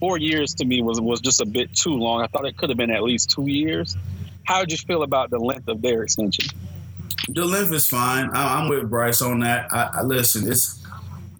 four 0.00 0.18
years 0.18 0.54
to 0.54 0.64
me 0.64 0.82
was 0.82 1.00
was 1.00 1.20
just 1.20 1.40
a 1.40 1.46
bit 1.46 1.74
too 1.74 1.94
long. 1.94 2.22
I 2.22 2.26
thought 2.26 2.46
it 2.46 2.56
could 2.56 2.70
have 2.70 2.78
been 2.78 2.90
at 2.90 3.02
least 3.02 3.30
two 3.30 3.46
years. 3.46 3.96
How 4.44 4.60
did 4.60 4.72
you 4.72 4.78
feel 4.78 5.02
about 5.02 5.30
the 5.30 5.38
length 5.38 5.68
of 5.68 5.80
their 5.80 6.02
extension? 6.02 6.46
The 7.28 7.44
length 7.44 7.72
is 7.72 7.86
fine. 7.86 8.30
I, 8.30 8.62
am 8.62 8.68
with 8.68 8.90
Bryce 8.90 9.22
on 9.22 9.40
that. 9.40 9.72
I, 9.72 9.90
I 9.94 10.02
listen. 10.02 10.50
It's 10.50 10.83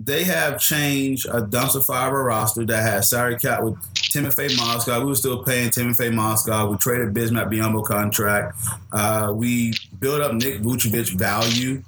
they 0.05 0.25
have 0.25 0.61
changed 0.61 1.27
a 1.27 1.41
dumpster 1.41 1.85
fire 1.85 2.23
roster 2.23 2.65
that 2.67 2.83
has 2.83 3.09
salary 3.09 3.37
cap 3.37 3.63
with 3.63 3.75
Timofey 3.95 4.49
Mozgov. 4.57 5.01
We 5.01 5.07
were 5.07 5.15
still 5.15 5.43
paying 5.43 5.71
Timofey 5.71 6.13
Mozgov. 6.13 6.71
We 6.71 6.77
traded 6.77 7.15
Bismack 7.15 7.51
Biyombo 7.51 7.85
contract. 7.85 8.57
Uh, 8.93 9.33
we 9.35 9.73
built 9.99 10.21
up 10.21 10.35
Nick 10.35 10.61
Vucevic 10.61 11.17
value 11.19 11.83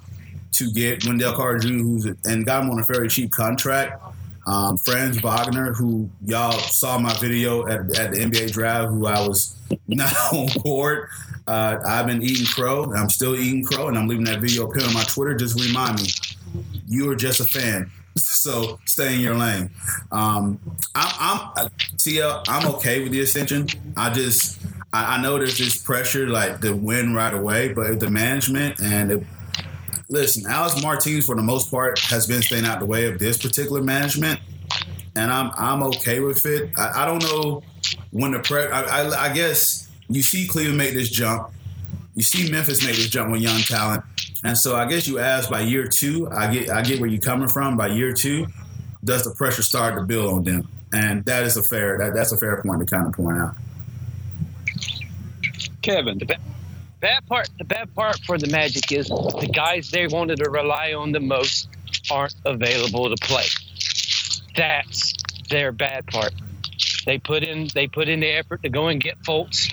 to 0.53 0.73
get 0.73 1.05
Wendell 1.05 1.35
Carter 1.35 1.59
Jr., 1.59 1.69
who's 1.69 2.07
and 2.25 2.47
got 2.47 2.65
him 2.65 2.71
on 2.71 2.81
a 2.81 2.85
very 2.87 3.09
cheap 3.09 3.31
contract. 3.33 4.03
Um, 4.47 4.79
Franz 4.79 5.21
Wagner, 5.21 5.73
who 5.73 6.09
y'all 6.25 6.53
saw 6.53 6.99
my 6.99 7.13
video 7.19 7.67
at, 7.67 7.99
at 7.99 8.13
the 8.13 8.21
NBA 8.21 8.53
draft, 8.53 8.91
who 8.91 9.07
I 9.07 9.27
was 9.27 9.57
not 9.89 10.15
on 10.33 10.49
board. 10.63 11.09
Uh, 11.47 11.79
I've 11.85 12.07
been 12.07 12.23
eating 12.23 12.47
crow, 12.47 12.85
and 12.85 12.97
I'm 12.97 13.09
still 13.09 13.37
eating 13.37 13.65
crow, 13.65 13.89
and 13.89 13.99
I'm 13.99 14.09
leaving 14.09 14.25
that 14.25 14.41
video 14.41 14.69
up 14.69 14.77
here 14.77 14.87
on 14.87 14.95
my 14.95 15.05
Twitter. 15.05 15.35
Just 15.35 15.61
remind 15.61 16.01
me, 16.01 16.09
you 16.87 17.11
are 17.11 17.17
just 17.17 17.41
a 17.41 17.45
fan. 17.45 17.91
So 18.17 18.79
stay 18.87 19.15
in 19.15 19.21
your 19.21 19.35
lane. 19.35 19.71
Um, 20.11 20.59
I'm, 20.95 21.51
I'm 21.55 21.69
TL. 21.97 22.45
I'm 22.49 22.67
okay 22.75 23.03
with 23.03 23.13
the 23.13 23.21
extension. 23.21 23.67
I 23.97 24.11
just 24.11 24.59
I, 24.93 25.17
I, 25.17 25.23
know 25.23 25.39
there's 25.39 25.59
this 25.59 25.77
pressure 25.77 26.27
like 26.29 26.61
to 26.61 26.73
win 26.73 27.15
right 27.15 27.35
away, 27.35 27.73
but 27.73 28.01
the 28.01 28.11
management 28.11 28.81
and 28.81 29.13
if, 29.13 29.25
listen, 30.09 30.51
Alex 30.51 30.83
Martins 30.83 31.27
for 31.27 31.37
the 31.37 31.43
most 31.43 31.71
part 31.71 31.99
has 31.99 32.27
been 32.27 32.43
staying 32.43 32.65
out 32.65 32.81
the 32.81 32.87
way 32.87 33.07
of 33.07 33.19
this 33.19 33.37
particular 33.41 33.83
management, 33.83 34.41
and 35.15 35.31
I'm 35.31 35.51
I'm 35.57 35.83
okay 35.83 36.21
with 36.21 36.47
it. 36.47 36.71
I, 36.79 37.03
I 37.03 37.05
don't 37.05 37.23
know 37.23 37.63
when 38.13 38.33
the 38.33 38.39
pre. 38.39 38.63
I, 38.63 39.03
I, 39.03 39.31
I 39.31 39.35
guess 39.35 39.89
you 40.09 40.23
see 40.23 40.47
Cleveland 40.47 40.79
make 40.79 40.95
this 40.95 41.11
jump. 41.11 41.51
You 42.15 42.23
see 42.23 42.51
Memphis 42.51 42.83
make 42.83 42.97
this 42.97 43.09
jump 43.09 43.31
with 43.31 43.43
young 43.43 43.61
talent. 43.61 44.03
And 44.45 44.57
so 44.57 44.77
I 44.77 44.87
guess 44.87 45.07
you 45.07 45.19
asked 45.19 45.51
by 45.51 45.61
year 45.61 45.87
two, 45.87 46.29
I 46.31 46.53
get 46.53 46.71
I 46.71 46.83
get 46.83 47.01
where 47.01 47.09
you're 47.09 47.21
coming 47.21 47.49
from. 47.49 47.77
By 47.77 47.89
year 47.89 48.13
two, 48.13 48.47
does 49.05 49.25
the 49.25 49.31
pressure 49.31 49.63
start 49.63 49.97
to 49.97 50.03
build 50.03 50.33
on 50.33 50.45
them? 50.45 50.69
And 50.93 51.25
that 51.25 51.45
is 51.45 51.57
a 51.57 51.63
fair 51.63 51.99
that, 51.99 52.15
that's 52.15 52.33
a 52.33 52.37
fair 52.37 52.63
point 52.63 52.81
to 52.81 52.87
kind 52.87 53.07
of 53.07 53.13
point 53.13 53.39
out. 53.39 53.55
Kevin, 55.83 56.19
the 56.19 56.37
bad 57.01 57.27
part 57.27 57.49
the 57.59 57.65
bad 57.65 57.95
part 57.95 58.19
for 58.21 58.39
the 58.39 58.49
Magic 58.49 58.91
is 58.93 59.09
the 59.09 59.51
guys 59.53 59.91
they 59.91 60.07
wanted 60.07 60.39
to 60.39 60.51
rely 60.51 60.93
on 60.93 61.13
the 61.13 61.21
most 61.21 61.69
aren't 62.11 62.35
available 62.45 63.15
to 63.15 63.27
play. 63.27 63.47
That's 64.57 65.13
their 65.49 65.73
bad 65.73 66.07
part. 66.07 66.33
They 67.05 67.19
put 67.19 67.43
in 67.43 67.69
they 67.75 67.87
put 67.87 68.09
in 68.09 68.21
the 68.21 68.29
effort 68.29 68.63
to 68.63 68.69
go 68.69 68.89
and 68.89 69.01
get 69.01 69.21
Fultz, 69.23 69.71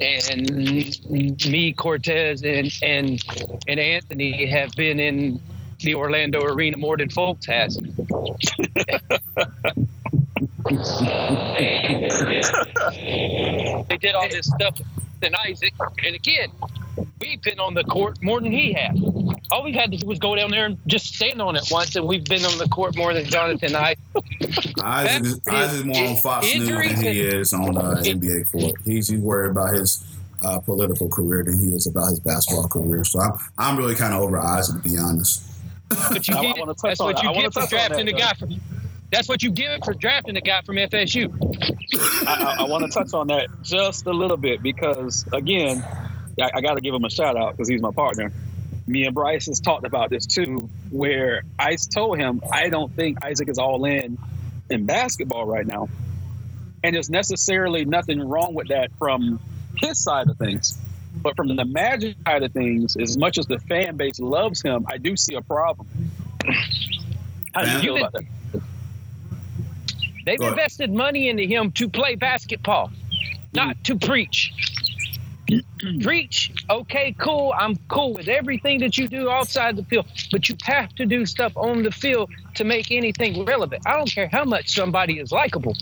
and 0.00 1.46
me, 1.46 1.72
Cortez, 1.72 2.42
and 2.42 2.72
and 2.82 3.22
and 3.66 3.80
Anthony 3.80 4.46
have 4.46 4.72
been 4.72 5.00
in 5.00 5.40
the 5.80 5.94
Orlando 5.94 6.42
arena 6.42 6.76
more 6.76 6.96
than 6.96 7.08
Fultz 7.08 7.46
has. 7.46 7.76
they 13.88 13.96
did 13.98 14.14
all 14.14 14.28
this 14.28 14.46
stuff 14.46 14.80
than 15.20 15.34
Isaac, 15.34 15.72
and 16.04 16.14
again, 16.14 16.50
we've 17.20 17.42
been 17.42 17.60
on 17.60 17.74
the 17.74 17.84
court 17.84 18.22
more 18.22 18.40
than 18.40 18.52
he 18.52 18.72
has. 18.72 19.00
All 19.50 19.62
we 19.62 19.72
had 19.72 19.92
to 19.92 19.96
do 19.96 20.06
was 20.06 20.18
go 20.18 20.34
down 20.34 20.50
there 20.50 20.66
and 20.66 20.78
just 20.86 21.14
stand 21.14 21.40
on 21.40 21.56
it 21.56 21.68
once, 21.70 21.96
and 21.96 22.06
we've 22.06 22.24
been 22.24 22.44
on 22.44 22.58
the 22.58 22.68
court 22.68 22.96
more 22.96 23.14
than 23.14 23.24
Jonathan 23.24 23.74
and 23.74 23.76
I. 23.76 23.96
Isaac 24.82 25.22
is, 25.24 25.40
Isaac 25.48 25.78
is 25.78 25.84
more 25.84 26.08
on 26.08 26.16
Fox 26.16 26.54
News 26.54 26.68
than 26.68 26.96
he 26.96 27.20
is 27.20 27.52
on 27.52 27.74
the 27.74 27.80
uh, 27.80 28.02
NBA 28.02 28.50
court. 28.50 28.74
He's, 28.84 29.08
he's 29.08 29.20
worried 29.20 29.50
about 29.50 29.74
his 29.74 30.04
uh, 30.42 30.60
political 30.60 31.08
career 31.08 31.44
than 31.44 31.58
he 31.58 31.66
is 31.74 31.86
about 31.86 32.10
his 32.10 32.20
basketball 32.20 32.68
career. 32.68 33.04
So 33.04 33.20
I'm, 33.20 33.32
I'm 33.58 33.76
really 33.76 33.94
kind 33.94 34.14
of 34.14 34.22
over 34.22 34.38
Isaac, 34.38 34.82
to 34.82 34.88
be 34.88 34.98
honest. 34.98 35.42
But 35.88 36.26
you 36.26 36.34
get, 36.34 36.56
that's 36.82 37.00
what 37.00 37.22
you 37.22 37.32
get 37.32 37.52
for 37.54 37.66
drafting 37.66 38.06
the 38.06 38.12
guy 38.12 38.32
from. 38.34 38.60
That's 39.12 39.28
what 39.28 39.42
you 39.42 39.52
get 39.52 39.84
for 39.84 39.94
drafting 39.94 40.34
the 40.34 40.40
guy 40.40 40.62
from 40.62 40.76
FSU. 40.76 41.32
I, 42.26 42.56
I, 42.58 42.64
I 42.64 42.68
want 42.68 42.84
to 42.84 42.90
touch 42.90 43.14
on 43.14 43.28
that 43.28 43.48
just 43.62 44.04
a 44.06 44.10
little 44.10 44.36
bit 44.36 44.62
because, 44.62 45.24
again, 45.32 45.84
I, 46.40 46.50
I 46.54 46.60
got 46.60 46.74
to 46.74 46.80
give 46.80 46.94
him 46.94 47.04
a 47.04 47.10
shout 47.10 47.36
out 47.36 47.52
because 47.52 47.68
he's 47.68 47.80
my 47.80 47.92
partner. 47.92 48.32
Me 48.86 49.04
and 49.04 49.14
Bryce 49.14 49.46
has 49.46 49.60
talked 49.60 49.84
about 49.84 50.10
this 50.10 50.26
too, 50.26 50.70
where 50.90 51.42
I 51.58 51.76
told 51.92 52.18
him 52.18 52.40
I 52.52 52.68
don't 52.68 52.92
think 52.94 53.24
Isaac 53.24 53.48
is 53.48 53.58
all 53.58 53.84
in 53.84 54.18
in 54.70 54.86
basketball 54.86 55.46
right 55.46 55.66
now, 55.66 55.88
and 56.84 56.94
there's 56.94 57.10
necessarily 57.10 57.84
nothing 57.84 58.20
wrong 58.20 58.54
with 58.54 58.68
that 58.68 58.90
from 58.98 59.40
his 59.76 60.02
side 60.02 60.28
of 60.28 60.38
things. 60.38 60.78
But 61.20 61.34
from 61.34 61.54
the 61.56 61.64
Magic 61.64 62.16
side 62.26 62.42
of 62.42 62.52
things, 62.52 62.96
as 62.96 63.16
much 63.16 63.38
as 63.38 63.46
the 63.46 63.58
fan 63.58 63.96
base 63.96 64.20
loves 64.20 64.62
him, 64.62 64.86
I 64.88 64.98
do 64.98 65.16
see 65.16 65.34
a 65.34 65.42
problem. 65.42 65.88
How 67.54 67.64
do 67.64 67.70
you 67.70 67.78
feel 67.78 67.96
about 67.96 68.12
that? 68.12 68.24
They've 70.26 70.40
invested 70.40 70.92
money 70.92 71.28
into 71.28 71.44
him 71.44 71.72
to 71.72 71.88
play 71.88 72.16
basketball, 72.16 72.90
not 73.54 73.82
to 73.84 73.96
preach. 73.96 74.52
Preach, 76.02 76.52
okay, 76.68 77.14
cool. 77.18 77.54
I'm 77.56 77.76
cool 77.88 78.14
with 78.14 78.28
everything 78.28 78.80
that 78.80 78.98
you 78.98 79.08
do 79.08 79.30
outside 79.30 79.76
the 79.76 79.84
field, 79.84 80.06
but 80.30 80.48
you 80.48 80.56
have 80.64 80.94
to 80.96 81.06
do 81.06 81.26
stuff 81.26 81.56
on 81.56 81.82
the 81.82 81.90
field 81.90 82.30
to 82.54 82.64
make 82.64 82.90
anything 82.90 83.44
relevant. 83.44 83.82
I 83.86 83.96
don't 83.96 84.10
care 84.10 84.28
how 84.30 84.44
much 84.44 84.70
somebody 84.74 85.18
is 85.18 85.32
likable. 85.32 85.74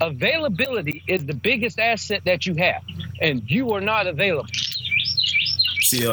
Availability 0.00 1.02
is 1.06 1.26
the 1.26 1.34
biggest 1.34 1.78
asset 1.78 2.22
that 2.24 2.46
you 2.46 2.54
have, 2.54 2.82
and 3.20 3.48
you 3.50 3.72
are 3.72 3.80
not 3.80 4.06
available. 4.06 4.48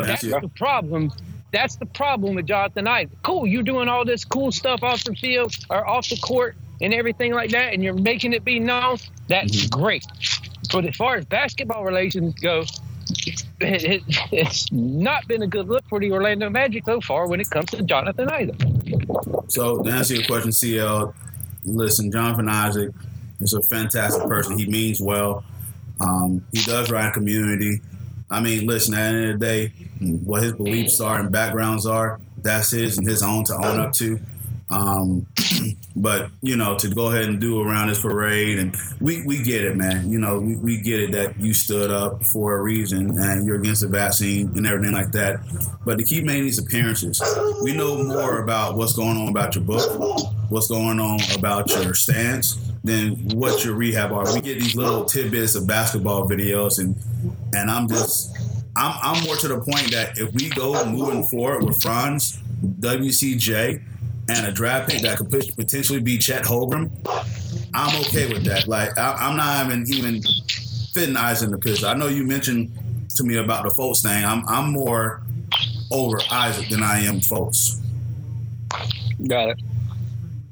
That's 0.08 0.22
the 0.42 0.52
problem. 0.56 1.12
That's 1.52 1.78
the 1.78 1.86
problem 1.86 2.36
with 2.36 2.48
Jonathan 2.48 2.88
Isaac. 2.88 3.18
Cool, 3.24 3.48
you're 3.48 3.64
doing 3.64 3.88
all 3.88 4.04
this 4.04 4.26
cool 4.26 4.52
stuff 4.52 4.84
off 4.84 5.04
the 5.06 5.16
field 5.16 5.56
or 5.70 5.88
off 5.88 6.10
the 6.10 6.18
court 6.18 6.58
and 6.82 6.94
everything 6.94 7.34
like 7.34 7.52
that, 7.52 7.74
and 7.74 7.84
you're 7.84 7.94
making 7.94 8.34
it 8.34 8.44
be 8.44 8.60
known, 8.60 8.98
that's 9.28 9.68
great. 9.68 10.06
But 10.72 10.86
as 10.86 10.96
far 10.96 11.16
as 11.16 11.26
basketball 11.26 11.84
relations 11.84 12.36
go, 12.36 12.66
it, 13.20 13.44
it, 13.60 14.04
it's 14.32 14.72
not 14.72 15.28
been 15.28 15.42
a 15.42 15.48
good 15.48 15.68
look 15.68 15.84
for 15.88 16.00
the 16.00 16.12
Orlando 16.12 16.50
Magic 16.50 16.84
so 16.86 17.02
far 17.02 17.28
when 17.28 17.40
it 17.40 17.50
comes 17.50 17.70
to 17.72 17.84
Jonathan 17.84 18.30
Isaac. 18.30 18.62
So 19.48 19.82
to 19.82 19.90
answer 19.90 20.16
your 20.16 20.26
question, 20.26 20.52
CL, 20.52 21.14
listen, 21.64 22.12
Jonathan 22.12 22.50
Isaac 22.50 22.92
is 23.40 23.54
a 23.54 23.62
fantastic 23.64 24.24
person. 24.28 24.58
He 24.58 24.68
means 24.68 25.02
well. 25.02 25.44
Um, 26.00 26.46
he 26.52 26.62
does 26.64 26.92
a 26.92 27.12
community. 27.12 27.82
I 28.30 28.42
mean, 28.42 28.68
listen, 28.68 28.94
at 28.94 28.98
the 28.98 29.18
end 29.18 29.30
of 29.32 29.40
the 29.40 29.46
day, 29.46 29.74
what 30.24 30.44
his 30.44 30.54
beliefs 30.54 31.00
are 31.00 31.20
and 31.20 31.32
backgrounds 31.32 31.86
are, 31.86 32.20
that's 32.42 32.72
his 32.72 32.98
and 32.98 33.08
his 33.08 33.24
own 33.24 33.46
to 33.46 33.56
own 33.56 33.80
up 33.80 33.94
to. 33.94 34.20
Um, 34.70 35.26
but 35.96 36.30
you 36.42 36.56
know, 36.56 36.78
to 36.78 36.90
go 36.90 37.08
ahead 37.08 37.26
and 37.26 37.40
do 37.40 37.62
around 37.62 37.88
this 37.88 38.02
parade, 38.02 38.60
and 38.60 38.76
we, 39.00 39.24
we 39.26 39.42
get 39.42 39.64
it, 39.64 39.76
man. 39.76 40.10
You 40.10 40.20
know, 40.20 40.40
we, 40.40 40.56
we 40.56 40.78
get 40.78 41.00
it 41.00 41.12
that 41.14 41.40
you 41.40 41.54
stood 41.54 41.90
up 41.90 42.24
for 42.34 42.58
a 42.58 42.62
reason 42.62 43.18
and 43.18 43.46
you're 43.46 43.56
against 43.56 43.82
the 43.82 43.88
vaccine 43.88 44.52
and 44.56 44.68
everything 44.68 44.94
like 44.94 45.12
that. 45.14 45.40
But 45.86 45.98
to 45.98 46.04
keep 46.04 46.26
making 46.26 46.44
these 46.44 46.60
appearances, 46.60 47.22
we 47.64 47.74
know 47.74 48.04
more 48.04 48.42
about 48.42 48.76
what's 48.76 48.94
going 48.94 49.18
on 49.18 49.30
about 49.30 49.56
your 49.56 49.64
book, 49.64 50.34
what's 50.50 50.68
going 50.68 51.00
on 51.00 51.20
about 51.38 51.70
your 51.72 51.94
stance, 51.94 52.56
than 52.84 53.16
what 53.38 53.64
your 53.64 53.76
rehab 53.76 54.12
are. 54.12 54.34
We 54.34 54.42
get 54.42 54.60
these 54.60 54.76
little 54.76 55.06
tidbits 55.06 55.56
of 55.56 55.68
basketball 55.68 56.28
videos, 56.28 56.80
and 56.80 56.96
and 57.56 57.70
I'm 57.70 57.88
just. 57.88 58.36
I'm, 58.80 58.96
I'm 59.02 59.24
more 59.24 59.36
to 59.38 59.48
the 59.48 59.58
point 59.58 59.90
that 59.90 60.20
if 60.20 60.32
we 60.36 60.50
go 60.50 60.86
moving 60.86 61.24
forward 61.30 61.64
with 61.64 61.82
Franz, 61.82 62.38
WCJ, 62.64 63.82
and 64.30 64.48
a 64.48 64.52
draft 64.52 64.90
pick 64.90 65.02
that 65.02 65.18
could 65.18 65.30
potentially 65.30 66.00
be 66.00 66.18
Chet 66.18 66.44
Holmgren, 66.44 66.92
I'm 67.74 68.00
okay 68.02 68.32
with 68.32 68.44
that. 68.46 68.68
Like 68.68 68.98
I, 68.98 69.30
am 69.30 69.38
not 69.38 69.66
even 69.66 69.86
even 69.88 70.22
fitting 70.94 71.16
eyes 71.16 71.44
in 71.44 71.52
the 71.52 71.58
picture. 71.58 71.88
I 71.88 71.94
know 71.94 72.08
you 72.08 72.24
mentioned 72.24 72.72
to 73.16 73.24
me 73.24 73.38
about 73.38 73.64
the 73.64 73.70
Fultz 73.70 74.04
thing. 74.04 74.24
I'm 74.24 74.48
I'm 74.48 74.72
more 74.72 75.22
over 75.92 76.18
Isaac 76.32 76.70
than 76.70 76.84
I 76.84 77.02
am 77.02 77.20
Fultz. 77.20 77.80
Got 79.28 79.50
it. 79.50 79.60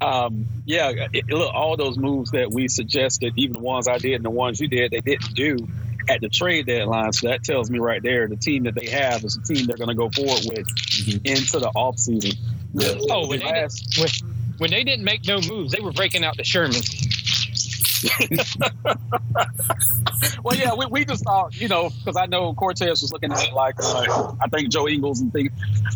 Um, 0.00 0.46
yeah, 0.66 0.92
it, 1.12 1.26
look, 1.28 1.54
all 1.54 1.76
those 1.76 1.96
moves 1.96 2.32
that 2.32 2.50
we 2.50 2.68
suggested, 2.68 3.32
even 3.36 3.54
the 3.54 3.60
ones 3.60 3.88
I 3.88 3.98
did 3.98 4.14
and 4.14 4.24
the 4.24 4.30
ones 4.30 4.60
you 4.60 4.68
did, 4.68 4.90
they 4.90 5.00
didn't 5.00 5.34
do 5.34 5.56
at 6.08 6.20
the 6.20 6.28
trade 6.28 6.66
deadline. 6.66 7.12
So 7.12 7.28
that 7.28 7.42
tells 7.42 7.70
me 7.70 7.78
right 7.78 8.02
there 8.02 8.28
the 8.28 8.36
team 8.36 8.64
that 8.64 8.74
they 8.74 8.88
have 8.90 9.24
is 9.24 9.36
the 9.36 9.54
team 9.54 9.66
they're 9.66 9.76
going 9.76 9.88
to 9.88 9.94
go 9.94 10.10
forward 10.10 10.42
with 10.46 10.66
mm-hmm. 10.66 11.26
into 11.26 11.58
the 11.58 11.70
offseason. 11.74 12.36
Yeah. 12.74 12.94
Oh, 13.10 13.28
when 13.28 13.40
they, 13.40 13.52
did, 13.52 13.72
when, 13.98 14.08
when 14.58 14.70
they 14.70 14.84
didn't 14.84 15.04
make 15.04 15.26
no 15.26 15.40
moves, 15.40 15.72
they 15.72 15.80
were 15.80 15.92
breaking 15.92 16.24
out 16.24 16.36
the 16.36 16.44
Sherman. 16.44 16.80
well, 20.42 20.56
yeah, 20.56 20.74
we, 20.74 20.86
we 20.86 21.04
just 21.04 21.24
thought, 21.24 21.58
you 21.58 21.68
know, 21.68 21.90
because 21.90 22.16
I 22.16 22.26
know 22.26 22.54
Cortez 22.54 23.02
was 23.02 23.12
looking 23.12 23.32
at 23.32 23.52
like 23.52 23.76
uh, 23.78 24.34
I 24.40 24.48
think 24.48 24.70
Joe 24.70 24.88
Ingles 24.88 25.20
and 25.20 25.32
things. 25.32 25.50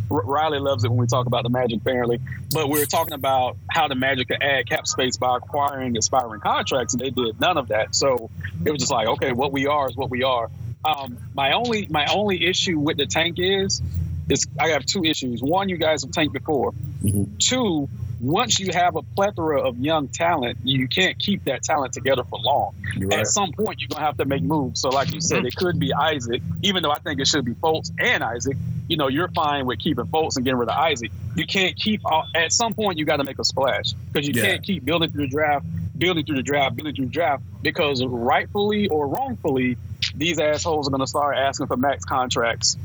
Riley 0.09 0.59
loves 0.59 0.85
it 0.85 0.89
when 0.89 0.99
we 0.99 1.07
talk 1.07 1.27
about 1.27 1.45
the 1.45 1.51
Magic, 1.51 1.81
apparently. 1.81 2.21
But 2.53 2.69
we 2.69 2.79
were 2.79 2.87
talking 2.87 3.15
about 3.15 3.57
how 3.71 3.89
the 3.89 3.95
Magic 3.95 4.29
could 4.29 4.43
add 4.43 4.69
cap 4.69 4.87
space 4.87 5.17
by 5.17 5.37
acquiring 5.37 5.97
expiring 5.97 6.41
contracts, 6.41 6.95
and 6.95 7.03
they 7.03 7.11
did 7.11 7.41
none 7.41 7.59
of 7.59 7.69
that. 7.69 7.95
So 7.95 8.31
it 8.65 8.71
was 8.71 8.81
just 8.81 8.93
like, 8.93 9.09
okay, 9.09 9.33
what 9.33 9.53
we 9.53 9.67
are 9.67 9.89
is 9.89 9.97
what 9.97 10.11
we 10.11 10.23
are. 10.23 10.51
Um, 10.85 11.19
my 11.35 11.53
only 11.53 11.87
my 11.91 12.07
only 12.07 12.47
issue 12.47 12.79
with 12.79 12.97
the 12.97 13.07
tank 13.07 13.39
is 13.39 13.83
is 14.31 14.47
I 14.59 14.71
have 14.71 14.87
two 14.87 15.05
issues. 15.05 15.43
One, 15.43 15.69
you 15.69 15.77
guys 15.77 16.03
have 16.03 16.13
tanked 16.13 16.33
before. 16.33 16.73
Mm-hmm. 17.03 17.37
Two, 17.39 17.89
once 18.21 18.61
you 18.61 18.71
have 18.73 18.97
a 18.97 19.03
plethora 19.03 19.63
of 19.63 19.79
young 19.79 20.09
talent, 20.09 20.59
you 20.63 20.87
can't 20.89 21.19
keep 21.19 21.45
that 21.45 21.63
talent 21.63 21.93
together 21.93 22.23
for 22.25 22.39
long. 22.39 22.75
Right. 22.99 23.21
At 23.21 23.27
some 23.27 23.53
point, 23.53 23.81
you're 23.81 23.89
gonna 23.89 24.05
have 24.05 24.19
to 24.19 24.27
make 24.27 24.43
moves. 24.43 24.81
So, 24.81 24.91
like 24.91 25.13
you 25.15 25.21
said, 25.21 25.47
it 25.47 25.57
could 25.57 25.79
be 25.79 25.95
Isaac, 25.95 26.43
even 26.63 26.83
though 26.83 26.91
I 26.91 26.99
think 26.99 27.21
it 27.21 27.27
should 27.27 27.45
be 27.45 27.55
Fultz 27.55 27.91
and 27.99 28.23
Isaac. 28.23 28.57
You 28.89 28.97
know, 28.97 29.09
you're 29.09 29.29
fine 29.29 29.67
with 29.67 29.79
keeping 29.79 30.05
Fultz 30.07 30.37
and 30.37 30.45
getting 30.45 30.59
rid 30.59 30.69
of 30.69 30.77
Isaac. 30.77 31.11
You 31.35 31.47
can't 31.47 31.77
keep. 31.77 32.03
At 32.35 32.53
some 32.53 32.75
point, 32.75 32.99
you 32.99 33.05
got 33.05 33.17
to 33.17 33.25
make 33.25 33.39
a 33.39 33.45
splash 33.45 33.93
because 33.93 34.29
you 34.29 34.35
yeah. 34.35 34.43
can't 34.43 34.63
keep 34.63 34.85
building 34.85 35.11
through 35.11 35.27
the 35.27 35.31
draft, 35.31 35.65
building 35.97 36.27
through 36.27 36.37
the 36.37 36.43
draft, 36.43 36.77
building 36.77 36.95
through 36.95 37.07
the 37.07 37.13
draft. 37.13 37.43
Because 37.63 38.05
rightfully 38.05 38.89
or 38.89 39.07
wrongfully, 39.09 39.79
these 40.15 40.39
assholes 40.39 40.89
are 40.89 40.91
gonna 40.91 41.07
start 41.07 41.37
asking 41.39 41.69
for 41.69 41.77
max 41.77 42.05
contracts 42.05 42.77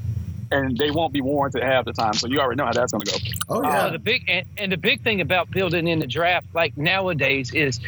and 0.64 0.78
they 0.78 0.92
won't 0.92 1.14
be 1.14 1.22
warranted 1.22 1.64
half 1.64 1.86
the 1.86 1.94
time. 1.94 2.14
So 2.14 2.28
you 2.28 2.40
already 2.40 2.58
know 2.58 2.66
how 2.66 2.74
that's 2.74 2.92
going 2.92 3.04
to 3.06 3.12
go. 3.12 3.18
Oh 3.50 3.64
yeah. 3.64 3.86
Uh, 3.86 3.92
the 3.92 4.00
big 4.00 4.26
and, 4.28 4.46
and 4.58 4.72
the 4.72 4.78
big 4.78 5.02
thing 5.02 5.22
about 5.22 5.52
building 5.52 5.88
in 5.88 6.00
the 6.00 6.08
draft, 6.08 6.48
like 6.54 6.78
nowadays, 6.78 7.54
is 7.54 7.80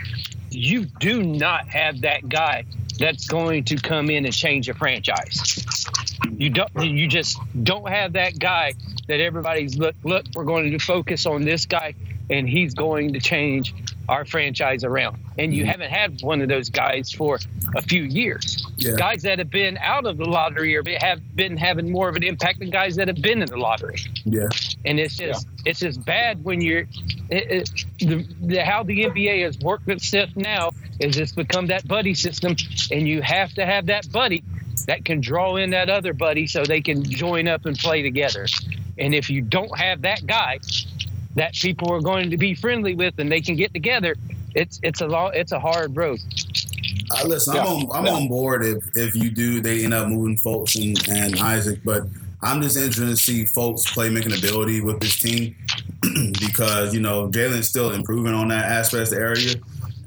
you 0.49 0.85
do 0.85 1.23
not 1.23 1.67
have 1.67 2.01
that 2.01 2.27
guy 2.27 2.65
that's 2.99 3.27
going 3.27 3.63
to 3.65 3.75
come 3.75 4.09
in 4.09 4.25
and 4.25 4.33
change 4.33 4.69
a 4.69 4.73
franchise. 4.73 5.85
You 6.31 6.49
don't. 6.49 6.71
You 6.79 7.07
just 7.07 7.39
don't 7.63 7.87
have 7.89 8.13
that 8.13 8.37
guy 8.37 8.73
that 9.07 9.19
everybody's 9.19 9.77
look. 9.77 9.95
Look, 10.03 10.25
we're 10.35 10.45
going 10.45 10.71
to 10.71 10.79
focus 10.79 11.25
on 11.25 11.45
this 11.45 11.65
guy, 11.65 11.93
and 12.29 12.47
he's 12.47 12.73
going 12.73 13.13
to 13.13 13.19
change 13.19 13.73
our 14.07 14.25
franchise 14.25 14.83
around. 14.83 15.17
And 15.37 15.53
you 15.53 15.63
mm-hmm. 15.63 15.71
haven't 15.71 15.91
had 15.91 16.21
one 16.21 16.41
of 16.41 16.49
those 16.49 16.69
guys 16.69 17.11
for 17.11 17.39
a 17.75 17.81
few 17.81 18.03
years. 18.03 18.65
Yeah. 18.77 18.95
Guys 18.95 19.23
that 19.23 19.39
have 19.39 19.49
been 19.49 19.77
out 19.77 20.05
of 20.05 20.17
the 20.17 20.25
lottery 20.25 20.75
or 20.75 20.83
have 20.99 21.19
been 21.35 21.57
having 21.57 21.91
more 21.91 22.09
of 22.09 22.15
an 22.15 22.23
impact 22.23 22.59
than 22.59 22.69
guys 22.69 22.95
that 22.95 23.07
have 23.07 23.21
been 23.21 23.41
in 23.41 23.49
the 23.49 23.57
lottery. 23.57 23.99
Yeah. 24.23 24.49
And 24.85 24.99
it's 24.99 25.17
just 25.17 25.45
yeah. 25.45 25.71
it's 25.71 25.79
just 25.79 26.03
bad 26.05 26.43
when 26.43 26.61
you're 26.61 26.85
it, 27.29 27.51
it, 27.51 27.85
the, 27.99 28.27
the, 28.41 28.63
how 28.63 28.83
the 28.83 29.05
NBA 29.05 29.43
has 29.43 29.59
worked 29.59 29.89
itself 29.89 30.29
now 30.35 30.71
is 30.99 31.17
it's 31.17 31.33
become 31.33 31.67
that 31.67 31.87
buddy 31.87 32.13
system, 32.13 32.55
and 32.91 33.07
you 33.07 33.21
have 33.21 33.53
to 33.53 33.65
have 33.65 33.87
that 33.87 34.11
buddy 34.11 34.43
that 34.87 35.03
can 35.03 35.21
draw 35.21 35.57
in 35.57 35.71
that 35.71 35.89
other 35.89 36.13
buddy 36.13 36.47
so 36.47 36.63
they 36.63 36.81
can 36.81 37.03
join 37.03 37.47
up 37.47 37.65
and 37.65 37.77
play 37.77 38.01
together. 38.01 38.47
And 38.97 39.13
if 39.13 39.29
you 39.29 39.41
don't 39.41 39.77
have 39.77 40.01
that 40.03 40.25
guy 40.25 40.59
that 41.37 41.53
people 41.53 41.91
are 41.93 42.01
going 42.01 42.29
to 42.31 42.37
be 42.37 42.53
friendly 42.53 42.95
with 42.95 43.17
and 43.19 43.31
they 43.31 43.41
can 43.41 43.55
get 43.55 43.73
together, 43.73 44.15
it's 44.55 44.79
it's 44.83 45.01
a 45.01 45.07
long, 45.07 45.31
it's 45.33 45.51
a 45.51 45.59
hard 45.59 45.95
road. 45.95 46.19
Uh, 47.11 47.25
listen, 47.25 47.55
yeah. 47.55 47.61
I'm 47.61 47.67
on 47.67 47.87
I'm 47.93 48.05
yeah. 48.05 48.11
on 48.11 48.27
board 48.27 48.65
if 48.65 48.83
if 48.95 49.15
you 49.15 49.29
do 49.29 49.61
they 49.61 49.83
end 49.83 49.93
up 49.93 50.09
moving 50.09 50.37
Fultz 50.37 50.75
and, 50.75 51.17
and 51.17 51.39
Isaac, 51.39 51.79
but 51.85 52.03
I'm 52.41 52.61
just 52.61 52.75
interested 52.75 53.05
to 53.05 53.15
see 53.15 53.45
Fultz 53.45 53.85
playmaking 53.93 54.37
ability 54.37 54.81
with 54.81 54.99
this 54.99 55.19
team 55.19 55.55
because 56.39 56.93
you 56.93 56.99
know 56.99 57.29
Jalen's 57.29 57.69
still 57.69 57.91
improving 57.91 58.33
on 58.33 58.49
that 58.49 58.65
aspect 58.65 59.13
area, 59.13 59.55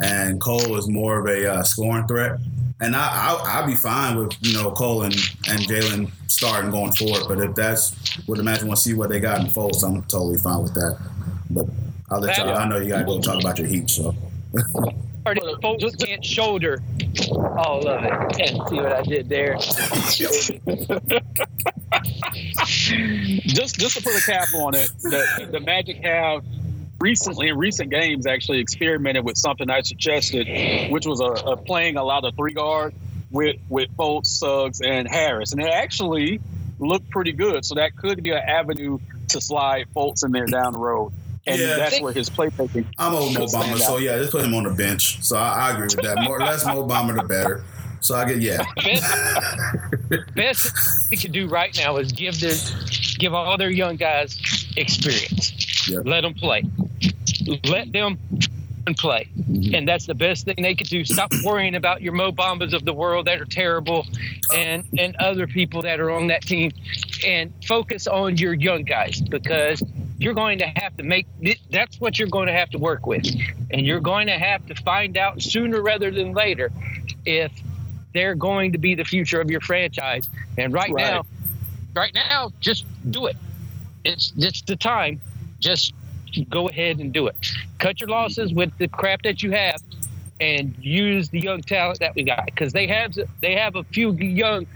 and 0.02 0.40
Cole 0.40 0.76
is 0.76 0.88
more 0.88 1.20
of 1.20 1.26
a 1.26 1.54
uh, 1.54 1.62
scoring 1.62 2.06
threat. 2.06 2.38
And 2.80 2.96
I, 2.96 3.00
I 3.00 3.60
I'd 3.60 3.66
be 3.66 3.74
fine 3.74 4.16
with 4.16 4.32
you 4.40 4.54
know 4.54 4.70
Cole 4.70 5.02
and, 5.02 5.14
and 5.48 5.60
Jalen 5.60 6.10
starting 6.28 6.70
going 6.70 6.92
forward, 6.92 7.24
but 7.28 7.38
if 7.38 7.54
that's 7.54 7.94
what 8.26 8.38
the 8.38 8.44
Magic 8.44 8.66
want 8.66 8.78
to 8.78 8.82
see 8.82 8.94
what 8.94 9.10
they 9.10 9.20
got 9.20 9.40
in 9.40 9.46
Fultz, 9.46 9.86
I'm 9.86 10.02
totally 10.04 10.38
fine 10.38 10.62
with 10.62 10.74
that. 10.74 10.98
But 11.50 11.66
I'll 12.10 12.20
let 12.20 12.38
y'all. 12.38 12.56
I 12.56 12.66
know 12.66 12.78
you 12.78 12.88
got 12.88 13.00
to 13.00 13.04
go 13.04 13.20
talk 13.20 13.40
about 13.40 13.58
your 13.58 13.68
Heat, 13.68 13.90
so. 13.90 14.14
or 15.26 15.34
the 15.34 15.58
folks 15.60 15.94
can't 15.96 16.24
shoulder 16.24 16.82
all 17.56 17.86
of 17.86 18.04
it. 18.04 18.12
And 18.40 18.68
see 18.68 18.76
what 18.76 18.92
I 18.92 19.02
did 19.02 19.28
there. 19.28 19.54
just 22.64 23.78
just 23.78 23.96
to 23.96 24.02
put 24.02 24.16
a 24.16 24.22
cap 24.24 24.48
on 24.54 24.74
it, 24.74 24.90
the, 25.02 25.48
the 25.52 25.60
Magic 25.60 25.98
have 26.04 26.42
recently 27.00 27.48
in 27.48 27.56
recent 27.56 27.90
games 27.90 28.26
actually 28.26 28.60
experimented 28.60 29.24
with 29.24 29.36
something 29.38 29.70
I 29.70 29.80
suggested, 29.80 30.90
which 30.90 31.06
was 31.06 31.20
a, 31.20 31.50
a 31.50 31.56
playing 31.56 31.96
a 31.96 32.04
lot 32.04 32.24
of 32.24 32.36
three 32.36 32.52
guard 32.52 32.94
with 33.30 33.56
with 33.68 33.88
Fultz, 33.96 34.26
Suggs, 34.26 34.80
and 34.80 35.08
Harris, 35.08 35.52
and 35.52 35.60
it 35.60 35.70
actually 35.72 36.40
looked 36.78 37.10
pretty 37.10 37.32
good. 37.32 37.64
So 37.64 37.76
that 37.76 37.96
could 37.96 38.22
be 38.22 38.30
an 38.30 38.42
avenue 38.46 38.98
to 39.28 39.40
slide 39.40 39.86
Fultz 39.94 40.24
in 40.24 40.32
there 40.32 40.46
down 40.46 40.72
the 40.72 40.78
road 40.78 41.12
and 41.46 41.60
yeah. 41.60 41.76
that's 41.76 42.00
where 42.00 42.12
his 42.12 42.28
playmaking. 42.28 42.86
I'm 42.98 43.14
old 43.14 43.34
Mo 43.34 43.46
Bamba, 43.46 43.78
so 43.78 43.98
yeah, 43.98 44.18
just 44.18 44.32
put 44.32 44.44
him 44.44 44.54
on 44.54 44.64
the 44.64 44.70
bench. 44.70 45.22
So 45.22 45.36
I, 45.36 45.68
I 45.68 45.70
agree 45.72 45.84
with 45.84 46.02
that. 46.02 46.22
More 46.22 46.38
less 46.38 46.66
Mo 46.66 46.86
Bamba, 46.86 47.16
the 47.16 47.22
better. 47.22 47.64
So 48.00 48.14
I 48.14 48.26
get 48.26 48.40
yeah. 48.40 48.64
Best, 48.76 50.34
best 50.34 51.10
they 51.10 51.16
can 51.16 51.32
do 51.32 51.48
right 51.48 51.76
now 51.76 51.98
is 51.98 52.12
give 52.12 52.40
their 52.40 52.54
give 53.18 53.34
all 53.34 53.58
their 53.58 53.70
young 53.70 53.96
guys 53.96 54.38
experience. 54.76 55.88
Yep. 55.88 56.02
Let 56.06 56.22
them 56.22 56.34
play. 56.34 56.64
Let 57.64 57.92
them 57.92 58.18
and 58.86 58.96
play. 58.96 59.28
And 59.72 59.86
that's 59.86 60.06
the 60.06 60.14
best 60.14 60.44
thing 60.44 60.56
they 60.58 60.74
could 60.74 60.88
do. 60.88 61.04
Stop 61.04 61.32
worrying 61.44 61.74
about 61.74 62.02
your 62.02 62.12
Mo 62.12 62.32
Bambas 62.32 62.72
of 62.72 62.84
the 62.84 62.92
world 62.92 63.26
that 63.26 63.40
are 63.40 63.46
terrible 63.46 64.06
and 64.54 64.84
and 64.98 65.16
other 65.16 65.46
people 65.46 65.82
that 65.82 66.00
are 66.00 66.10
on 66.10 66.28
that 66.28 66.42
team 66.42 66.72
and 67.26 67.52
focus 67.66 68.06
on 68.06 68.36
your 68.36 68.54
young 68.54 68.84
guys 68.84 69.20
because 69.20 69.82
you're 70.18 70.34
going 70.34 70.58
to 70.58 70.66
have 70.76 70.96
to 70.96 71.02
make 71.02 71.26
that's 71.70 72.00
what 72.00 72.18
you're 72.18 72.28
going 72.28 72.46
to 72.46 72.52
have 72.52 72.70
to 72.70 72.78
work 72.78 73.06
with 73.06 73.26
and 73.70 73.86
you're 73.86 74.00
going 74.00 74.26
to 74.26 74.38
have 74.38 74.64
to 74.66 74.74
find 74.74 75.16
out 75.16 75.40
sooner 75.40 75.80
rather 75.80 76.10
than 76.10 76.32
later 76.32 76.70
if 77.24 77.52
they're 78.12 78.34
going 78.34 78.72
to 78.72 78.78
be 78.78 78.94
the 78.94 79.04
future 79.04 79.40
of 79.40 79.50
your 79.50 79.60
franchise 79.60 80.28
and 80.58 80.72
right, 80.72 80.92
right. 80.92 81.02
now 81.02 81.26
right 81.94 82.14
now 82.14 82.50
just 82.60 82.84
do 83.10 83.26
it 83.26 83.36
it's 84.04 84.32
it's 84.36 84.62
the 84.62 84.76
time 84.76 85.20
just 85.58 85.94
go 86.48 86.68
ahead 86.68 86.98
and 86.98 87.12
do 87.12 87.26
it. 87.26 87.36
Cut 87.78 88.00
your 88.00 88.08
losses 88.08 88.52
with 88.52 88.76
the 88.78 88.88
crap 88.88 89.22
that 89.22 89.42
you 89.42 89.50
have, 89.52 89.82
and 90.40 90.74
use 90.80 91.28
the 91.28 91.40
young 91.40 91.62
talent 91.62 92.00
that 92.00 92.14
we 92.14 92.24
got 92.24 92.46
because 92.46 92.72
they 92.72 92.86
have 92.86 93.16
they 93.40 93.54
have 93.56 93.76
a 93.76 93.84
few 93.84 94.12
young 94.12 94.66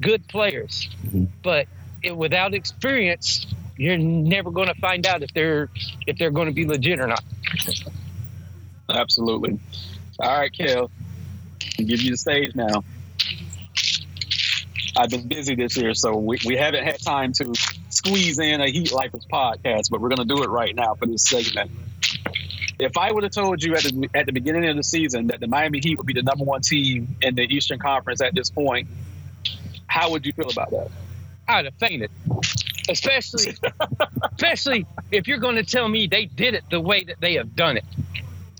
good 0.00 0.26
players, 0.28 0.88
mm-hmm. 1.04 1.24
but 1.42 1.66
it, 2.02 2.16
without 2.16 2.54
experience, 2.54 3.46
you're 3.76 3.98
never 3.98 4.50
going 4.50 4.68
to 4.68 4.74
find 4.74 5.06
out 5.06 5.22
if 5.22 5.32
they're 5.32 5.70
if 6.06 6.18
they're 6.18 6.30
going 6.30 6.48
to 6.48 6.54
be 6.54 6.66
legit 6.66 7.00
or 7.00 7.06
not. 7.06 7.24
Absolutely. 8.88 9.58
All 10.18 10.38
right, 10.38 10.52
Kel, 10.52 10.90
I'll 11.78 11.84
give 11.84 12.00
you 12.00 12.12
the 12.12 12.16
stage 12.16 12.54
now. 12.54 12.84
I've 14.96 15.10
been 15.10 15.28
busy 15.28 15.54
this 15.54 15.76
year, 15.76 15.92
so 15.94 16.16
we, 16.16 16.38
we 16.46 16.56
haven't 16.56 16.84
had 16.84 17.00
time 17.00 17.32
to 17.34 17.52
squeeze 18.06 18.38
in 18.38 18.60
a 18.60 18.68
Heat 18.68 18.92
Lifers 18.92 19.26
podcast, 19.30 19.90
but 19.90 20.00
we're 20.00 20.08
going 20.08 20.28
to 20.28 20.34
do 20.34 20.42
it 20.42 20.48
right 20.48 20.74
now 20.74 20.94
for 20.94 21.06
this 21.06 21.24
segment. 21.24 21.70
If 22.78 22.96
I 22.96 23.10
would 23.10 23.22
have 23.22 23.32
told 23.32 23.62
you 23.62 23.74
at 23.74 23.82
the, 23.82 24.08
at 24.14 24.26
the 24.26 24.32
beginning 24.32 24.68
of 24.68 24.76
the 24.76 24.82
season 24.82 25.28
that 25.28 25.40
the 25.40 25.46
Miami 25.46 25.80
Heat 25.80 25.96
would 25.98 26.06
be 26.06 26.12
the 26.12 26.22
number 26.22 26.44
one 26.44 26.60
team 26.60 27.16
in 27.22 27.34
the 27.34 27.42
Eastern 27.42 27.78
Conference 27.78 28.20
at 28.20 28.34
this 28.34 28.50
point, 28.50 28.88
how 29.86 30.10
would 30.10 30.26
you 30.26 30.32
feel 30.32 30.50
about 30.50 30.70
that? 30.70 30.90
I'd 31.48 31.64
have 31.64 31.74
fainted. 31.74 32.10
Especially, 32.88 33.56
especially 34.32 34.86
if 35.10 35.26
you're 35.26 35.38
going 35.38 35.56
to 35.56 35.64
tell 35.64 35.88
me 35.88 36.06
they 36.06 36.26
did 36.26 36.54
it 36.54 36.64
the 36.70 36.80
way 36.80 37.04
that 37.04 37.20
they 37.20 37.34
have 37.34 37.56
done 37.56 37.76
it. 37.76 37.84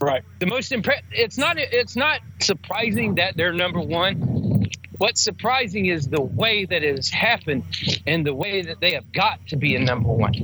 Right. 0.01 0.23
The 0.41 0.47
most 0.47 0.73
impressive. 0.73 1.05
It's 1.13 1.39
not. 1.39 1.57
It's 1.59 1.97
not 1.97 2.21
surprising 2.41 3.15
that 3.17 3.37
they're 3.37 3.53
number 3.53 3.81
one. 3.81 4.56
What's 4.99 5.23
surprising 5.23 5.87
is 5.87 6.09
the 6.09 6.23
way 6.23 6.65
that 6.65 6.83
it 6.83 6.97
has 6.97 7.11
happened 7.11 7.65
and 8.07 8.25
the 8.25 8.35
way 8.35 8.63
that 8.63 8.81
they 8.81 8.93
have 8.95 9.13
got 9.13 9.47
to 9.49 9.57
be 9.57 9.77
a 9.77 9.81
number 9.81 10.09
one. 10.09 10.35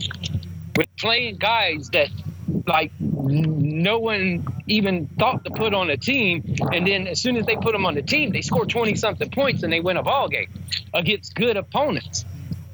With 0.76 0.88
playing 0.98 1.36
guys 1.36 1.88
that 1.90 2.08
like 2.66 2.92
no 3.00 3.98
one 3.98 4.46
even 4.66 5.06
thought 5.18 5.44
to 5.44 5.50
put 5.50 5.72
on 5.72 5.88
a 5.90 5.96
team, 5.96 6.56
and 6.72 6.86
then 6.86 7.06
as 7.06 7.20
soon 7.20 7.36
as 7.36 7.46
they 7.46 7.56
put 7.56 7.72
them 7.72 7.86
on 7.86 7.94
the 7.94 8.02
team, 8.02 8.30
they 8.30 8.42
score 8.42 8.66
twenty 8.66 8.94
something 8.94 9.30
points 9.30 9.62
and 9.62 9.72
they 9.72 9.80
win 9.80 9.96
a 9.96 10.02
ball 10.02 10.28
game 10.28 10.50
against 10.92 11.34
good 11.34 11.56
opponents. 11.56 12.24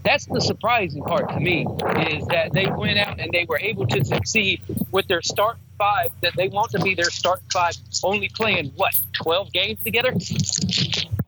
That's 0.05 0.27
the 0.27 0.41
surprising 0.41 1.03
part 1.03 1.29
to 1.31 1.41
me 1.41 1.67
is 2.11 2.27
that 2.29 2.53
they 2.53 2.67
went 2.67 2.99
out 2.99 3.21
and 3.21 3.31
they 3.31 3.45
were 3.49 3.59
able 3.59 3.87
to 3.89 4.05
succeed 4.05 4.63
with 4.91 5.07
their 5.07 5.23
start 5.23 5.59
five 5.77 6.11
that 6.23 6.35
they 6.37 6.49
want 6.49 6.71
to 6.73 6.81
be 6.81 6.95
their 6.95 7.11
start 7.11 7.41
five, 7.53 7.75
only 8.03 8.29
playing 8.29 8.73
what 8.75 8.93
twelve 9.13 9.53
games 9.53 9.83
together. 9.85 10.13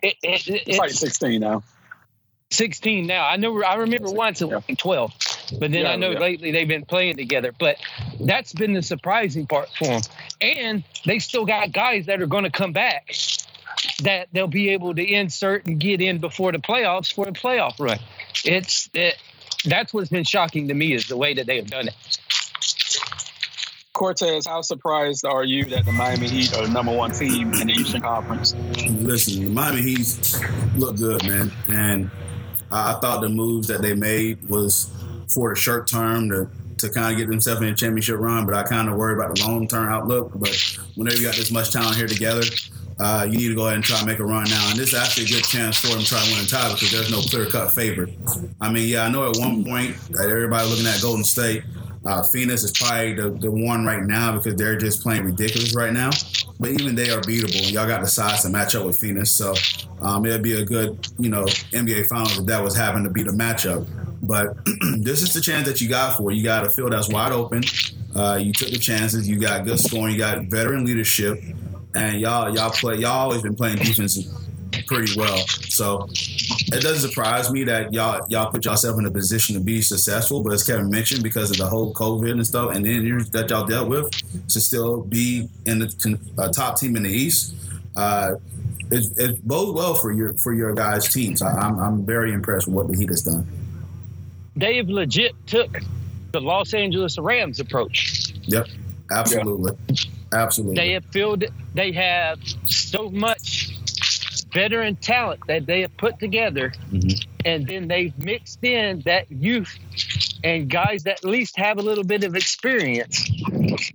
It, 0.02 0.16
it, 0.22 0.48
it, 0.48 0.62
it's 0.66 0.78
like 0.78 0.90
sixteen 0.90 1.40
now. 1.40 1.62
16 2.52 3.06
now. 3.06 3.26
I 3.26 3.36
know. 3.36 3.62
I 3.62 3.76
remember 3.76 4.10
once 4.10 4.42
it 4.42 4.48
was 4.48 4.64
12, 4.76 5.12
but 5.60 5.70
then 5.70 5.82
yeah, 5.82 5.92
I 5.92 5.96
know 5.96 6.10
yeah. 6.10 6.18
lately 6.18 6.50
they've 6.50 6.66
been 6.66 6.84
playing 6.84 7.16
together. 7.16 7.52
But 7.56 7.76
that's 8.18 8.52
been 8.52 8.72
the 8.72 8.82
surprising 8.82 9.46
part 9.46 9.68
for 9.78 9.84
them. 9.84 10.02
And 10.40 10.84
they 11.06 11.20
still 11.20 11.46
got 11.46 11.72
guys 11.72 12.06
that 12.06 12.20
are 12.20 12.26
going 12.26 12.44
to 12.44 12.50
come 12.50 12.72
back 12.72 13.14
that 14.02 14.28
they'll 14.32 14.48
be 14.48 14.70
able 14.70 14.94
to 14.94 15.02
insert 15.02 15.66
and 15.66 15.78
get 15.78 16.00
in 16.00 16.18
before 16.18 16.52
the 16.52 16.58
playoffs 16.58 17.12
for 17.12 17.24
the 17.24 17.32
playoff 17.32 17.78
run. 17.78 17.98
It's 18.44 18.90
it, 18.94 19.16
that's 19.64 19.94
what's 19.94 20.10
been 20.10 20.24
shocking 20.24 20.68
to 20.68 20.74
me 20.74 20.92
is 20.92 21.06
the 21.06 21.16
way 21.16 21.34
that 21.34 21.46
they 21.46 21.56
have 21.56 21.70
done 21.70 21.88
it. 21.88 21.94
Cortez, 24.00 24.46
how 24.46 24.62
surprised 24.62 25.26
are 25.26 25.44
you 25.44 25.66
that 25.66 25.84
the 25.84 25.92
Miami 25.92 26.26
Heat 26.26 26.56
are 26.56 26.66
the 26.66 26.72
number 26.72 26.90
one 26.90 27.10
team 27.10 27.52
in 27.52 27.66
the 27.66 27.74
Eastern 27.74 28.00
Conference? 28.00 28.54
Listen, 28.88 29.44
the 29.44 29.50
Miami 29.50 29.82
Heat 29.82 30.40
look 30.78 30.96
good, 30.96 31.22
man, 31.28 31.52
and 31.68 32.10
I 32.72 32.94
thought 32.94 33.20
the 33.20 33.28
moves 33.28 33.68
that 33.68 33.82
they 33.82 33.92
made 33.92 34.48
was 34.48 34.90
for 35.28 35.52
the 35.52 35.60
short 35.60 35.86
term 35.86 36.30
to 36.30 36.48
to 36.78 36.88
kind 36.88 37.12
of 37.12 37.18
get 37.18 37.28
themselves 37.28 37.60
in 37.60 37.68
a 37.68 37.74
championship 37.74 38.18
run, 38.18 38.46
but 38.46 38.54
I 38.54 38.62
kind 38.62 38.88
of 38.88 38.96
worry 38.96 39.12
about 39.12 39.36
the 39.36 39.46
long 39.46 39.68
term 39.68 39.92
outlook. 39.92 40.30
But 40.34 40.56
whenever 40.94 41.18
you 41.18 41.24
got 41.24 41.34
this 41.34 41.52
much 41.52 41.70
talent 41.70 41.96
here 41.96 42.08
together, 42.08 42.40
uh, 42.98 43.26
you 43.30 43.36
need 43.36 43.48
to 43.48 43.54
go 43.54 43.66
ahead 43.66 43.74
and 43.74 43.84
try 43.84 44.00
to 44.00 44.06
make 44.06 44.18
a 44.18 44.24
run 44.24 44.44
now. 44.44 44.70
And 44.70 44.78
this 44.78 44.94
is 44.94 44.98
actually 44.98 45.24
a 45.24 45.28
good 45.28 45.44
chance 45.44 45.76
for 45.76 45.88
them 45.88 45.98
to 45.98 46.06
try 46.06 46.24
to 46.24 46.32
win 46.32 46.42
a 46.42 46.48
title 46.48 46.72
because 46.72 46.90
there's 46.90 47.10
no 47.10 47.20
clear 47.20 47.44
cut 47.50 47.74
favorite. 47.74 48.14
I 48.62 48.72
mean, 48.72 48.88
yeah, 48.88 49.04
I 49.04 49.10
know 49.10 49.30
at 49.30 49.36
one 49.36 49.62
point 49.62 49.94
that 50.12 50.30
everybody 50.30 50.66
looking 50.70 50.86
at 50.86 51.02
Golden 51.02 51.22
State, 51.22 51.64
uh, 52.04 52.22
Phoenix 52.32 52.62
is 52.62 52.72
probably 52.72 53.14
the, 53.14 53.30
the 53.30 53.50
one 53.50 53.84
right 53.84 54.02
now 54.02 54.36
because 54.36 54.54
they're 54.56 54.76
just 54.76 55.02
playing 55.02 55.24
ridiculous 55.24 55.74
right 55.74 55.92
now. 55.92 56.10
But 56.58 56.70
even 56.70 56.94
they 56.94 57.10
are 57.10 57.20
beatable, 57.20 57.70
y'all 57.70 57.86
got 57.86 58.00
the 58.00 58.06
size 58.06 58.42
to 58.42 58.48
match 58.48 58.74
up 58.74 58.86
with 58.86 58.98
Phoenix. 58.98 59.30
So 59.32 59.54
um, 60.00 60.24
it'd 60.24 60.42
be 60.42 60.54
a 60.54 60.64
good, 60.64 61.06
you 61.18 61.28
know, 61.28 61.44
NBA 61.44 62.06
Finals 62.06 62.38
if 62.38 62.46
that 62.46 62.62
was 62.62 62.76
having 62.76 63.04
to 63.04 63.10
be 63.10 63.22
the 63.22 63.32
matchup. 63.32 63.86
But 64.22 64.56
this 64.98 65.22
is 65.22 65.34
the 65.34 65.40
chance 65.40 65.66
that 65.66 65.80
you 65.80 65.88
got 65.88 66.16
for. 66.16 66.30
You 66.30 66.42
got 66.42 66.66
a 66.66 66.70
field 66.70 66.92
that's 66.92 67.08
wide 67.08 67.32
open. 67.32 67.62
Uh, 68.14 68.38
you 68.42 68.52
took 68.52 68.70
the 68.70 68.78
chances. 68.78 69.28
You 69.28 69.38
got 69.38 69.64
good 69.64 69.78
scoring. 69.78 70.12
You 70.14 70.18
got 70.18 70.44
veteran 70.44 70.84
leadership, 70.84 71.38
and 71.94 72.20
y'all 72.20 72.54
y'all 72.54 72.70
play. 72.70 72.96
Y'all 72.96 73.12
always 73.12 73.42
been 73.42 73.54
playing 73.54 73.76
defense 73.76 74.18
pretty 74.86 75.18
well. 75.18 75.38
So 75.68 76.06
it 76.10 76.82
doesn't 76.82 77.08
surprise 77.08 77.50
me 77.50 77.64
that 77.64 77.92
y'all 77.92 78.24
y'all 78.28 78.50
put 78.50 78.64
yourself 78.64 78.98
in 78.98 79.06
a 79.06 79.10
position 79.10 79.54
to 79.54 79.60
be 79.60 79.82
successful. 79.82 80.42
But 80.42 80.54
as 80.54 80.64
Kevin 80.64 80.90
mentioned, 80.90 81.22
because 81.22 81.50
of 81.50 81.58
the 81.58 81.66
whole 81.66 81.92
COVID 81.94 82.30
and 82.32 82.46
stuff, 82.46 82.74
and 82.74 82.84
the 82.84 82.90
injuries 82.90 83.30
that 83.30 83.50
y'all 83.50 83.66
dealt 83.66 83.88
with, 83.88 84.10
to 84.48 84.60
still 84.60 85.02
be 85.02 85.48
in 85.66 85.78
the 85.78 86.18
uh, 86.38 86.48
top 86.50 86.78
team 86.78 86.96
in 86.96 87.04
the 87.04 87.10
East, 87.10 87.54
uh, 87.96 88.36
it, 88.90 89.06
it 89.16 89.46
bodes 89.46 89.72
well 89.72 89.94
for 89.94 90.12
your 90.12 90.34
for 90.34 90.52
your 90.52 90.74
guys' 90.74 91.12
teams. 91.12 91.42
I, 91.42 91.52
I'm 91.52 91.78
I'm 91.78 92.06
very 92.06 92.32
impressed 92.32 92.66
with 92.66 92.74
what 92.74 92.88
the 92.88 92.96
Heat 92.96 93.08
has 93.08 93.22
done. 93.22 93.46
Dave 94.58 94.88
legit 94.88 95.34
took 95.46 95.78
the 96.32 96.40
Los 96.40 96.74
Angeles 96.74 97.18
Rams 97.18 97.60
approach. 97.60 98.34
Yep, 98.44 98.68
absolutely, 99.10 99.72
yeah. 99.88 99.96
absolutely. 100.32 100.76
They 100.76 100.92
have 100.92 101.04
filled. 101.06 101.44
They 101.74 101.92
have 101.92 102.38
so 102.64 103.10
much 103.10 103.79
veteran 104.52 104.96
talent 104.96 105.40
that 105.46 105.66
they 105.66 105.82
have 105.82 105.96
put 105.96 106.18
together, 106.18 106.72
mm-hmm. 106.90 107.08
and 107.44 107.66
then 107.66 107.88
they've 107.88 108.16
mixed 108.18 108.62
in 108.64 109.02
that 109.06 109.30
youth 109.30 109.78
and 110.42 110.68
guys 110.68 111.04
that 111.04 111.18
at 111.18 111.24
least 111.24 111.56
have 111.56 111.78
a 111.78 111.82
little 111.82 112.04
bit 112.04 112.24
of 112.24 112.34
experience, 112.34 113.30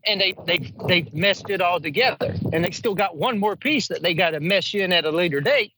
and 0.06 0.22
they 0.22 0.34
they 0.45 0.74
they 0.88 1.08
meshed 1.14 1.49
it 1.49 1.62
all 1.62 1.80
together. 1.80 2.36
And 2.53 2.64
they 2.64 2.72
still 2.72 2.95
got 2.95 3.16
one 3.16 3.39
more 3.39 3.56
piece 3.56 3.88
that 3.89 4.01
they 4.01 4.14
got 4.14 4.32
to 4.32 4.39
mesh 4.39 4.76
in 4.76 4.91
at 4.93 5.06
a 5.06 5.12
later 5.12 5.41
date, 5.41 5.74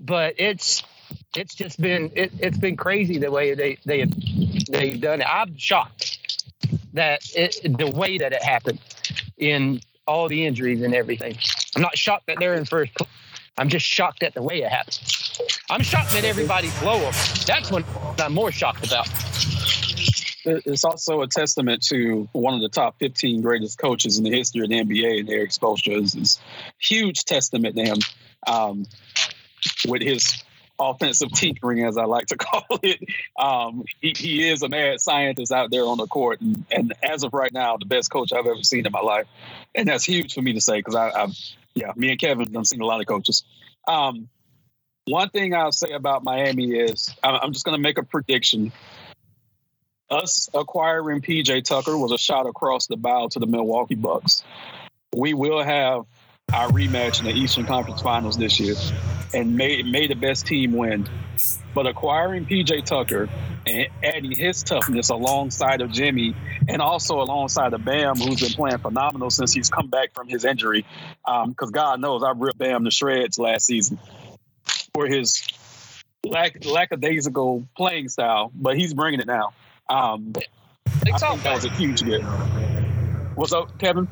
but 0.00 0.34
it's 0.38 0.82
it's 1.36 1.54
just 1.54 1.80
been 1.80 2.10
it, 2.14 2.32
has 2.42 2.58
been 2.58 2.76
crazy 2.76 3.18
the 3.18 3.30
way 3.30 3.54
they 3.54 3.78
they 3.84 4.00
have 4.00 4.12
they've 4.70 5.00
done 5.00 5.20
it. 5.20 5.26
I'm 5.26 5.56
shocked 5.56 6.18
that 6.94 7.22
it, 7.34 7.76
the 7.78 7.90
way 7.90 8.18
that 8.18 8.32
it 8.32 8.42
happened 8.42 8.80
in 9.38 9.80
all 10.06 10.28
the 10.28 10.46
injuries 10.46 10.82
and 10.82 10.94
everything. 10.94 11.38
I'm 11.76 11.82
not 11.82 11.96
shocked 11.96 12.26
that 12.26 12.38
they're 12.38 12.54
in 12.54 12.64
first. 12.64 12.92
I'm 13.58 13.68
just 13.68 13.86
shocked 13.86 14.22
at 14.22 14.34
the 14.34 14.42
way 14.42 14.62
it 14.62 14.68
happened. 14.68 14.98
I'm 15.70 15.82
shocked 15.82 16.12
that 16.12 16.24
everybody 16.24 16.70
blow 16.80 16.98
them. 16.98 17.12
That's 17.46 17.70
what 17.70 17.84
I'm 18.20 18.32
more 18.32 18.50
shocked 18.50 18.86
about. 18.86 19.08
It's 20.44 20.84
also 20.84 21.22
a 21.22 21.28
testament 21.28 21.82
to 21.84 22.28
one 22.32 22.54
of 22.54 22.60
the 22.60 22.68
top 22.68 22.98
15 22.98 23.42
greatest 23.42 23.78
coaches 23.78 24.18
in 24.18 24.24
the 24.24 24.30
history 24.30 24.62
of 24.62 24.70
the 24.70 24.82
NBA, 24.82 25.20
and 25.20 25.30
Erik 25.30 25.50
Spoelstra 25.50 26.02
is 26.02 26.40
huge 26.78 27.24
testament 27.24 27.76
to 27.76 27.84
him 27.84 27.98
um, 28.46 28.86
with 29.86 30.02
his 30.02 30.42
offensive 30.80 31.30
tinkering, 31.32 31.84
as 31.84 31.96
I 31.96 32.04
like 32.04 32.26
to 32.26 32.36
call 32.38 32.64
it. 32.82 33.00
Um, 33.38 33.84
he, 34.00 34.14
he, 34.16 34.48
is 34.48 34.62
a 34.62 34.68
mad 34.68 35.00
scientist 35.00 35.52
out 35.52 35.70
there 35.70 35.84
on 35.84 35.98
the 35.98 36.06
court, 36.06 36.40
and, 36.40 36.64
and, 36.70 36.92
as 37.02 37.22
of 37.22 37.32
right 37.32 37.52
now, 37.52 37.76
the 37.76 37.86
best 37.86 38.10
coach 38.10 38.32
I've 38.32 38.46
ever 38.46 38.62
seen 38.62 38.84
in 38.86 38.92
my 38.92 39.00
life, 39.00 39.26
and 39.74 39.86
that's 39.86 40.04
huge 40.04 40.34
for 40.34 40.42
me 40.42 40.54
to 40.54 40.60
say 40.60 40.78
because 40.78 40.96
I, 40.96 41.08
I, 41.10 41.26
yeah, 41.74 41.92
me 41.96 42.10
and 42.10 42.20
Kevin 42.20 42.52
have 42.54 42.66
seen 42.66 42.80
a 42.80 42.86
lot 42.86 43.00
of 43.00 43.06
coaches. 43.06 43.44
Um, 43.86 44.28
one 45.06 45.30
thing 45.30 45.54
I'll 45.54 45.72
say 45.72 45.92
about 45.92 46.22
Miami 46.22 46.72
is 46.72 47.14
I'm 47.22 47.52
just 47.52 47.64
going 47.64 47.76
to 47.76 47.82
make 47.82 47.98
a 47.98 48.02
prediction. 48.02 48.72
Us 50.10 50.48
acquiring 50.54 51.22
PJ 51.22 51.64
Tucker 51.64 51.96
was 51.96 52.12
a 52.12 52.18
shot 52.18 52.46
across 52.46 52.86
the 52.86 52.96
bow 52.96 53.28
to 53.28 53.38
the 53.38 53.46
Milwaukee 53.46 53.94
Bucks. 53.94 54.44
We 55.14 55.34
will 55.34 55.62
have 55.62 56.06
our 56.52 56.68
rematch 56.68 57.20
in 57.20 57.26
the 57.26 57.32
Eastern 57.32 57.64
Conference 57.64 58.02
Finals 58.02 58.36
this 58.36 58.60
year 58.60 58.74
and 59.32 59.56
may 59.56 59.82
made 59.82 60.10
the 60.10 60.14
best 60.14 60.46
team 60.46 60.72
win. 60.72 61.08
But 61.74 61.86
acquiring 61.86 62.46
PJ 62.46 62.84
Tucker 62.84 63.28
and 63.66 63.88
adding 64.02 64.32
his 64.32 64.62
toughness 64.62 65.08
alongside 65.08 65.80
of 65.80 65.90
Jimmy 65.90 66.34
and 66.68 66.82
also 66.82 67.20
alongside 67.20 67.72
of 67.72 67.84
Bam, 67.84 68.16
who's 68.16 68.40
been 68.40 68.52
playing 68.52 68.78
phenomenal 68.78 69.30
since 69.30 69.52
he's 69.52 69.70
come 69.70 69.88
back 69.88 70.14
from 70.14 70.28
his 70.28 70.44
injury. 70.44 70.84
Because 71.24 71.68
um, 71.68 71.72
God 71.72 72.00
knows 72.00 72.22
I 72.22 72.32
ripped 72.32 72.58
Bam 72.58 72.84
to 72.84 72.90
shreds 72.90 73.38
last 73.38 73.66
season 73.66 73.98
for 74.94 75.06
his 75.06 75.46
lack 76.24 76.64
lackadaisical 76.64 77.66
playing 77.76 78.08
style, 78.08 78.50
but 78.54 78.76
he's 78.76 78.94
bringing 78.94 79.20
it 79.20 79.26
now. 79.26 79.52
Um, 79.88 80.32
I 80.86 81.18
think 81.18 81.42
that 81.42 81.54
was 81.54 81.64
a 81.64 81.70
huge 81.70 82.04
get. 82.04 82.22
What's 83.34 83.52
up, 83.52 83.78
Kevin? 83.78 84.08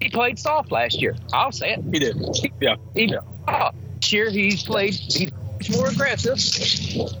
He 0.00 0.08
played 0.08 0.38
soft 0.38 0.72
last 0.72 1.00
year. 1.00 1.16
I'll 1.32 1.52
say 1.52 1.74
it. 1.74 1.84
He 1.92 1.98
did. 1.98 2.16
Yeah. 2.60 2.76
He, 2.94 3.04
yeah. 3.04 3.18
Oh, 3.48 3.70
this 4.00 4.12
year 4.12 4.30
he's 4.30 4.62
played. 4.62 4.94
He's 5.62 5.76
more 5.76 5.88
aggressive. 5.88 6.38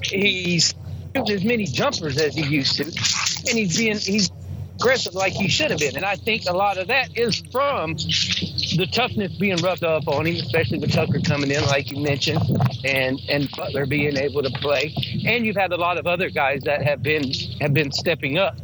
He's 0.02 0.74
shooting 1.14 1.34
as 1.34 1.44
many 1.44 1.64
jumpers 1.64 2.18
as 2.18 2.34
he 2.34 2.42
used 2.42 2.76
to, 2.76 2.84
and 2.84 3.58
he's 3.58 3.76
being 3.76 3.98
he's 3.98 4.30
aggressive 4.74 5.14
like 5.14 5.32
he 5.32 5.48
should 5.48 5.70
have 5.70 5.78
been. 5.78 5.96
And 5.96 6.04
I 6.04 6.16
think 6.16 6.44
a 6.48 6.52
lot 6.52 6.76
of 6.76 6.88
that 6.88 7.16
is 7.16 7.40
from 7.52 7.94
the 7.94 8.88
toughness 8.90 9.32
being 9.38 9.58
rubbed 9.58 9.84
off 9.84 10.08
on 10.08 10.26
him, 10.26 10.36
especially 10.36 10.78
with 10.78 10.92
Tucker 10.92 11.20
coming 11.20 11.52
in, 11.52 11.64
like 11.66 11.90
you 11.90 12.02
mentioned, 12.02 12.42
and 12.84 13.20
and 13.28 13.48
Butler 13.52 13.86
being 13.86 14.16
able 14.16 14.42
to 14.42 14.50
play. 14.50 14.92
And 15.24 15.46
you've 15.46 15.56
had 15.56 15.72
a 15.72 15.76
lot 15.76 15.98
of 15.98 16.06
other 16.06 16.30
guys 16.30 16.62
that 16.62 16.82
have 16.82 17.02
been 17.02 17.32
have 17.60 17.72
been 17.72 17.92
stepping 17.92 18.38
up 18.38 18.56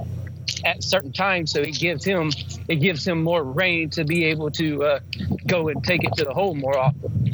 at 0.64 0.82
certain 0.82 1.12
times, 1.12 1.52
so 1.52 1.60
it 1.60 1.78
gives 1.78 2.04
him 2.04 2.32
it 2.66 2.76
gives 2.76 3.06
him 3.06 3.22
more 3.22 3.44
reign 3.44 3.90
to 3.90 4.04
be 4.04 4.24
able 4.24 4.50
to 4.52 4.82
uh, 4.82 5.00
go 5.46 5.68
and 5.68 5.84
take 5.84 6.02
it 6.02 6.14
to 6.16 6.24
the 6.24 6.34
hole 6.34 6.54
more 6.54 6.76
often. 6.76 7.30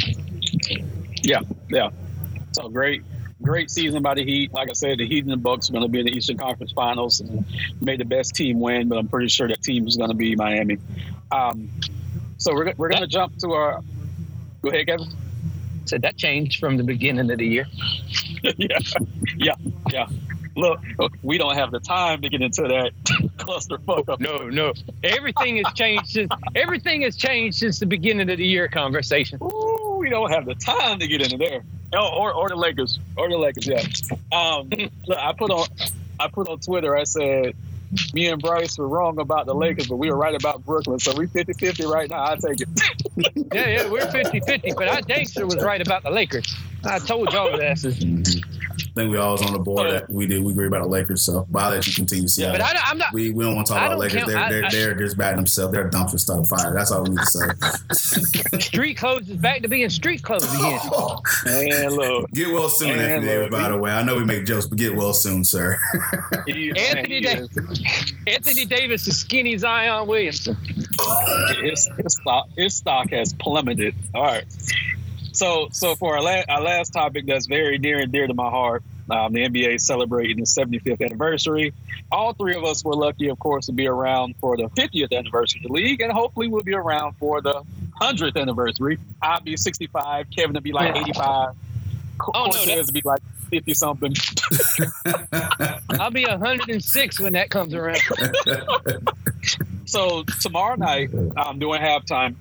Yeah, 1.23 1.41
yeah. 1.71 1.89
So 2.55 2.69
great, 2.69 3.03
great 3.43 3.69
season 3.69 4.03
by 4.03 4.15
the 4.15 4.25
Heat. 4.25 4.53
Like 4.53 4.71
I 4.71 4.75
said, 4.75 4.99
the 4.99 5.07
Heat 5.07 5.25
and 5.25 5.33
the 5.33 5.37
Bucks 5.37 5.69
are 5.69 5.73
going 5.73 5.85
to 5.85 5.89
be 5.89 5.99
in 6.01 6.07
the 6.07 6.13
Eastern 6.13 6.39
Conference 6.39 6.71
Finals 6.73 7.21
and 7.21 7.45
made 7.81 7.99
the 7.99 8.05
best 8.05 8.35
team 8.35 8.61
win, 8.61 8.89
but 8.89 8.97
I'm 8.97 9.09
pretty 9.09 9.29
sure 9.29 9.49
that 9.49 9.61
team 9.61 9.89
is 9.89 9.97
going 9.97 10.11
to 10.11 10.17
be 10.17 10.37
Miami. 10.37 10.79
Um, 11.33 11.69
so 12.39 12.55
we're, 12.55 12.73
we're 12.77 12.91
going 12.91 13.03
to 13.03 13.09
jump 13.09 13.37
to 13.39 13.53
our. 13.53 13.81
Go 14.63 14.71
ahead, 14.71 14.87
Kevin. 14.87 15.09
So 15.87 15.99
that 15.99 16.17
changed 16.17 16.61
from 16.61 16.77
the 16.77 16.85
beginning 16.85 17.31
of 17.31 17.39
the 17.39 17.47
year. 17.47 17.67
yeah, 18.57 18.79
yeah, 19.37 19.55
yeah. 19.91 20.07
Look, 20.57 20.81
we 21.23 21.37
don't 21.37 21.57
have 21.57 21.73
the 21.73 21.81
time 21.81 22.23
to 22.23 22.29
get 22.29 22.41
into 22.41 22.63
that 22.63 22.93
clusterfuck 23.37 24.09
up. 24.09 24.21
No, 24.21 24.49
no. 24.49 24.73
Everything 25.03 25.57
has 25.57 25.73
changed 25.75 26.07
since 26.07 26.31
everything 26.55 27.03
has 27.03 27.17
changed 27.17 27.59
since 27.59 27.81
the 27.81 27.87
beginning 27.87 28.31
of 28.31 28.39
the 28.39 28.47
year 28.47 28.69
conversation. 28.69 29.41
Ooh, 29.43 29.74
we 30.05 30.11
don't 30.11 30.31
have 30.31 30.45
the 30.45 30.55
time 30.55 30.99
to 30.99 31.09
get 31.09 31.23
into 31.23 31.39
there. 31.39 31.65
Oh, 31.95 32.09
or, 32.09 32.33
or 32.33 32.51
the 32.51 32.57
Lakers. 32.57 32.99
Or 33.17 33.29
the 33.31 33.39
Lakers, 33.39 33.67
yeah. 33.67 33.83
Um, 34.39 34.69
look, 35.07 35.19
I 35.19 35.33
put 35.33 35.51
on 35.51 35.67
I 36.21 36.29
put 36.29 36.47
on 36.49 36.61
Twitter, 36.61 36.97
I 36.97 37.05
said, 37.05 37.57
me 38.13 38.29
and 38.29 38.41
Bryce 38.41 38.77
were 38.79 38.87
wrong 38.87 39.19
about 39.19 39.47
the 39.47 39.55
Lakers, 39.55 39.87
but 39.87 39.97
we 39.97 40.11
were 40.11 40.17
right 40.17 40.35
about 40.35 40.65
Brooklyn. 40.65 40.99
So 40.99 41.15
we 41.17 41.27
50 41.27 41.55
50 41.55 41.87
right 41.87 42.09
now. 42.09 42.25
I 42.25 42.37
take 42.37 42.61
it. 42.61 42.69
yeah, 43.55 43.67
yeah, 43.67 43.91
we're 43.91 44.11
50 44.11 44.41
50, 44.41 44.73
but 44.77 44.89
I 44.89 45.01
dang 45.01 45.27
sure 45.27 45.47
was 45.47 45.63
right 45.63 45.81
about 45.81 46.03
the 46.03 46.11
Lakers. 46.11 46.55
I 46.85 46.99
told 46.99 47.33
y'all 47.33 47.57
that. 47.57 48.43
I 48.95 49.01
think 49.01 49.11
we 49.11 49.19
all 49.19 49.33
was 49.33 49.43
on 49.43 49.53
the 49.53 49.59
board 49.59 49.91
that 49.91 50.09
we 50.09 50.29
did. 50.29 50.45
We 50.45 50.53
agree 50.53 50.69
about 50.69 50.83
the 50.83 50.89
Lakers, 50.89 51.23
so 51.23 51.49
but 51.51 51.65
I'll 51.65 51.71
let 51.73 51.85
you 51.85 51.93
continue. 51.93 52.29
See 52.29 52.43
yeah, 52.43 52.53
but 52.53 52.61
I, 52.61 52.93
am 52.93 52.99
not. 52.99 53.13
We, 53.13 53.33
we 53.33 53.43
don't 53.43 53.57
want 53.57 53.67
to 53.67 53.73
talk 53.73 53.85
about 53.87 53.99
Lakers. 53.99 54.23
Count, 54.23 54.31
they're, 54.31 54.49
they're, 54.49 54.65
I, 54.67 54.71
they're 54.71 54.95
just 54.95 55.17
batting 55.17 55.39
themselves. 55.39 55.73
They're 55.73 55.89
a 55.89 55.91
dumpster 55.91 56.21
start 56.21 56.47
fire. 56.47 56.73
That's 56.73 56.93
all 56.93 57.03
we 57.03 57.11
need 57.11 57.19
to 57.19 57.27
say. 57.27 58.59
street 58.61 58.95
clothes 58.95 59.29
is 59.29 59.37
back 59.37 59.63
to 59.63 59.69
being 59.69 59.91
street 59.91 60.23
clothes 60.23 60.45
again. 60.55 60.81
Oh, 60.97 61.21
man, 61.45 61.91
look. 61.91 62.31
Get 62.31 62.53
well 62.53 62.69
soon, 62.69 62.91
Anthony 62.91 63.27
Davis, 63.27 63.51
by 63.51 63.69
the 63.69 63.77
way. 63.77 63.91
I 63.91 64.03
know 64.05 64.17
we 64.17 64.25
make 64.25 64.45
jokes, 64.45 64.67
but 64.67 64.79
get 64.79 64.95
well 64.95 65.13
soon, 65.13 65.43
sir. 65.43 65.77
Anthony, 66.47 67.21
da- 67.21 67.49
Anthony 68.27 68.65
Davis 68.65 69.09
is 69.09 69.19
skinny 69.19 69.57
Zion 69.59 70.07
Williamson. 70.07 70.57
His, 71.63 71.91
his, 71.97 72.15
stock, 72.15 72.49
his 72.57 72.75
stock 72.75 73.11
has 73.11 73.33
plummeted. 73.33 73.95
All 74.15 74.23
right. 74.23 74.45
So, 75.35 75.69
so 75.73 75.97
for 75.97 76.15
our, 76.15 76.23
la- 76.23 76.45
our 76.49 76.63
last 76.63 76.91
topic 76.91 77.27
that's 77.27 77.47
very 77.47 77.77
near 77.79 77.99
and 77.99 78.13
dear 78.13 78.27
to 78.27 78.35
my 78.35 78.49
heart, 78.49 78.85
um, 79.11 79.33
the 79.33 79.41
NBA 79.41 79.75
is 79.75 79.87
celebrating 79.87 80.37
the 80.37 80.45
75th 80.45 81.05
anniversary. 81.05 81.75
All 82.11 82.33
three 82.33 82.55
of 82.55 82.65
us 82.65 82.85
were 82.85 82.95
lucky, 82.95 83.29
of 83.29 83.39
course, 83.39 83.67
to 83.67 83.73
be 83.73 83.87
around 83.87 84.37
for 84.41 84.57
the 84.57 84.69
50th 84.71 85.13
anniversary 85.13 85.61
of 85.65 85.69
the 85.69 85.73
league, 85.73 86.01
and 86.01 86.13
hopefully 86.13 86.49
we'll 86.49 86.63
be 86.63 86.75
around 86.75 87.15
for 87.15 87.41
the 87.41 87.63
100th 88.01 88.41
anniversary. 88.41 88.99
I'll 89.21 89.41
be 89.41 89.57
65, 89.57 90.31
Kevin 90.31 90.55
will 90.55 90.61
be 90.61 90.73
like 90.73 90.97
85, 90.97 91.51
oh, 91.51 91.55
Cortez 92.17 92.67
no, 92.67 92.77
will 92.77 92.93
be 92.93 93.03
like 93.05 93.23
50 93.51 93.75
something. 93.75 94.15
I'll 95.91 96.11
be 96.13 96.25
106 96.25 97.21
when 97.21 97.33
that 97.33 97.51
comes 97.51 97.75
around. 97.75 98.01
so 99.85 100.23
tomorrow 100.41 100.77
night, 100.77 101.11
I'm 101.37 101.59
doing 101.59 101.81
halftime. 101.81 102.37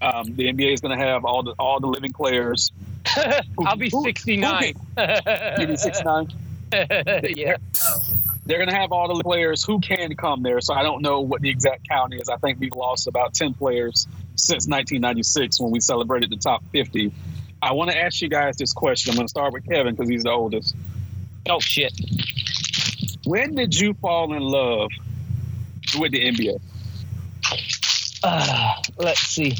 Um, 0.00 0.34
the 0.36 0.52
NBA 0.52 0.74
is 0.74 0.80
going 0.80 0.98
to 0.98 1.04
have 1.04 1.24
all 1.24 1.42
the 1.42 1.54
all 1.58 1.80
the 1.80 1.86
living 1.86 2.12
players 2.12 2.72
I'll 3.64 3.76
be 3.76 3.90
69. 3.90 4.74
You'll 5.58 5.66
be 5.66 5.76
69? 5.76 6.28
yeah. 6.72 7.56
They're 8.46 8.58
going 8.58 8.68
to 8.68 8.74
have 8.74 8.92
all 8.92 9.14
the 9.14 9.22
players 9.22 9.64
who 9.64 9.80
can 9.80 10.14
come 10.16 10.42
there. 10.42 10.60
So 10.60 10.74
I 10.74 10.82
don't 10.82 11.02
know 11.02 11.20
what 11.20 11.40
the 11.40 11.50
exact 11.50 11.88
count 11.88 12.14
is. 12.14 12.28
I 12.28 12.36
think 12.36 12.60
we've 12.60 12.74
lost 12.74 13.06
about 13.06 13.34
10 13.34 13.54
players 13.54 14.06
since 14.36 14.66
1996 14.66 15.60
when 15.60 15.70
we 15.70 15.80
celebrated 15.80 16.30
the 16.30 16.36
top 16.36 16.62
50. 16.72 17.12
I 17.62 17.72
want 17.72 17.90
to 17.90 17.98
ask 17.98 18.20
you 18.20 18.28
guys 18.28 18.56
this 18.56 18.72
question. 18.72 19.12
I'm 19.12 19.16
going 19.16 19.26
to 19.26 19.30
start 19.30 19.52
with 19.52 19.66
Kevin 19.66 19.94
because 19.94 20.10
he's 20.10 20.24
the 20.24 20.30
oldest. 20.30 20.74
Oh, 21.48 21.60
shit. 21.60 21.92
When 23.24 23.54
did 23.54 23.74
you 23.74 23.94
fall 23.94 24.34
in 24.34 24.42
love 24.42 24.90
with 25.98 26.12
the 26.12 26.20
NBA? 26.20 26.60
Uh, 28.24 28.74
let's 28.98 29.20
see. 29.20 29.54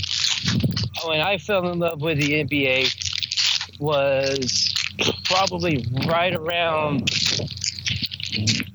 When 1.04 1.20
I 1.20 1.38
fell 1.38 1.70
in 1.70 1.78
love 1.78 2.00
with 2.00 2.18
the 2.18 2.44
NBA, 2.44 3.78
was 3.78 4.74
probably 5.24 5.86
right 6.06 6.34
around 6.34 7.10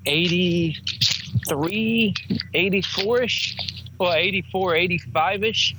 83, 0.06 2.14
84 2.54 3.22
ish, 3.22 3.56
or 3.98 4.14
84, 4.14 4.76
85 4.76 5.44
ish. 5.44 5.76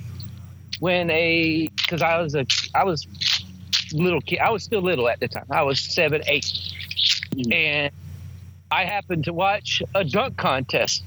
When 0.79 1.09
a, 1.11 1.67
because 1.67 2.01
I 2.01 2.19
was 2.21 2.35
a, 2.35 2.45
I 2.73 2.83
was 2.83 3.07
little 3.93 4.21
kid, 4.21 4.39
I 4.39 4.49
was 4.49 4.63
still 4.63 4.81
little 4.81 5.07
at 5.07 5.19
the 5.19 5.27
time. 5.27 5.45
I 5.49 5.61
was 5.61 5.79
seven, 5.79 6.23
8 6.25 6.43
mm-hmm. 6.43 7.51
and 7.51 7.93
I 8.71 8.85
happened 8.85 9.25
to 9.25 9.33
watch 9.33 9.83
a 9.93 10.03
dunk 10.03 10.37
contest 10.37 11.03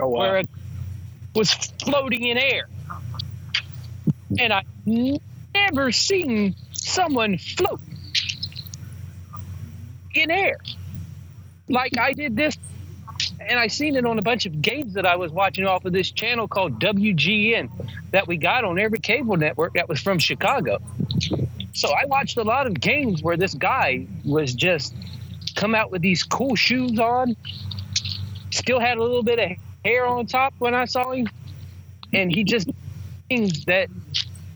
oh, 0.00 0.08
wow. 0.08 0.18
where 0.18 0.38
it 0.38 0.48
was 1.34 1.52
floating 1.84 2.24
in 2.24 2.38
air, 2.38 2.68
and 4.38 4.52
I 4.52 4.64
never 4.86 5.92
seen 5.92 6.54
someone 6.72 7.38
float 7.38 7.80
in 10.14 10.30
air. 10.30 10.58
Like 11.68 11.96
I 11.98 12.12
did 12.12 12.36
this, 12.36 12.58
and 13.40 13.58
I 13.58 13.68
seen 13.68 13.96
it 13.96 14.04
on 14.04 14.18
a 14.18 14.22
bunch 14.22 14.46
of 14.46 14.60
games 14.60 14.94
that 14.94 15.06
I 15.06 15.16
was 15.16 15.32
watching 15.32 15.64
off 15.64 15.84
of 15.84 15.92
this 15.92 16.10
channel 16.10 16.48
called 16.48 16.80
WGN 16.80 17.70
that 18.10 18.26
we 18.26 18.36
got 18.36 18.64
on 18.64 18.78
every 18.78 18.98
cable 18.98 19.36
network 19.36 19.74
that 19.74 19.88
was 19.88 20.00
from 20.00 20.18
Chicago. 20.18 20.78
So 21.72 21.88
I 21.88 22.04
watched 22.04 22.36
a 22.36 22.42
lot 22.42 22.66
of 22.66 22.78
games 22.78 23.22
where 23.22 23.36
this 23.36 23.54
guy 23.54 24.06
was 24.24 24.54
just 24.54 24.94
come 25.54 25.74
out 25.74 25.90
with 25.90 26.02
these 26.02 26.22
cool 26.22 26.54
shoes 26.54 26.98
on, 26.98 27.36
still 28.50 28.80
had 28.80 28.98
a 28.98 29.02
little 29.02 29.22
bit 29.22 29.38
of 29.38 29.50
hair 29.84 30.06
on 30.06 30.26
top 30.26 30.54
when 30.58 30.74
I 30.74 30.84
saw 30.86 31.12
him, 31.12 31.28
and 32.12 32.32
he 32.32 32.44
just 32.44 32.68
things 33.28 33.64
that 33.66 33.88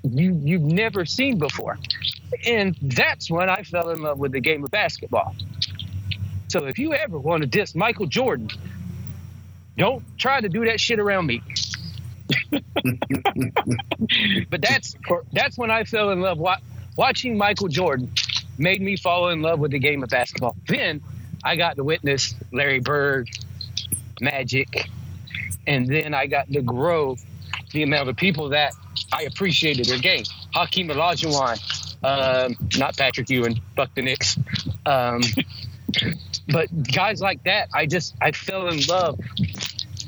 you 0.02 0.40
you've 0.44 0.62
never 0.62 1.04
seen 1.04 1.38
before. 1.38 1.78
And 2.46 2.76
that's 2.82 3.30
when 3.30 3.48
I 3.48 3.62
fell 3.62 3.90
in 3.90 4.02
love 4.02 4.18
with 4.18 4.32
the 4.32 4.40
game 4.40 4.64
of 4.64 4.70
basketball. 4.70 5.34
So 6.48 6.66
if 6.66 6.78
you 6.78 6.94
ever 6.94 7.18
want 7.18 7.42
to 7.42 7.46
diss 7.48 7.74
Michael 7.74 8.06
Jordan, 8.06 8.50
don't 9.76 10.04
try 10.18 10.40
to 10.40 10.48
do 10.48 10.64
that 10.66 10.80
shit 10.80 10.98
around 10.98 11.26
me. 11.26 11.42
but 14.50 14.62
that's 14.62 14.96
that's 15.32 15.56
when 15.56 15.70
I 15.70 15.84
fell 15.84 16.10
in 16.10 16.20
love. 16.20 16.38
Watching 16.96 17.36
Michael 17.36 17.68
Jordan 17.68 18.10
made 18.58 18.80
me 18.80 18.96
fall 18.96 19.28
in 19.30 19.42
love 19.42 19.58
with 19.58 19.70
the 19.70 19.78
game 19.78 20.02
of 20.02 20.08
basketball. 20.08 20.56
Then 20.66 21.02
I 21.44 21.56
got 21.56 21.76
to 21.76 21.84
witness 21.84 22.34
Larry 22.52 22.80
Bird, 22.80 23.28
Magic, 24.20 24.88
and 25.66 25.86
then 25.86 26.14
I 26.14 26.26
got 26.26 26.50
to 26.52 26.62
grow 26.62 27.16
the 27.72 27.82
amount 27.82 28.08
of 28.08 28.16
people 28.16 28.50
that 28.50 28.72
I 29.12 29.22
appreciated 29.22 29.86
their 29.86 29.98
game. 29.98 30.24
Hakeem 30.54 30.88
Olajuwon, 30.88 32.04
um, 32.04 32.56
not 32.78 32.96
Patrick 32.96 33.28
Ewing, 33.28 33.60
Buck 33.74 33.94
the 33.94 34.02
Knicks. 34.02 34.38
Um, 34.84 35.20
but 36.48 36.68
guys 36.92 37.20
like 37.20 37.42
that, 37.44 37.68
I 37.74 37.86
just 37.86 38.14
I 38.20 38.32
fell 38.32 38.68
in 38.68 38.80
love 38.86 39.18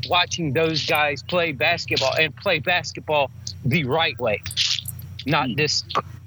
watching 0.08 0.52
those 0.52 0.86
guys 0.86 1.22
play 1.22 1.52
basketball 1.52 2.14
and 2.18 2.34
play 2.36 2.58
basketball 2.58 3.30
the 3.64 3.84
right 3.84 4.18
way, 4.18 4.42
not 5.26 5.48
this 5.56 5.84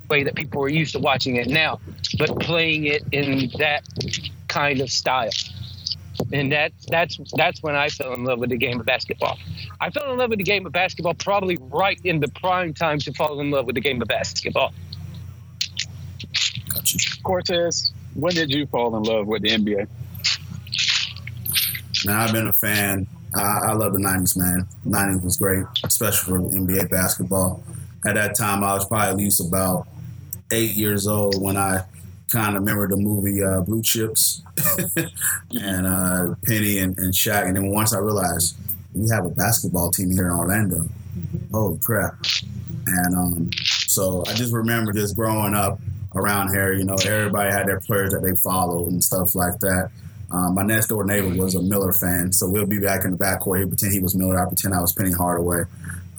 way 0.09 0.23
that 0.23 0.35
people 0.35 0.63
are 0.63 0.69
used 0.69 0.93
to 0.93 0.99
watching 0.99 1.37
it 1.37 1.47
now, 1.47 1.79
but 2.19 2.39
playing 2.39 2.85
it 2.85 3.03
in 3.11 3.49
that 3.57 3.83
kind 4.47 4.81
of 4.81 4.91
style. 4.91 5.29
And 6.31 6.51
that 6.51 6.71
that's 6.87 7.19
that's 7.35 7.63
when 7.63 7.75
I 7.75 7.89
fell 7.89 8.13
in 8.13 8.23
love 8.23 8.39
with 8.39 8.49
the 8.49 8.57
game 8.57 8.79
of 8.79 8.85
basketball. 8.85 9.37
I 9.79 9.89
fell 9.89 10.11
in 10.11 10.17
love 10.17 10.29
with 10.29 10.39
the 10.39 10.45
game 10.45 10.65
of 10.65 10.71
basketball 10.71 11.13
probably 11.13 11.57
right 11.59 11.99
in 12.03 12.19
the 12.19 12.27
prime 12.27 12.73
time 12.73 12.99
to 12.99 13.13
fall 13.13 13.39
in 13.39 13.51
love 13.51 13.65
with 13.65 13.75
the 13.75 13.81
game 13.81 14.01
of 14.01 14.07
basketball. 14.07 14.73
Cortez, 17.23 17.91
when 18.13 18.33
did 18.33 18.51
you 18.51 18.65
fall 18.67 18.95
in 18.97 19.03
love 19.03 19.27
with 19.27 19.41
the 19.41 19.49
NBA? 19.49 19.87
Now 22.05 22.23
I've 22.23 22.33
been 22.33 22.47
a 22.47 22.53
fan. 22.53 23.07
I, 23.35 23.59
I 23.67 23.73
love 23.73 23.93
the 23.93 23.99
'90s, 23.99 24.37
man. 24.37 24.67
'90s 24.85 25.23
was 25.23 25.37
great, 25.37 25.63
especially 25.83 26.33
for 26.33 26.39
NBA 26.39 26.89
basketball. 26.89 27.63
At 28.05 28.15
that 28.15 28.35
time, 28.35 28.63
I 28.63 28.73
was 28.73 28.85
probably 28.85 29.07
at 29.07 29.17
least 29.17 29.39
about 29.39 29.87
eight 30.51 30.71
years 30.71 31.07
old 31.07 31.41
when 31.41 31.55
I 31.55 31.83
kind 32.31 32.55
of 32.55 32.61
remember 32.61 32.87
the 32.87 32.97
movie 32.97 33.43
uh, 33.43 33.61
Blue 33.61 33.81
Chips 33.81 34.41
and 35.51 35.87
uh, 35.87 36.35
Penny 36.45 36.79
and, 36.79 36.97
and 36.97 37.13
Shaq. 37.13 37.45
And 37.47 37.55
then 37.55 37.71
once 37.71 37.93
I 37.93 37.99
realized 37.99 38.55
we 38.93 39.09
have 39.09 39.25
a 39.25 39.29
basketball 39.29 39.91
team 39.91 40.11
here 40.11 40.27
in 40.27 40.33
Orlando. 40.33 40.85
Holy 41.51 41.77
crap! 41.79 42.15
And 42.87 43.15
um, 43.15 43.49
so 43.63 44.23
I 44.27 44.33
just 44.33 44.53
remember 44.53 44.93
just 44.93 45.15
growing 45.15 45.53
up 45.53 45.79
around 46.15 46.49
here. 46.49 46.73
You 46.73 46.85
know, 46.85 46.95
everybody 47.05 47.51
had 47.51 47.67
their 47.67 47.79
players 47.79 48.11
that 48.13 48.21
they 48.21 48.35
followed 48.35 48.87
and 48.87 49.03
stuff 49.03 49.35
like 49.35 49.59
that. 49.59 49.91
Um, 50.31 50.55
my 50.55 50.63
next 50.63 50.87
door 50.87 51.03
neighbor 51.03 51.29
was 51.35 51.55
a 51.55 51.61
Miller 51.61 51.93
fan, 51.93 52.31
so 52.31 52.49
we'll 52.49 52.65
be 52.65 52.79
back 52.79 53.03
in 53.03 53.11
the 53.11 53.17
backcourt. 53.17 53.61
He 53.61 53.65
pretend 53.67 53.91
he 53.91 53.99
was 53.99 54.15
Miller. 54.15 54.41
I 54.41 54.47
pretend 54.47 54.73
I 54.73 54.79
was 54.79 54.93
Penny 54.93 55.11
Hardaway. 55.11 55.63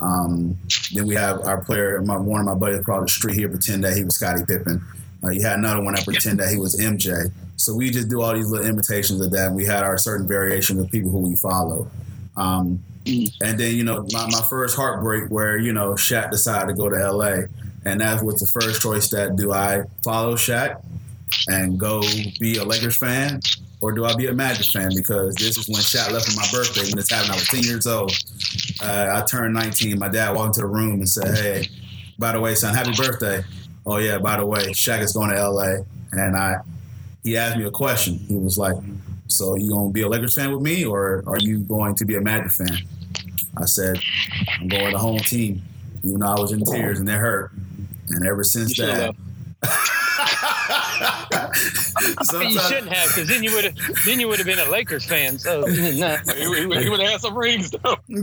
Um, 0.01 0.59
then 0.93 1.07
we 1.07 1.15
have 1.15 1.41
our 1.43 1.63
player, 1.63 2.03
my, 2.03 2.17
one 2.17 2.41
of 2.41 2.47
my 2.47 2.55
buddies 2.55 2.81
across 2.81 3.05
the 3.05 3.09
street 3.09 3.37
here, 3.37 3.49
pretend 3.49 3.85
that 3.85 3.97
he 3.97 4.05
was 4.05 4.17
Scottie 4.17 4.45
Pippen. 4.45 4.83
You 5.31 5.43
had 5.43 5.59
another 5.59 5.83
one 5.83 5.95
that 5.95 6.05
pretend 6.05 6.41
that 6.41 6.49
he 6.49 6.57
was 6.57 6.81
MJ. 6.81 7.31
So 7.57 7.75
we 7.75 7.91
just 7.91 8.09
do 8.09 8.23
all 8.23 8.35
these 8.35 8.51
little 8.51 8.67
imitations 8.67 9.21
of 9.21 9.31
that. 9.31 9.49
And 9.49 9.57
we 9.57 9.65
had 9.65 9.85
our 9.85 9.97
certain 9.97 10.27
variation 10.27 10.81
of 10.81 10.91
people 10.91 11.11
who 11.11 11.19
we 11.19 11.37
follow. 11.37 11.89
Um, 12.37 12.83
and 13.07 13.59
then, 13.59 13.75
you 13.75 13.85
know, 13.85 14.07
my, 14.13 14.27
my 14.31 14.43
first 14.49 14.77
heartbreak 14.77 15.31
where, 15.31 15.57
you 15.57 15.73
know, 15.73 15.91
Shaq 15.93 16.31
decided 16.31 16.69
to 16.69 16.75
go 16.75 16.89
to 16.89 17.13
LA. 17.13 17.47
And 17.85 18.01
that 18.01 18.23
was 18.23 18.41
the 18.41 18.61
first 18.61 18.83
choice 18.83 19.11
that 19.11 19.37
do 19.37 19.53
I 19.53 19.85
follow 20.03 20.35
Shaq 20.35 20.83
and 21.49 21.79
go 21.79 22.03
be 22.41 22.57
a 22.57 22.65
Lakers 22.65 22.97
fan 22.97 23.41
or 23.81 23.91
do 23.93 24.05
I 24.05 24.15
be 24.15 24.27
a 24.27 24.33
Magic 24.33 24.67
fan? 24.67 24.91
Because 24.95 25.35
this 25.35 25.59
is 25.59 25.69
when 25.69 25.81
Shaq 25.81 26.13
left 26.13 26.31
for 26.31 26.37
my 26.37 26.47
birthday 26.53 26.89
when 26.89 26.99
it's 26.99 27.11
happened. 27.11 27.33
I 27.33 27.35
was 27.35 27.49
10 27.49 27.65
years 27.65 27.87
old. 27.87 28.13
Uh, 28.81 29.21
I 29.21 29.27
turned 29.27 29.55
19. 29.55 29.99
My 29.99 30.09
dad 30.09 30.35
walked 30.35 30.57
into 30.57 30.61
the 30.61 30.67
room 30.67 30.95
and 30.95 31.09
said, 31.09 31.37
Hey, 31.37 31.69
by 32.19 32.33
the 32.33 32.41
way, 32.41 32.55
son, 32.55 32.75
happy 32.75 32.93
birthday. 32.97 33.43
Oh, 33.85 33.99
yeah, 33.99 34.19
by 34.19 34.37
the 34.37 34.47
way, 34.47 34.67
Shaq 34.69 35.01
is 35.01 35.13
going 35.13 35.31
to 35.31 35.51
LA. 35.51 35.77
And 36.13 36.37
I, 36.37 36.57
he 37.23 37.37
asked 37.37 37.57
me 37.57 37.65
a 37.65 37.71
question. 37.71 38.19
He 38.19 38.37
was 38.37 38.59
like, 38.59 38.77
So 39.29 39.57
you 39.57 39.71
going 39.71 39.89
to 39.89 39.93
be 39.93 40.03
a 40.03 40.09
Lakers 40.09 40.35
fan 40.35 40.53
with 40.53 40.63
me 40.63 40.85
or 40.85 41.25
are 41.27 41.39
you 41.39 41.61
going 41.61 41.95
to 41.97 42.05
be 42.05 42.17
a 42.17 42.21
Magic 42.21 42.53
fan? 42.53 42.79
I 43.57 43.65
said, 43.65 43.99
I'm 44.61 44.69
going 44.69 44.87
to 44.87 44.93
the 44.93 44.99
home 44.99 45.19
team, 45.19 45.63
even 46.03 46.21
though 46.21 46.29
I 46.29 46.41
was 46.41 46.53
in 46.53 46.65
tears 46.65 47.01
and 47.01 47.09
it 47.09 47.13
hurt. 47.13 47.53
And 48.09 48.27
ever 48.27 48.45
since 48.45 48.77
that, 48.79 49.15
you 52.33 52.61
shouldn't 52.61 52.93
have, 52.93 53.09
because 53.09 53.29
then 53.29 53.43
you 53.43 53.55
would 53.55 53.65
have 53.65 53.75
then 54.05 54.21
you 54.21 54.29
would 54.29 54.39
have 54.39 54.47
been 54.47 54.59
a 54.59 54.71
Lakers 54.71 55.05
fan. 55.05 55.39
So 55.39 55.61
nah. 55.61 56.17
he, 56.35 56.45
he 56.45 56.67
would 56.67 57.01
have 57.01 57.11
had 57.11 57.21
some 57.21 57.37
rings 57.37 57.71
though. 57.71 57.97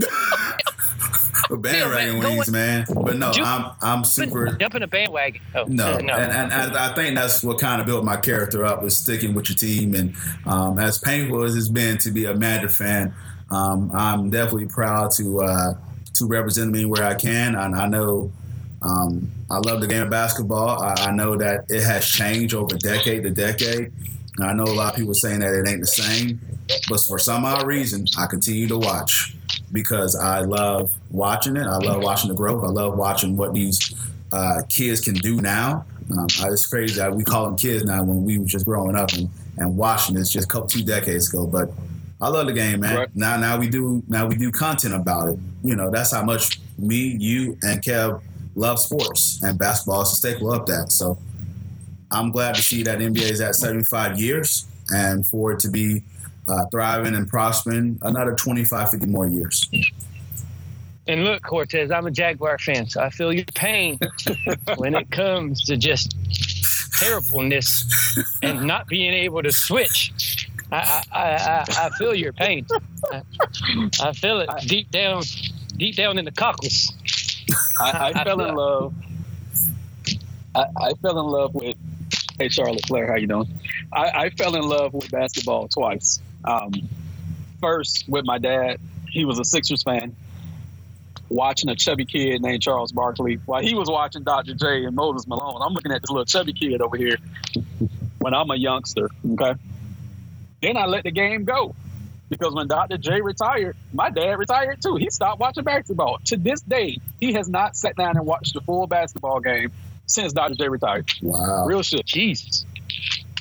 bandwagon 1.58 2.22
yeah, 2.22 2.30
wings, 2.30 2.52
man. 2.52 2.86
But 2.88 3.18
no, 3.18 3.32
jump, 3.32 3.76
I'm 3.82 3.98
I'm 4.00 4.04
super 4.04 4.56
jumping 4.58 4.84
a 4.84 4.88
bandwagon. 4.88 5.42
Oh, 5.56 5.64
no, 5.66 5.98
no. 5.98 6.14
And, 6.14 6.52
and, 6.52 6.78
I 6.78 6.94
think 6.94 7.16
that's 7.16 7.44
what 7.44 7.60
kind 7.60 7.82
of 7.82 7.88
built 7.88 8.04
my 8.04 8.18
character 8.18 8.66
up 8.66 8.82
was 8.82 8.98
sticking 8.98 9.34
with 9.34 9.50
your 9.50 9.56
team. 9.56 9.96
And 9.96 10.16
um, 10.46 10.80
as 10.80 11.00
painful 11.00 11.44
as 11.44 11.56
it's 11.56 11.70
been 11.70 11.98
to 12.00 12.12
be 12.12 12.26
a 12.26 12.36
Magic 12.36 12.72
fan, 12.72 13.14
um, 13.50 13.92
I'm 13.94 14.30
definitely 14.30 14.68
proud 14.68 15.12
to 15.18 15.42
uh, 15.42 15.74
to 16.16 16.28
represent 16.28 16.72
me 16.72 16.86
where 16.86 17.04
I 17.04 17.16
can. 17.16 17.56
And 17.56 17.76
I 17.76 17.88
know 17.88 18.32
um, 18.82 19.32
I 19.50 19.58
love 19.58 19.82
the 19.82 19.88
game 19.88 20.04
of 20.04 20.10
basketball. 20.10 20.82
I, 20.82 20.94
I, 21.08 21.12
know 21.12 21.36
that 21.36 21.66
it 21.70 21.84
has 21.84 22.06
changed 22.06 22.54
over 22.54 22.78
decade 22.78 23.24
to 23.24 23.30
decade. 23.30 23.92
And 24.38 24.46
I 24.46 24.54
know 24.54 24.64
a 24.64 24.74
lot 24.74 24.94
of 24.94 25.00
people 25.00 25.14
saying 25.14 25.42
that 25.42 25.54
it 25.54 25.68
ain't 25.68 25.82
the 25.82 25.88
same, 25.88 26.40
but 26.88 27.00
for 27.02 27.20
some 27.20 27.44
odd 27.44 27.68
reason, 27.68 28.06
I 28.18 28.26
continue 28.28 28.68
to 28.68 28.78
watch 28.78 29.36
because 29.72 30.16
I 30.16 30.42
love 30.42 30.92
watching 31.12 31.56
it. 31.58 31.66
I 31.66 31.78
love 31.78 32.04
watching 32.04 32.30
the 32.30 32.36
growth. 32.36 32.64
I 32.64 32.68
love 32.68 32.98
watching 32.98 33.38
what 33.38 33.54
these 33.54 33.94
uh, 34.32 34.62
kids 34.70 35.02
can 35.02 35.16
do 35.16 35.42
now. 35.42 35.86
Um, 36.12 36.26
it's 36.26 36.66
crazy 36.66 36.96
that 36.96 37.14
we 37.14 37.24
call 37.24 37.46
them 37.46 37.56
kids 37.56 37.86
now 37.86 38.04
when 38.04 38.24
we 38.24 38.40
were 38.40 38.46
just 38.46 38.66
growing 38.66 38.96
up 38.96 39.14
and, 39.14 39.30
and 39.58 39.78
watching 39.78 40.16
this 40.16 40.32
just 40.32 40.46
a 40.46 40.48
couple, 40.48 40.68
two 40.68 40.84
decades 40.84 41.32
ago. 41.32 41.46
But 41.46 41.70
I 42.20 42.30
love 42.30 42.48
the 42.48 42.54
game, 42.54 42.80
man. 42.80 42.98
Right. 42.98 43.16
Now, 43.16 43.38
now 43.38 43.60
we 43.60 43.70
do 43.70 44.04
now 44.08 44.28
we 44.28 44.36
do 44.36 44.52
content 44.52 44.96
about 44.96 45.30
it. 45.30 45.40
You 45.64 45.76
know, 45.76 45.92
that's 45.92 46.12
how 46.12 46.24
much 46.24 46.60
me, 46.78 47.16
you, 47.20 47.58
and 47.62 47.82
Kev 47.82 48.22
love 48.56 48.80
sports, 48.80 49.42
and 49.44 49.58
basketball 49.60 50.02
is 50.02 50.12
a 50.14 50.16
staple 50.16 50.52
of 50.52 50.66
that. 50.66 50.92
So 50.92 51.18
I'm 52.12 52.32
glad 52.32 52.56
to 52.56 52.62
see 52.62 52.84
that 52.84 53.00
NBA 53.00 53.32
is 53.32 53.42
at 53.42 53.56
75 53.56 54.20
years 54.20 54.66
and 54.92 55.26
for 55.28 55.52
it 55.52 55.60
to 55.60 55.70
be 55.70 56.04
uh, 56.50 56.66
thriving 56.72 57.16
and 57.16 57.28
prospering 57.28 58.00
another 58.02 58.34
25, 58.34 58.90
50 58.90 59.06
more 59.08 59.28
years. 59.28 59.70
And 61.08 61.24
look, 61.24 61.42
Cortez, 61.42 61.90
I'm 61.90 62.06
a 62.06 62.12
Jaguar 62.12 62.60
fan, 62.60 62.88
so 62.88 63.02
I 63.02 63.10
feel 63.10 63.34
your 63.34 63.46
pain 63.56 63.98
when 64.78 64.94
it 64.94 65.10
comes 65.10 65.64
to 65.66 65.76
just 65.76 66.16
terribleness 67.00 67.84
and 68.44 68.68
not 68.68 68.88
being 68.88 69.14
able 69.14 69.42
to 69.42 69.52
switch. 69.52 70.48
I, 70.72 71.04
I, 71.12 71.22
I, 71.22 71.66
I 71.86 71.90
feel 71.98 72.14
your 72.14 72.34
pain. 72.34 72.68
I, 73.12 73.24
I 74.02 74.14
feel 74.14 74.42
it 74.42 74.50
deep 74.68 74.92
down, 74.92 75.24
deep 75.78 75.96
down 75.96 76.20
in 76.20 76.26
the 76.26 76.32
cockles. 76.32 76.94
I, 77.80 78.12
I 78.14 78.24
fell 78.24 78.42
in 78.42 78.56
love. 78.56 78.94
I, 80.54 80.66
I, 80.78 80.94
fell 81.02 81.20
in 81.20 81.26
love 81.26 81.56
with. 81.56 81.76
Hey, 82.38 82.50
Charlotte 82.50 82.86
Flair, 82.86 83.08
how 83.08 83.16
you 83.16 83.28
doing? 83.28 83.48
I, 83.92 84.10
I 84.10 84.30
fell 84.30 84.56
in 84.56 84.62
love 84.62 84.94
with 84.94 85.10
basketball 85.10 85.68
twice. 85.68 86.22
Um, 86.44 86.72
first, 87.62 88.06
with 88.08 88.26
my 88.26 88.38
dad. 88.38 88.80
He 89.10 89.26
was 89.26 89.40
a 89.40 89.44
Sixers 89.44 89.84
fan. 89.84 90.16
Watching 91.30 91.70
a 91.70 91.76
chubby 91.76 92.06
kid 92.06 92.42
named 92.42 92.62
Charles 92.62 92.92
Barkley 92.92 93.40
while 93.46 93.62
he 93.62 93.76
was 93.76 93.88
watching 93.90 94.24
Dr. 94.24 94.56
J 94.56 94.86
and 94.86 94.96
Moses 94.96 95.28
Malone. 95.28 95.62
I'm 95.62 95.74
looking 95.74 95.92
at 95.92 96.02
this 96.02 96.10
little 96.10 96.26
chubby 96.26 96.54
kid 96.54 96.82
over 96.82 96.98
here 96.98 97.18
when 98.18 98.34
I'm 98.34 98.50
a 98.50 98.56
youngster. 98.56 99.10
Okay. 99.34 99.54
Then 100.62 100.76
I 100.76 100.86
let 100.86 101.04
the 101.04 101.12
game 101.12 101.46
go 101.46 101.76
because 102.30 102.54
when 102.54 102.68
Dr. 102.68 102.98
J 102.98 103.22
retired, 103.22 103.76
my 103.94 104.10
dad 104.10 104.40
retired 104.40 104.82
too. 104.82 104.96
He 104.96 105.10
stopped 105.10 105.40
watching 105.40 105.64
basketball. 105.64 106.20
To 106.26 106.38
this 106.38 106.62
day, 106.62 107.00
he 107.20 107.34
has 107.34 107.48
not 107.48 107.76
sat 107.76 107.96
down 107.96 108.18
and 108.18 108.26
watched 108.26 108.56
a 108.56 108.62
full 108.62 108.88
basketball 108.88 109.40
game 109.40 109.72
since 110.08 110.34
Dr. 110.34 110.56
J 110.56 110.68
retired. 110.68 111.10
Wow. 111.22 111.66
Real 111.66 111.84
shit. 111.84 112.06
Jesus. 112.06 112.66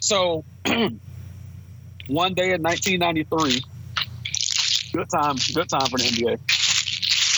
So 0.01 0.45
one 2.09 2.35
day 2.35 2.53
in 2.53 2.63
1993, 2.63 3.63
good 4.93 5.09
time, 5.09 5.37
good 5.55 5.69
time 5.69 5.89
for 5.89 5.99
the 5.99 6.05
NBA. 6.05 6.41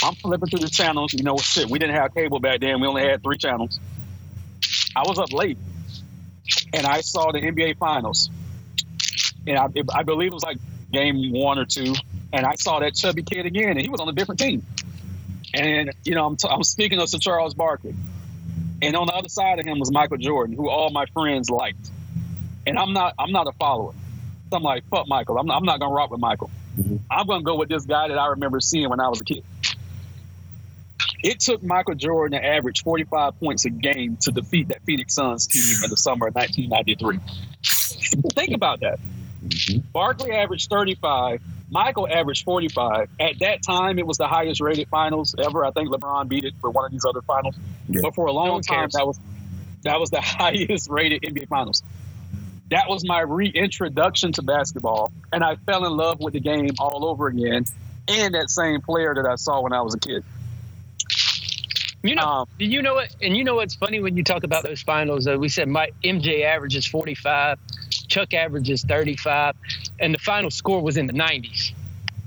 I'm 0.02 0.14
flipping 0.14 0.48
through 0.48 0.60
the 0.60 0.70
channels. 0.70 1.12
You 1.12 1.24
know, 1.24 1.36
shit, 1.36 1.68
we 1.68 1.78
didn't 1.78 1.96
have 1.96 2.14
cable 2.14 2.40
back 2.40 2.60
then. 2.60 2.80
We 2.80 2.86
only 2.86 3.02
had 3.02 3.22
three 3.22 3.36
channels. 3.36 3.78
I 4.96 5.02
was 5.06 5.18
up 5.18 5.32
late 5.32 5.58
and 6.72 6.86
I 6.86 7.00
saw 7.00 7.32
the 7.32 7.40
NBA 7.40 7.78
Finals. 7.78 8.30
And 9.46 9.58
I, 9.58 9.68
I 9.94 10.02
believe 10.02 10.28
it 10.28 10.34
was 10.34 10.42
like 10.42 10.58
game 10.92 11.32
one 11.32 11.58
or 11.58 11.64
two, 11.64 11.94
and 12.32 12.44
I 12.44 12.54
saw 12.56 12.80
that 12.80 12.94
chubby 12.94 13.22
kid 13.22 13.46
again, 13.46 13.70
and 13.70 13.80
he 13.80 13.88
was 13.88 14.00
on 14.00 14.08
a 14.08 14.12
different 14.12 14.40
team. 14.40 14.64
And 15.54 15.92
you 16.04 16.14
know, 16.14 16.26
I'm, 16.26 16.36
t- 16.36 16.48
I'm 16.48 16.62
speaking 16.62 17.00
of 17.00 17.08
Sir 17.08 17.18
Charles 17.18 17.54
Barkley, 17.54 17.94
and 18.82 18.96
on 18.96 19.06
the 19.06 19.14
other 19.14 19.28
side 19.28 19.58
of 19.58 19.64
him 19.64 19.78
was 19.78 19.90
Michael 19.90 20.18
Jordan, 20.18 20.56
who 20.56 20.68
all 20.68 20.90
my 20.90 21.06
friends 21.06 21.50
liked. 21.50 21.90
And 22.66 22.78
I'm 22.78 22.92
not 22.92 23.14
I'm 23.18 23.32
not 23.32 23.46
a 23.46 23.52
follower. 23.52 23.94
So 24.50 24.56
I'm 24.56 24.62
like, 24.62 24.84
fuck 24.88 25.06
Michael. 25.06 25.38
I'm 25.38 25.46
not, 25.46 25.56
I'm 25.56 25.64
not 25.64 25.80
gonna 25.80 25.94
rock 25.94 26.10
with 26.10 26.20
Michael. 26.20 26.50
Mm-hmm. 26.78 26.96
I'm 27.10 27.26
gonna 27.26 27.44
go 27.44 27.56
with 27.56 27.68
this 27.68 27.84
guy 27.84 28.08
that 28.08 28.18
I 28.18 28.28
remember 28.28 28.60
seeing 28.60 28.88
when 28.88 29.00
I 29.00 29.08
was 29.08 29.20
a 29.20 29.24
kid. 29.24 29.44
It 31.22 31.40
took 31.40 31.62
Michael 31.62 31.94
Jordan 31.94 32.40
to 32.40 32.46
average 32.46 32.82
45 32.82 33.38
points 33.38 33.64
a 33.66 33.70
game 33.70 34.16
to 34.22 34.32
defeat 34.32 34.68
that 34.68 34.82
Phoenix 34.84 35.14
Suns 35.14 35.46
team 35.46 35.84
in 35.84 35.90
the 35.90 35.96
summer 35.96 36.28
of 36.28 36.34
1993. 36.34 37.18
Think 38.32 38.54
about 38.54 38.80
that. 38.80 38.98
Mm-hmm. 39.44 39.78
Barkley 39.92 40.32
averaged 40.32 40.70
35. 40.70 41.42
Michael 41.70 42.08
averaged 42.08 42.44
45. 42.44 43.10
At 43.20 43.38
that 43.40 43.62
time, 43.62 43.98
it 43.98 44.06
was 44.06 44.18
the 44.18 44.26
highest 44.26 44.60
rated 44.60 44.88
finals 44.88 45.34
ever. 45.38 45.64
I 45.64 45.70
think 45.70 45.90
LeBron 45.90 46.28
beat 46.28 46.44
it 46.44 46.54
for 46.60 46.70
one 46.70 46.86
of 46.86 46.90
these 46.90 47.04
other 47.04 47.22
finals. 47.22 47.54
Yeah. 47.88 48.00
But 48.02 48.14
for 48.14 48.26
a 48.26 48.32
long 48.32 48.62
time, 48.62 48.88
that 48.92 49.06
was 49.06 49.20
that 49.82 50.00
was 50.00 50.10
the 50.10 50.20
highest 50.20 50.90
rated 50.90 51.22
NBA 51.22 51.48
finals. 51.48 51.82
That 52.70 52.88
was 52.88 53.04
my 53.04 53.20
reintroduction 53.20 54.32
to 54.32 54.42
basketball, 54.42 55.12
and 55.32 55.42
I 55.42 55.56
fell 55.56 55.84
in 55.86 55.96
love 55.96 56.20
with 56.20 56.34
the 56.34 56.40
game 56.40 56.70
all 56.78 57.04
over 57.04 57.26
again, 57.26 57.64
and 58.06 58.34
that 58.34 58.48
same 58.48 58.80
player 58.80 59.14
that 59.14 59.26
I 59.26 59.34
saw 59.34 59.60
when 59.60 59.72
I 59.72 59.82
was 59.82 59.94
a 59.94 59.98
kid. 59.98 60.24
You 62.02 62.14
know, 62.14 62.22
um, 62.22 62.48
you 62.58 62.80
know 62.80 62.94
what? 62.94 63.14
And 63.20 63.36
you 63.36 63.44
know 63.44 63.56
what's 63.56 63.74
funny 63.74 64.00
when 64.00 64.16
you 64.16 64.24
talk 64.24 64.44
about 64.44 64.62
those 64.62 64.80
finals? 64.80 65.26
Uh, 65.26 65.36
we 65.36 65.48
said 65.48 65.68
my 65.68 65.90
MJ 66.02 66.44
averages 66.44 66.86
45. 66.86 67.58
Chuck 68.08 68.32
averages 68.34 68.84
35, 68.84 69.54
and 69.98 70.14
the 70.14 70.18
final 70.18 70.50
score 70.50 70.80
was 70.82 70.96
in 70.96 71.06
the 71.06 71.12
90s. 71.12 71.72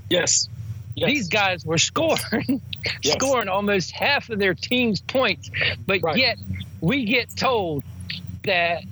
Yes. 0.08 0.48
yes. 0.94 1.08
These 1.08 1.28
guys 1.28 1.64
were 1.64 1.78
scoring, 1.78 2.62
yes. 3.02 3.14
scoring 3.14 3.48
almost 3.48 3.90
half 3.90 4.30
of 4.30 4.38
their 4.38 4.54
team's 4.54 5.00
points, 5.00 5.50
but 5.86 6.02
right. 6.02 6.16
yet 6.16 6.38
we 6.80 7.04
get 7.04 7.36
told 7.36 7.82
that 8.44 8.84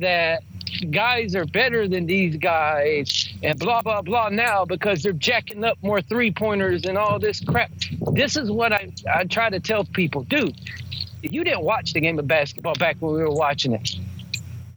that 0.00 0.42
guys 0.90 1.34
are 1.34 1.44
better 1.44 1.88
than 1.88 2.06
these 2.06 2.36
guys 2.36 3.32
and 3.42 3.58
blah 3.58 3.82
blah 3.82 4.02
blah 4.02 4.28
now 4.28 4.64
because 4.64 5.02
they're 5.02 5.12
jacking 5.12 5.64
up 5.64 5.78
more 5.82 6.00
three 6.00 6.30
pointers 6.30 6.84
and 6.84 6.98
all 6.98 7.18
this 7.18 7.40
crap. 7.40 7.70
This 8.12 8.36
is 8.36 8.50
what 8.50 8.72
I 8.72 8.92
I 9.12 9.24
try 9.24 9.50
to 9.50 9.60
tell 9.60 9.84
people, 9.84 10.22
dude. 10.22 10.56
You 11.22 11.42
didn't 11.42 11.62
watch 11.62 11.92
the 11.92 12.00
game 12.00 12.18
of 12.18 12.26
basketball 12.26 12.74
back 12.74 12.96
when 13.00 13.14
we 13.14 13.22
were 13.22 13.30
watching 13.30 13.72
it. 13.72 13.96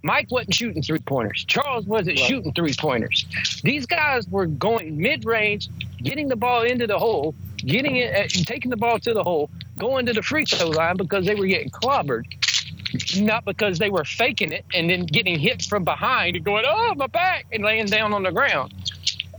Mike 0.04 0.32
wasn't 0.32 0.54
shooting 0.54 0.82
three 0.82 1.00
pointers. 1.00 1.44
Charles 1.46 1.86
wasn't 1.86 2.18
right. 2.18 2.28
shooting 2.28 2.54
three 2.54 2.74
pointers. 2.78 3.26
These 3.64 3.86
guys 3.86 4.28
were 4.30 4.46
going 4.46 4.98
mid 4.98 5.26
range, 5.26 5.70
getting 5.98 6.30
the 6.30 6.36
ball 6.36 6.62
into 6.62 6.88
the 6.88 6.98
hole, 6.98 7.36
getting 7.58 7.98
it, 7.98 8.14
uh, 8.16 8.44
taking 8.46 8.70
the 8.70 8.78
ball 8.78 9.00
to 9.00 9.14
the 9.14 9.24
hole, 9.24 9.50
going 9.78 10.06
to 10.06 10.14
the 10.14 10.22
free 10.22 10.46
throw 10.46 10.68
line 10.68 10.96
because 10.96 11.26
they 11.26 11.36
were 11.36 11.48
getting 11.48 11.70
clobbered, 11.70 12.26
not 13.18 13.46
because 13.46 13.80
they 13.80 13.90
were 13.90 14.04
faking 14.04 14.52
it 14.52 14.66
and 14.74 14.90
then 14.90 15.06
getting 15.06 15.38
hit 15.38 15.64
from 15.64 15.84
behind 15.84 16.36
and 16.36 16.46
going, 16.46 16.66
oh, 16.68 16.94
my 16.96 17.08
back, 17.08 17.46
and 17.52 17.64
laying 17.64 17.86
down 17.86 18.14
on 18.14 18.24
the 18.24 18.32
ground 18.32 18.74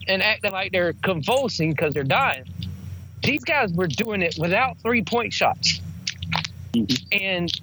and 0.06 0.22
acting 0.22 0.52
like 0.52 0.72
they're 0.72 0.94
convulsing 0.94 1.70
because 1.70 1.94
they're 1.94 2.04
dying. 2.04 2.44
These 3.22 3.44
guys 3.44 3.72
were 3.72 3.86
doing 3.86 4.22
it 4.22 4.36
without 4.38 4.78
three 4.78 5.02
point 5.02 5.32
shots. 5.32 5.80
Mm-hmm. 6.72 7.24
And 7.24 7.60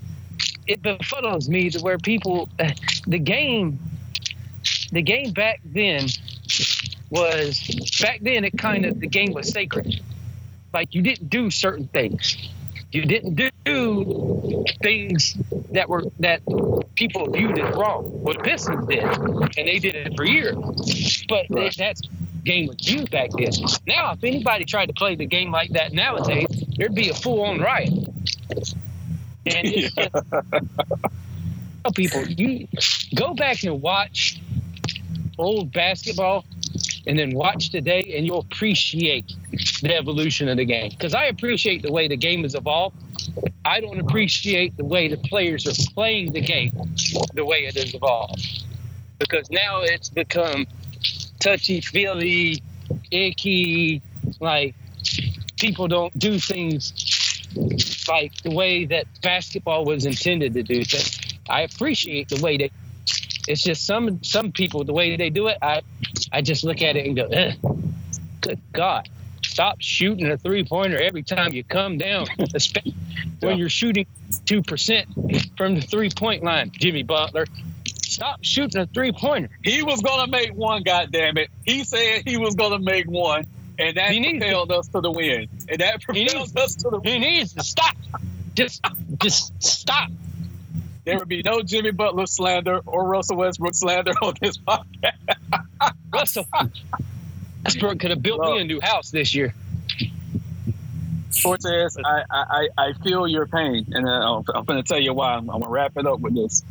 it 0.68 0.82
befuddles 0.82 1.48
me 1.48 1.70
to 1.72 1.80
where 1.80 1.98
people, 1.98 2.50
the 3.08 3.20
game, 3.20 3.80
the 4.92 5.02
game 5.02 5.32
back 5.32 5.62
then 5.64 6.08
was, 7.10 7.60
back 8.02 8.20
then 8.22 8.44
it 8.44 8.58
kind 8.58 8.86
of, 8.86 9.00
the 9.00 9.08
game 9.08 9.34
was 9.34 9.50
sacred. 9.50 10.02
Like 10.74 10.94
you 10.94 11.02
didn't 11.02 11.30
do 11.30 11.50
certain 11.50 11.88
things. 11.88 12.50
You 12.96 13.06
didn't 13.06 13.36
do 13.66 14.64
things 14.82 15.36
that 15.72 15.90
were 15.90 16.06
that 16.20 16.40
people 16.96 17.30
viewed 17.30 17.60
as 17.60 17.76
wrong. 17.76 18.06
What 18.06 18.42
Pistons 18.42 18.88
did, 18.88 19.04
and 19.04 19.68
they 19.68 19.80
did 19.80 19.96
it 19.96 20.14
for 20.16 20.24
years. 20.24 20.56
But 21.28 21.48
right. 21.50 21.76
that's 21.78 22.02
game 22.46 22.68
was 22.68 22.78
used 22.90 23.12
back 23.12 23.32
then. 23.32 23.52
Now, 23.86 24.14
if 24.14 24.24
anybody 24.24 24.64
tried 24.64 24.86
to 24.86 24.94
play 24.94 25.16
the 25.16 25.26
game 25.26 25.52
like 25.52 25.72
that 25.72 25.92
nowadays, 25.92 26.48
there'd 26.78 26.96
be 26.96 27.10
a 27.10 27.14
full-on 27.14 27.60
riot. 27.60 27.92
And 27.92 29.68
it's 29.68 29.94
yeah. 29.98 30.08
just, 31.84 31.96
people, 31.96 32.26
you 32.26 32.70
go 33.14 33.34
back 33.34 33.62
and 33.64 33.82
watch 33.82 34.40
old 35.38 35.74
basketball 35.74 36.46
and 37.08 37.18
then 37.18 37.32
watch 37.32 37.70
today 37.70 38.14
and 38.16 38.26
you'll 38.26 38.40
appreciate 38.52 39.34
the 39.82 39.96
evolution 39.96 40.48
of 40.50 40.58
the 40.58 40.66
game. 40.66 40.90
Because 40.90 41.14
i 41.14 41.26
appreciate 41.26 41.82
the 41.82 41.92
way 41.92 42.08
the 42.08 42.18
game 42.18 42.44
has 42.44 42.56
evolved. 42.56 42.98
I 43.64 43.80
don't 43.80 44.00
appreciate 44.00 44.78
the 44.78 44.86
way 44.86 45.08
the 45.08 45.18
players 45.18 45.68
are 45.68 45.92
playing 45.94 46.34
the 46.34 46.42
game 46.42 46.72
the 47.34 47.46
way 47.46 47.66
it 47.66 47.76
has 47.76 47.94
evolved. 47.94 48.64
Because 49.20 49.50
now 49.50 49.82
it's 49.82 50.10
become 50.10 50.66
touchy 51.40 51.82
feely 51.82 52.62
icky 53.12 54.02
like 54.40 54.76
people 55.58 55.88
don't 55.88 56.18
do 56.18 56.40
things 56.40 56.94
like 58.08 58.34
the 58.44 58.52
way 58.52 58.86
that 58.86 59.06
basketball 59.22 59.86
was 59.86 60.06
intended 60.06 60.54
to 60.54 60.64
do. 60.64 60.84
Things 60.84 61.20
i 61.50 61.62
appreciate 61.62 62.30
the 62.30 62.42
way 62.42 62.58
that 62.58 62.72
it's 63.48 63.62
just 63.62 63.86
some 63.86 64.24
some 64.24 64.52
people 64.52 64.84
the 64.84 64.94
way 64.94 65.16
they 65.16 65.30
do 65.30 65.48
it. 65.48 65.58
I 65.62 65.82
I 66.32 66.42
just 66.42 66.64
look 66.64 66.82
at 66.82 66.96
it 66.96 67.06
and 67.06 67.16
go, 67.16 67.26
eh, 67.26 67.54
good 68.42 68.60
God, 68.74 69.10
stop 69.44 69.78
shooting 69.80 70.30
a 70.30 70.38
three 70.38 70.64
pointer 70.64 71.02
every 71.02 71.24
time 71.24 71.54
you 71.54 71.64
come 71.64 71.98
down, 71.98 72.28
especially 72.54 72.96
when 73.40 73.58
you're 73.58 73.70
shooting 73.70 74.08
two 74.46 74.62
percent 74.62 75.08
from 75.58 75.76
the 75.76 75.82
three 75.82 76.10
point 76.10 76.44
line. 76.44 76.72
Jimmy 76.74 77.04
Butler, 77.04 77.46
stop 77.86 78.40
shooting 78.44 78.82
a 78.82 78.86
three 78.88 79.12
pointer. 79.12 79.50
He 79.64 79.84
was 79.84 80.02
gonna 80.02 80.28
make 80.28 80.54
one. 80.54 80.84
God 80.84 81.12
damn 81.12 81.38
it! 81.38 81.50
He 81.66 81.84
said 81.84 82.24
he 82.26 82.38
was 82.38 82.56
gonna 82.56 82.80
make 82.80 83.10
one. 83.10 83.46
And 83.78 83.98
that 83.98 84.12
he 84.12 84.40
propelled 84.40 84.72
us 84.72 84.88
to 84.88 85.02
the 85.02 85.12
win. 85.12 85.50
And 85.68 85.80
that 85.82 86.02
propelled 86.02 86.58
us 86.58 86.76
to 86.76 86.90
the 86.90 87.00
win. 87.00 87.22
He 87.22 87.30
needs 87.40 87.54
to 87.56 87.64
stop. 87.64 87.98
Just, 88.56 88.82
just 89.22 89.52
stop. 89.62 90.10
There 91.06 91.20
would 91.20 91.28
be 91.28 91.44
no 91.44 91.62
Jimmy 91.62 91.92
Butler 91.92 92.26
slander 92.26 92.80
or 92.86 93.08
Russell 93.08 93.38
Westbrook 93.38 93.76
slander 93.76 94.12
on 94.22 94.34
this 94.42 94.58
podcast. 94.58 95.94
Russell 96.12 96.48
Westbrook 97.64 98.00
could 98.00 98.10
have 98.10 98.22
built 98.22 98.42
me 98.42 98.62
a 98.62 98.64
new 98.64 98.82
house 98.82 99.12
this 99.12 99.34
year. 99.36 99.54
Cortez, 101.44 101.98
I, 102.04 102.24
I, 102.32 102.68
I 102.78 102.94
feel 103.04 103.28
your 103.28 103.46
pain, 103.46 103.86
and 103.92 104.08
uh, 104.08 104.42
I'm 104.54 104.66
going 104.66 104.82
to 104.82 104.88
tell 104.88 105.00
you 105.00 105.14
why. 105.14 105.34
I'm, 105.34 105.50
I'm 105.50 105.60
going 105.60 105.64
to 105.64 105.70
wrap 105.70 105.98
it 105.98 106.08
up 106.08 106.20
with 106.20 106.34
this. 106.36 106.64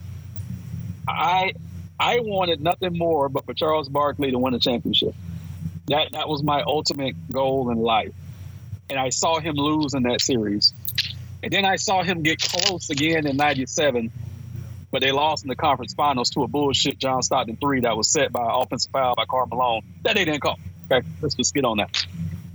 I 1.07 1.53
I 2.01 2.21
wanted 2.21 2.61
nothing 2.61 2.97
more 2.97 3.29
but 3.29 3.45
for 3.45 3.55
Charles 3.55 3.89
Barkley 3.89 4.31
to 4.31 4.39
win 4.39 4.55
a 4.55 4.59
championship. 4.59 5.15
That 5.87 6.13
that 6.13 6.29
was 6.29 6.43
my 6.43 6.63
ultimate 6.63 7.15
goal 7.31 7.71
in 7.71 7.79
life, 7.79 8.15
and 8.91 8.99
I 8.99 9.11
saw 9.11 9.39
him 9.39 9.55
lose 9.55 9.95
in 9.95 10.05
that 10.05 10.21
series. 10.21 10.73
And 11.45 11.53
then 11.53 11.67
I 11.67 11.77
saw 11.77 12.03
him 12.03 12.23
get 12.23 12.41
close 12.41 12.89
again 12.89 13.27
in 13.27 13.37
'97, 13.37 14.11
but 14.91 15.03
they 15.03 15.13
lost 15.13 15.45
in 15.45 15.49
the 15.49 15.57
conference 15.57 15.93
finals 15.93 16.31
to 16.31 16.43
a 16.43 16.49
bullshit 16.49 16.99
John 16.99 17.21
Stockton 17.23 17.59
three 17.59 17.81
that 17.81 17.99
was 17.99 18.09
set 18.09 18.33
by 18.33 18.41
an 18.41 18.63
offensive 18.63 18.91
foul 18.91 19.15
by 19.15 19.27
Karl 19.27 19.47
Malone 19.47 19.83
that 20.05 20.15
they 20.15 20.25
didn't 20.25 20.41
call. 20.41 20.59
Okay, 20.91 21.07
let's 21.21 21.35
just 21.35 21.55
get 21.55 21.67
on 21.67 21.77
that. 21.77 22.07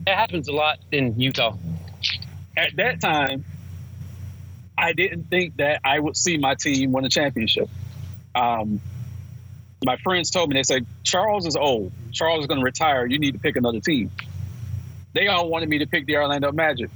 It 0.07 0.15
happens 0.15 0.47
a 0.47 0.53
lot 0.53 0.79
in 0.91 1.19
Utah. 1.19 1.55
At 2.57 2.77
that 2.77 2.99
time, 2.99 3.45
I 4.75 4.93
didn't 4.93 5.25
think 5.25 5.57
that 5.57 5.81
I 5.83 5.99
would 5.99 6.17
see 6.17 6.39
my 6.39 6.55
team 6.55 6.91
win 6.91 7.05
a 7.05 7.09
championship. 7.09 7.69
Um, 8.33 8.81
my 9.85 9.97
friends 9.97 10.31
told 10.31 10.49
me 10.49 10.55
they 10.55 10.63
said 10.63 10.87
Charles 11.03 11.45
is 11.45 11.55
old. 11.55 11.91
Charles 12.11 12.41
is 12.41 12.47
going 12.47 12.59
to 12.59 12.65
retire. 12.65 13.05
You 13.05 13.19
need 13.19 13.33
to 13.33 13.39
pick 13.39 13.55
another 13.55 13.81
team. 13.81 14.09
They 15.13 15.27
all 15.27 15.47
wanted 15.47 15.69
me 15.69 15.77
to 15.79 15.85
pick 15.85 16.07
the 16.07 16.15
Orlando 16.15 16.51
Magic. 16.51 16.89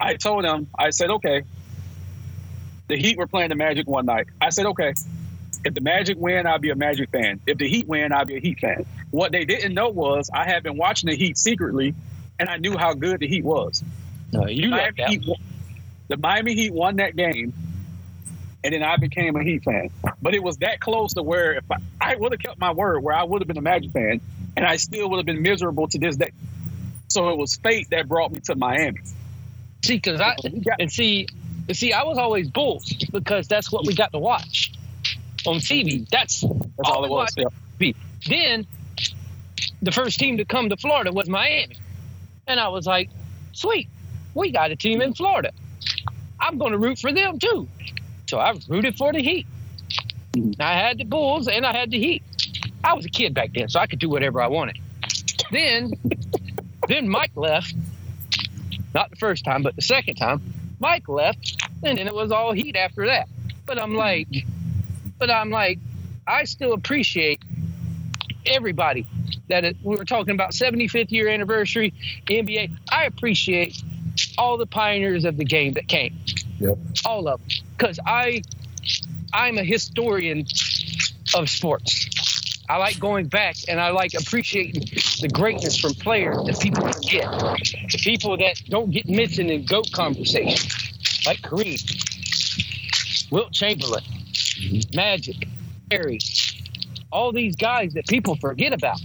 I 0.00 0.14
told 0.14 0.44
them, 0.44 0.66
I 0.76 0.90
said, 0.90 1.10
okay. 1.10 1.42
The 2.88 2.96
Heat 2.96 3.18
were 3.18 3.26
playing 3.26 3.50
the 3.50 3.54
Magic 3.54 3.86
one 3.86 4.06
night. 4.06 4.28
I 4.40 4.48
said, 4.48 4.66
okay. 4.66 4.94
If 5.62 5.74
the 5.74 5.82
Magic 5.82 6.16
win, 6.18 6.46
I'll 6.46 6.58
be 6.58 6.70
a 6.70 6.74
Magic 6.74 7.10
fan. 7.10 7.40
If 7.46 7.58
the 7.58 7.68
Heat 7.68 7.86
win, 7.86 8.12
I'll 8.12 8.24
be 8.24 8.36
a 8.36 8.40
Heat 8.40 8.58
fan. 8.58 8.86
What 9.10 9.30
they 9.30 9.44
didn't 9.44 9.74
know 9.74 9.90
was 9.90 10.30
I 10.32 10.44
had 10.46 10.62
been 10.62 10.78
watching 10.78 11.10
the 11.10 11.16
Heat 11.16 11.36
secretly, 11.36 11.94
and 12.38 12.48
I 12.48 12.56
knew 12.56 12.78
how 12.78 12.94
good 12.94 13.20
the 13.20 13.28
Heat 13.28 13.44
was. 13.44 13.84
No, 14.32 14.46
you 14.46 14.70
Miami 14.70 15.04
Heat, 15.06 15.24
the 16.08 16.16
Miami 16.16 16.54
Heat 16.54 16.72
won 16.72 16.96
that 16.96 17.14
game, 17.14 17.52
and 18.64 18.74
then 18.74 18.82
I 18.82 18.96
became 18.96 19.36
a 19.36 19.44
Heat 19.44 19.64
fan. 19.64 19.90
But 20.22 20.34
it 20.34 20.42
was 20.42 20.56
that 20.58 20.80
close 20.80 21.14
to 21.14 21.22
where 21.22 21.54
if 21.54 21.70
I, 21.70 21.76
I 22.00 22.16
would 22.16 22.32
have 22.32 22.40
kept 22.40 22.58
my 22.58 22.72
word, 22.72 23.02
where 23.02 23.14
I 23.14 23.24
would 23.24 23.42
have 23.42 23.48
been 23.48 23.58
a 23.58 23.62
Magic 23.62 23.92
fan, 23.92 24.20
and 24.56 24.64
I 24.64 24.76
still 24.76 25.10
would 25.10 25.18
have 25.18 25.26
been 25.26 25.42
miserable 25.42 25.88
to 25.88 25.98
this 25.98 26.16
day. 26.16 26.30
So 27.08 27.28
it 27.30 27.36
was 27.36 27.56
fate 27.56 27.88
that 27.90 28.08
brought 28.08 28.32
me 28.32 28.40
to 28.44 28.56
Miami. 28.56 29.00
See, 29.82 29.96
because 29.96 30.20
I 30.20 30.36
and 30.78 30.92
see, 30.92 31.26
and 31.68 31.76
see, 31.76 31.92
I 31.92 32.04
was 32.04 32.18
always 32.18 32.48
Bulls 32.48 32.92
because 33.12 33.48
that's 33.48 33.72
what 33.72 33.86
we 33.86 33.94
got 33.94 34.12
to 34.12 34.18
watch 34.18 34.72
on 35.46 35.56
TV. 35.56 36.08
That's, 36.08 36.42
that's 36.42 36.52
all, 36.84 36.96
all 36.96 37.04
it 37.04 37.10
was. 37.10 37.34
Yeah. 37.78 37.92
Then 38.28 38.66
the 39.80 39.92
first 39.92 40.18
team 40.18 40.36
to 40.36 40.44
come 40.44 40.68
to 40.68 40.76
Florida 40.76 41.12
was 41.12 41.28
Miami, 41.28 41.76
and 42.46 42.60
I 42.60 42.68
was 42.68 42.86
like, 42.86 43.10
"Sweet, 43.52 43.88
we 44.34 44.50
got 44.52 44.70
a 44.70 44.76
team 44.76 45.00
in 45.00 45.14
Florida. 45.14 45.52
I'm 46.38 46.58
going 46.58 46.72
to 46.72 46.78
root 46.78 46.98
for 46.98 47.12
them 47.12 47.38
too." 47.38 47.68
So 48.28 48.38
I 48.38 48.54
rooted 48.68 48.96
for 48.96 49.12
the 49.12 49.20
Heat. 49.20 49.46
Mm-hmm. 50.32 50.60
I 50.60 50.74
had 50.74 50.98
the 50.98 51.04
Bulls 51.04 51.48
and 51.48 51.66
I 51.66 51.76
had 51.76 51.90
the 51.90 51.98
Heat. 51.98 52.22
I 52.84 52.94
was 52.94 53.04
a 53.04 53.08
kid 53.08 53.34
back 53.34 53.50
then, 53.54 53.68
so 53.68 53.80
I 53.80 53.86
could 53.86 53.98
do 53.98 54.08
whatever 54.08 54.40
I 54.40 54.46
wanted. 54.46 54.78
Then, 55.50 55.92
then 56.88 57.08
Mike 57.08 57.32
left, 57.34 57.74
not 58.94 59.10
the 59.10 59.16
first 59.16 59.44
time, 59.44 59.62
but 59.62 59.76
the 59.76 59.82
second 59.82 60.16
time, 60.16 60.40
Mike 60.78 61.08
left, 61.08 61.56
and 61.82 61.98
then 61.98 62.06
it 62.06 62.14
was 62.14 62.32
all 62.32 62.52
heat 62.52 62.76
after 62.76 63.06
that. 63.06 63.28
But 63.66 63.80
I'm 63.80 63.94
like, 63.94 64.28
but 65.18 65.30
I'm 65.30 65.50
like, 65.50 65.78
I 66.26 66.44
still 66.44 66.72
appreciate 66.72 67.40
everybody 68.46 69.06
that 69.48 69.64
it, 69.64 69.76
we 69.82 69.96
were 69.96 70.04
talking 70.04 70.34
about 70.34 70.52
75th 70.52 71.10
year 71.10 71.28
anniversary 71.28 71.92
NBA. 72.26 72.76
I 72.90 73.04
appreciate 73.04 73.82
all 74.38 74.56
the 74.56 74.66
pioneers 74.66 75.24
of 75.24 75.36
the 75.36 75.44
game 75.44 75.74
that 75.74 75.88
came. 75.88 76.18
Yep. 76.58 76.78
All 77.04 77.28
of 77.28 77.40
them, 77.40 77.48
because 77.76 77.98
I, 78.04 78.42
I'm 79.32 79.58
a 79.58 79.64
historian 79.64 80.46
of 81.34 81.48
sports. 81.48 82.08
I 82.70 82.76
like 82.76 83.00
going 83.00 83.26
back 83.26 83.56
and 83.66 83.80
I 83.80 83.90
like 83.90 84.14
appreciating 84.14 84.82
the 85.20 85.28
greatness 85.28 85.76
from 85.76 85.92
players 85.94 86.36
that 86.44 86.60
people 86.60 86.86
forget. 86.86 87.28
The 87.90 87.98
people 88.00 88.36
that 88.36 88.62
don't 88.68 88.92
get 88.92 89.08
mentioned 89.08 89.50
in 89.50 89.64
GOAT 89.64 89.90
conversation, 89.90 90.70
like 91.26 91.40
Kareem, 91.40 91.80
Wilt 93.32 93.50
Chamberlain, 93.50 94.04
Magic, 94.94 95.48
Harry, 95.90 96.20
all 97.10 97.32
these 97.32 97.56
guys 97.56 97.94
that 97.94 98.06
people 98.06 98.36
forget 98.36 98.72
about. 98.72 99.00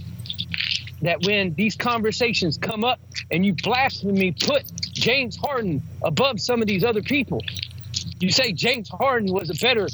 That 1.02 1.26
when 1.26 1.52
these 1.54 1.74
conversations 1.74 2.58
come 2.58 2.84
up 2.84 3.00
and 3.32 3.44
you 3.44 3.52
blasphemy 3.52 4.30
put 4.30 4.62
James 4.92 5.36
Harden 5.36 5.82
above 6.04 6.40
some 6.40 6.62
of 6.62 6.68
these 6.68 6.84
other 6.84 7.02
people, 7.02 7.40
you 8.20 8.30
say 8.30 8.52
James 8.52 8.88
Harden 8.88 9.32
was 9.32 9.50
a 9.50 9.54
better 9.54 9.88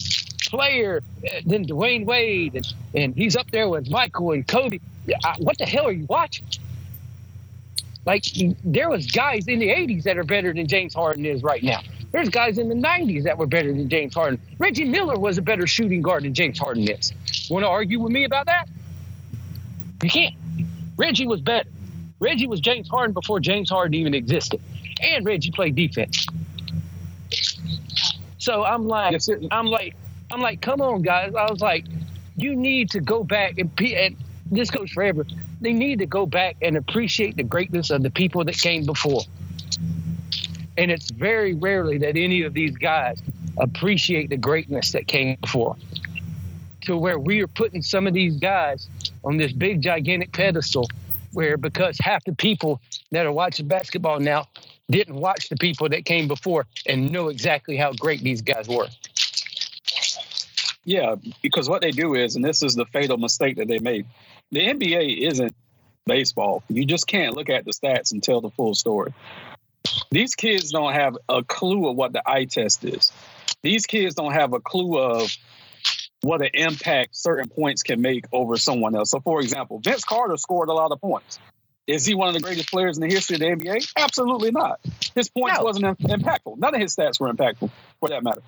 player 0.53 1.03
than 1.47 1.65
Dwyane 1.67 2.05
Wade, 2.05 2.57
and, 2.57 2.75
and 2.95 3.15
he's 3.15 3.37
up 3.37 3.51
there 3.51 3.71
with 3.71 3.91
Michael 3.91 4.33
and 4.33 4.47
Kobe. 4.47 4.81
I, 5.25 5.35
what 5.39 5.57
the 5.57 5.65
hell 5.65 5.87
are 5.87 5.93
you 5.93 6.05
watching? 6.05 6.47
Like 8.05 8.25
there 8.63 8.91
was 8.91 9.07
guys 9.07 9.49
in 9.49 9.61
the 9.61 9.69
'80s 9.69 10.03
that 10.03 10.19
are 10.19 10.25
better 10.25 10.53
than 10.53 10.67
James 10.69 10.93
Harden 10.95 11.25
is 11.25 11.43
right 11.43 11.63
now. 11.63 11.81
There's 12.11 12.29
guys 12.29 12.59
in 12.59 12.69
the 12.69 12.75
'90s 12.75 13.25
that 13.25 13.39
were 13.39 13.47
better 13.47 13.73
than 13.73 13.89
James 13.89 14.13
Harden. 14.15 14.39
Reggie 14.59 14.85
Miller 14.85 15.19
was 15.19 15.39
a 15.39 15.43
better 15.43 15.67
shooting 15.67 16.03
guard 16.03 16.25
than 16.25 16.35
James 16.35 16.59
Harden 16.59 16.87
is. 16.87 17.15
Want 17.49 17.65
to 17.65 17.69
argue 17.69 17.99
with 18.01 18.13
me 18.13 18.25
about 18.25 18.45
that? 18.47 18.69
You 20.03 20.11
can't. 20.11 20.35
Reggie 20.99 21.27
was 21.27 21.41
better. 21.41 21.69
Reggie 22.21 22.47
was 22.47 22.61
James 22.61 22.89
Harden 22.91 23.15
before 23.15 23.41
James 23.41 23.71
Harden 23.71 23.95
even 23.95 24.13
existed, 24.13 24.61
and 25.01 25.25
Reggie 25.25 25.51
played 25.51 25.75
defense. 25.77 26.27
So 28.37 28.63
I'm 28.65 28.87
like. 28.87 29.19
I'm 29.51 29.67
like, 29.69 29.95
I'm 30.33 30.41
like, 30.41 30.63
come 30.63 30.81
on, 30.81 31.03
guys. 31.03 31.35
I 31.35 31.51
was 31.51 31.61
like, 31.61 31.85
you 32.37 32.57
need 32.57 32.91
to 32.91 33.01
go 33.01 33.23
back 33.23 33.59
and, 33.59 33.71
and 33.81 34.17
this 34.51 34.71
goes 34.71 34.91
forever. 34.91 35.27
They 35.61 35.75
need 35.75 35.99
to 35.99 36.07
go 36.07 36.25
back 36.25 36.57
and 36.63 36.77
appreciate 36.77 37.37
the 37.37 37.43
greatness 37.43 37.91
of 37.91 38.03
the 38.03 38.11
people 38.11 38.43
that 38.45 38.57
came 38.57 38.87
before. 38.87 39.21
And 40.79 40.91
it's 40.91 41.11
very 41.11 41.53
rarely 41.53 41.99
that 41.99 42.17
any 42.17 42.43
of 42.43 42.55
these 42.55 42.75
guys 42.77 43.21
appreciate 43.59 44.31
the 44.31 44.39
greatness 44.39 44.93
that 44.93 45.07
came 45.07 45.37
before. 45.41 45.77
To 46.87 46.97
where 46.97 47.19
we 47.19 47.43
are 47.43 47.47
putting 47.47 47.83
some 47.83 48.07
of 48.07 48.15
these 48.15 48.37
guys 48.37 48.89
on 49.23 49.37
this 49.37 49.53
big 49.53 49.83
gigantic 49.83 50.33
pedestal 50.33 50.89
where 51.33 51.57
because 51.57 51.99
half 51.99 52.25
the 52.25 52.35
people 52.35 52.81
that 53.11 53.27
are 53.27 53.33
watching 53.33 53.69
basketball 53.69 54.19
now 54.19 54.49
didn't 54.91 55.15
watch 55.15 55.49
the 55.49 55.57
people 55.57 55.89
that 55.91 56.05
came 56.05 56.27
before 56.27 56.67
and 56.87 57.11
know 57.11 57.29
exactly 57.29 57.77
how 57.77 57.93
great 57.93 58.21
these 58.23 58.43
guys 58.43 58.67
were. 58.69 58.89
Yeah, 60.85 61.15
because 61.43 61.69
what 61.69 61.81
they 61.81 61.93
do 61.93 62.15
is, 62.15 62.37
and 62.37 62.45
this 62.45 62.63
is 62.63 62.75
the 62.75 62.87
fatal 62.87 63.17
mistake 63.17 63.57
that 63.57 63.69
they 63.69 63.79
made. 63.79 64.07
The 64.51 64.61
NBA 64.61 65.19
isn't 65.29 65.55
baseball. 66.07 66.65
You 66.69 66.85
just 66.85 67.07
can't 67.07 67.37
look 67.37 67.49
at 67.49 67.65
the 67.65 67.73
stats 67.73 68.13
and 68.13 68.23
tell 68.23 68.41
the 68.41 68.51
full 68.51 68.75
story. 68.75 69.15
These 70.11 70.35
kids 70.35 70.71
don't 70.71 70.93
have 70.93 71.17
a 71.29 71.43
clue 71.43 71.89
of 71.89 71.97
what 71.97 72.13
the 72.13 72.29
eye 72.29 72.47
test 72.47 72.85
is. 72.85 73.13
These 73.63 73.87
kids 73.87 74.15
don't 74.15 74.33
have 74.33 74.53
a 74.53 74.61
clue 74.61 74.99
of 74.99 75.37
what 76.23 76.41
an 76.41 76.51
impact 76.55 77.17
certain 77.17 77.49
points 77.49 77.83
can 77.83 78.01
make 78.01 78.25
over 78.33 78.57
someone 78.57 78.95
else. 78.95 79.11
So, 79.11 79.21
for 79.21 79.41
example, 79.41 79.81
Vince 79.83 80.05
Carter 80.05 80.37
scored 80.37 80.69
a 80.69 80.73
lot 80.73 80.93
of 80.93 81.01
points. 81.01 81.39
Is 81.87 82.07
he 82.07 82.15
one 82.15 82.29
of 82.29 82.35
the 82.35 82.41
greatest 82.41 82.71
players 82.71 82.97
in 82.97 83.07
the 83.07 83.13
history 83.13 83.35
of 83.35 83.41
the 83.41 83.47
NBA? 83.47 83.93
Absolutely 83.97 84.53
not. 84.53 84.81
His 85.17 85.29
points 85.29 85.59
No. 85.59 85.65
wasn't 85.65 85.99
impactful. 85.99 86.59
None 86.59 86.75
of 86.75 86.81
his 86.81 86.95
stats 86.95 87.19
were 87.19 87.33
impactful, 87.33 87.71
for 87.99 88.09
that 88.11 88.23
matter. 88.23 88.43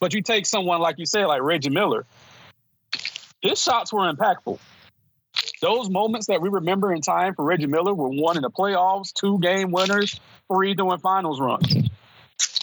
But 0.00 0.14
you 0.14 0.22
take 0.22 0.46
someone 0.46 0.80
like 0.80 0.98
you 0.98 1.06
said, 1.06 1.26
like 1.26 1.42
Reggie 1.42 1.70
Miller, 1.70 2.06
his 3.40 3.60
shots 3.62 3.92
were 3.92 4.12
impactful. 4.12 4.58
Those 5.62 5.90
moments 5.90 6.28
that 6.28 6.40
we 6.40 6.48
remember 6.48 6.92
in 6.92 7.02
time 7.02 7.34
for 7.34 7.44
Reggie 7.44 7.66
Miller 7.66 7.94
were 7.94 8.08
one 8.08 8.36
in 8.36 8.42
the 8.42 8.50
playoffs, 8.50 9.12
two 9.12 9.38
game 9.38 9.70
winners, 9.70 10.18
three 10.52 10.74
doing 10.74 10.98
finals 10.98 11.40
runs. 11.40 11.66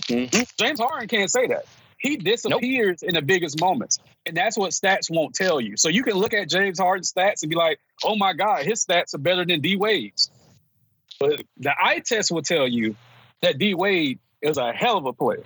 Mm-hmm. 0.07 0.43
James 0.59 0.80
Harden 0.80 1.07
can't 1.07 1.30
say 1.30 1.47
that. 1.47 1.65
He 1.99 2.18
disappears 2.18 3.03
in 3.03 3.15
the 3.15 3.22
biggest 3.22 3.59
moments. 3.59 3.99
And 4.26 4.38
that's 4.38 4.57
what 4.57 4.72
stats 4.72 5.09
won't 5.09 5.34
tell 5.34 5.59
you. 5.59 5.78
So 5.78 5.89
you 5.89 6.03
can 6.03 6.13
look 6.13 6.34
at 6.34 6.49
James 6.49 6.80
Harden's 6.80 7.11
stats 7.11 7.41
and 7.41 7.49
be 7.49 7.55
like, 7.55 7.80
oh 8.03 8.15
my 8.15 8.34
God, 8.34 8.63
his 8.63 8.86
stats 8.86 9.15
are 9.15 9.20
better 9.20 9.45
than 9.45 9.61
D 9.61 9.76
Wade's. 9.76 10.30
But 11.20 11.41
the 11.57 11.74
eye 11.80 11.99
test 11.99 12.32
will 12.32 12.43
tell 12.43 12.68
you 12.68 12.95
that 13.41 13.57
D 13.57 13.74
Wade 13.74 14.20
is 14.41 14.57
a 14.57 14.72
hell 14.72 14.97
of 14.97 15.05
a 15.05 15.13
player. 15.13 15.43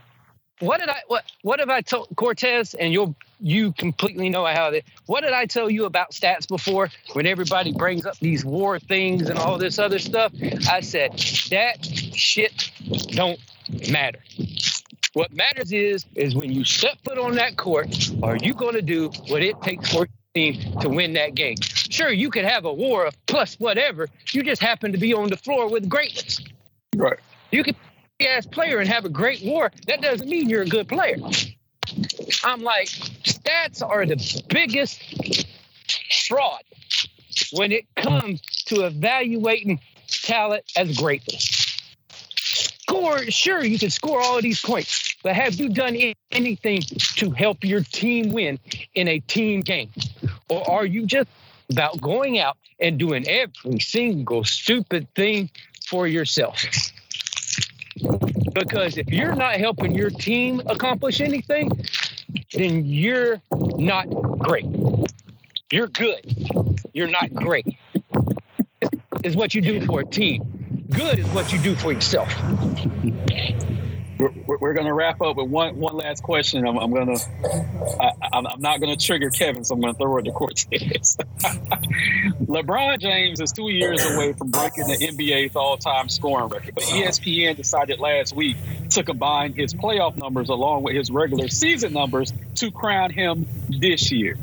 What 0.62 0.80
did 0.80 0.90
I 0.90 1.02
what 1.08 1.24
what 1.42 1.60
have 1.60 1.70
I 1.70 1.82
told 1.82 2.08
Cortez 2.16 2.76
and 2.76 2.94
you'll 2.94 3.16
you 3.40 3.74
completely 3.74 4.30
know 4.30 4.46
how 4.46 4.70
that 4.70 4.84
what 5.08 5.22
did 5.22 5.34
I 5.34 5.48
tell 5.48 5.72
you 5.72 5.86
about 5.86 6.12
stats 6.12 6.48
before 6.48 6.90
when 7.14 7.26
everybody 7.26 7.74
brings 7.74 8.06
up 8.06 8.18
these 8.20 8.46
war 8.46 8.80
things 8.80 9.28
and 9.28 9.40
all 9.40 9.58
this 9.58 9.80
other 9.80 9.98
stuff? 9.98 10.32
I 10.70 10.82
said 10.82 11.14
that 11.50 11.84
shit 11.84 12.72
don't 13.08 13.40
matter. 13.90 14.20
What 15.14 15.34
matters 15.34 15.72
is 15.72 16.06
is 16.16 16.36
when 16.36 16.52
you 16.52 16.64
step 16.64 16.98
foot 17.04 17.18
on 17.18 17.36
that 17.36 17.58
court, 17.58 18.12
are 18.22 18.38
you 18.38 18.54
going 18.54 18.76
to 18.76 18.84
do 18.84 19.10
what 19.30 19.42
it 19.42 19.60
takes 19.64 19.92
for 19.92 20.06
your 20.06 20.08
team 20.36 20.80
to 20.80 20.90
win 20.90 21.14
that 21.14 21.34
game? 21.34 21.56
Sure, 21.62 22.12
you 22.12 22.30
could 22.30 22.46
have 22.46 22.66
a 22.66 22.74
war 22.74 23.06
of 23.06 23.26
plus 23.26 23.56
whatever. 23.60 24.08
You 24.32 24.44
just 24.44 24.62
happen 24.62 24.92
to 24.92 25.00
be 25.00 25.14
on 25.14 25.30
the 25.30 25.38
floor 25.38 25.70
with 25.70 25.90
greatness. 25.90 26.40
Right. 26.96 27.20
You 27.52 27.64
can 27.64 27.74
be 27.74 27.91
ass 28.28 28.46
player 28.46 28.80
and 28.80 28.90
have 28.90 29.06
a 29.06 29.10
great 29.10 29.44
war. 29.44 29.72
That 29.88 30.02
doesn't 30.02 30.28
mean 30.28 30.50
you're 30.50 30.64
a 30.64 30.68
good 30.68 30.88
player. 30.88 31.18
I'm 32.44 32.62
like, 32.62 32.88
stats 32.88 33.88
are 33.88 34.06
the 34.06 34.44
biggest 34.50 35.02
fraud 36.28 36.64
when 37.52 37.72
it 37.72 37.86
comes 37.96 38.42
to 38.66 38.86
evaluating 38.86 39.80
talent 40.08 40.64
as 40.76 40.98
greatness. 40.98 41.68
Score, 42.38 43.20
sure, 43.30 43.64
you 43.64 43.80
can 43.80 43.90
score 43.90 44.22
all 44.22 44.38
of 44.38 44.44
these 44.44 44.62
points, 44.62 45.16
but 45.24 45.34
have 45.36 45.56
you 45.56 45.70
done 45.70 45.98
anything 46.32 46.82
to 47.16 47.32
help 47.32 47.64
your 47.64 47.82
team 47.82 48.32
win 48.32 48.60
in 48.96 49.08
a 49.08 49.20
team 49.20 49.62
game? 49.62 49.90
Or 50.50 50.70
are 50.70 50.86
you 50.86 51.06
just 51.06 51.30
about 51.70 52.02
going 52.02 52.40
out 52.40 52.58
and 52.80 52.98
doing 53.00 53.28
every 53.28 53.80
single 53.80 54.44
stupid 54.44 55.08
thing 55.16 55.50
for 55.86 56.08
yourself? 56.08 56.62
Because 58.54 58.98
if 58.98 59.10
you're 59.10 59.36
not 59.36 59.56
helping 59.56 59.96
your 59.96 60.10
team 60.10 60.62
accomplish 60.66 61.22
anything, 61.22 61.72
then 62.54 62.86
you're 62.86 63.42
not 63.52 64.06
great. 64.40 64.66
You're 65.72 65.88
good. 65.88 66.22
You're 66.94 67.08
not 67.08 67.34
great. 67.34 67.78
Is 69.24 69.36
what 69.36 69.54
you 69.54 69.62
do 69.62 69.86
for 69.86 70.02
a 70.02 70.06
team. 70.06 70.86
Good 70.90 71.20
is 71.20 71.28
what 71.28 71.54
you 71.54 71.60
do 71.60 71.76
for 71.76 71.94
yourself. 71.94 72.34
We're, 74.22 74.58
we're- 74.58 74.72
going 74.74 74.88
to 74.88 74.94
wrap 74.94 75.22
up 75.22 75.36
with 75.36 75.50
one 75.50 75.76
one 75.78 75.96
last 75.98 76.24
question. 76.24 76.66
I'm, 76.66 76.78
I'm 76.78 76.92
going 76.92 77.18
to, 77.18 78.14
I'm 78.32 78.62
not 78.62 78.80
going 78.80 78.96
to 78.98 79.06
trigger 79.06 79.30
Kevin, 79.30 79.66
so 79.66 79.76
I'm 79.76 79.82
going 79.82 79.94
to 79.94 79.98
throw 79.98 80.18
it 80.18 80.24
to 80.24 80.32
Cortez. 80.32 81.18
LeBron 82.42 83.00
James 83.00 83.42
is 83.42 83.52
two 83.52 83.70
years 83.70 84.04
away 84.06 84.34
from 84.34 84.50
breaking 84.50 84.88
the 84.88 84.98
NBA's 84.98 85.56
all-time 85.56 86.10
scoring 86.10 86.48
record, 86.48 86.74
but 86.76 86.84
ESPN 86.86 87.56
decided 87.56 88.00
last 88.00 88.34
week 88.36 88.58
to 88.92 89.04
combine 89.04 89.54
his 89.54 89.74
playoff 89.74 90.16
numbers 90.18 90.50
along 90.50 90.84
with 90.84 90.96
his 90.96 91.12
regular 91.12 91.48
season 91.48 91.94
numbers 91.94 92.32
to 92.56 92.72
crown 92.72 93.12
him 93.12 93.48
this 93.70 94.12
year. 94.12 94.38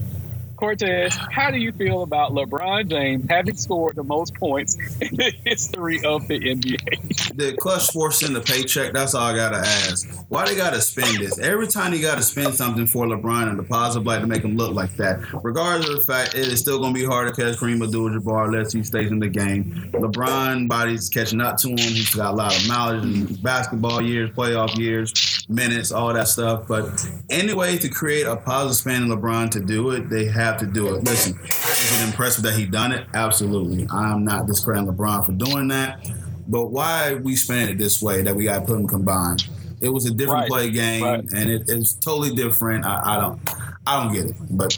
Cortez, 0.59 1.17
how 1.31 1.53
do 1.53 1.57
you 1.57 1.71
feel 1.71 2.03
about 2.03 2.33
LeBron 2.33 2.91
James 2.91 3.25
having 3.31 3.55
scored 3.55 3.95
the 3.95 4.03
most 4.03 4.35
points 4.35 4.75
in 5.01 5.15
the 5.15 5.33
history 5.45 6.05
of 6.05 6.27
the 6.27 6.41
NBA? 6.41 7.37
The 7.37 7.53
Klutch 7.57 7.87
Sports 7.87 8.19
send 8.19 8.35
the 8.35 8.41
paycheck. 8.41 8.93
That's 8.93 9.15
all 9.15 9.23
I 9.23 9.37
gotta 9.37 9.59
ask. 9.59 10.09
Why 10.29 10.47
they 10.47 10.57
gotta 10.57 10.81
spend 10.81 11.19
this? 11.19 11.39
Every 11.39 11.69
time 11.69 11.95
you 11.95 12.03
gotta 12.03 12.25
spend 12.25 12.55
something 12.57 12.89
for 12.89 13.07
LeBron 13.07 13.51
and 13.51 13.57
the 13.57 13.63
positive 13.63 14.05
light 14.05 14.19
to 14.19 14.27
make 14.27 14.43
him 14.43 14.57
look 14.57 14.75
like 14.75 14.97
that. 14.97 15.21
Regardless 15.45 15.91
of 15.91 15.97
the 15.99 16.03
fact, 16.03 16.35
it 16.35 16.49
is 16.49 16.59
still 16.59 16.81
gonna 16.81 16.93
be 16.93 17.05
hard 17.05 17.33
to 17.33 17.41
catch 17.41 17.57
Kareem 17.57 17.81
Abdul-Jabbar 17.81 18.47
unless 18.47 18.73
he 18.73 18.83
stays 18.83 19.13
in 19.13 19.21
the 19.21 19.29
game. 19.29 19.93
LeBron 19.93 20.69
body's 20.69 21.09
catching 21.09 21.41
up 21.41 21.57
to 21.59 21.69
him. 21.69 21.77
He's 21.79 22.13
got 22.13 22.33
a 22.33 22.37
lot 22.37 22.57
of 22.57 22.67
knowledge 22.67 23.05
in 23.05 23.33
basketball 23.43 24.03
years, 24.03 24.31
playoff 24.31 24.77
years, 24.77 25.47
minutes, 25.49 25.93
all 25.93 26.13
that 26.13 26.27
stuff. 26.27 26.67
But 26.67 27.09
any 27.31 27.55
way 27.55 27.79
to 27.79 27.89
create 27.89 28.27
a 28.27 28.35
positive 28.35 28.77
spin 28.77 29.05
in 29.05 29.09
LeBron 29.09 29.53
to 29.53 29.61
do 29.61 29.91
it, 29.91 30.11
they 30.11 30.25
have 30.25 30.48
to 30.57 30.67
do 30.67 30.95
it. 30.95 31.05
Listen, 31.05 31.39
is 31.45 32.01
it 32.03 32.07
impressive 32.07 32.43
that 32.45 32.55
he 32.55 32.65
done 32.67 32.93
it? 32.93 33.07
Absolutely. 33.15 33.87
I'm 33.91 34.25
not 34.25 34.47
discrediting 34.47 34.91
LeBron 34.91 35.27
for 35.27 35.33
doing 35.33 35.69
that. 35.69 36.05
But 36.49 36.69
why 36.69 37.15
we 37.15 37.37
spend 37.37 37.69
it 37.71 37.79
this 37.79 38.01
way 38.01 38.23
that 38.23 38.35
we 38.35 38.45
got 38.45 38.61
to 38.61 38.61
put 38.63 38.73
them 38.73 38.89
combined? 38.89 39.47
It 39.81 39.91
was 39.91 40.07
a 40.07 40.11
different 40.11 40.41
Right. 40.41 40.49
play 40.49 40.71
game, 40.71 41.05
Right. 41.05 41.21
and 41.21 41.51
it, 41.51 41.65
it's 41.69 41.93
totally 41.93 42.35
different. 42.35 42.85
I, 42.87 43.01
I 43.05 43.21
don't, 43.21 43.41
I 43.87 44.03
don't 44.03 44.13
get 44.15 44.27
it. 44.27 44.37
But 44.51 44.77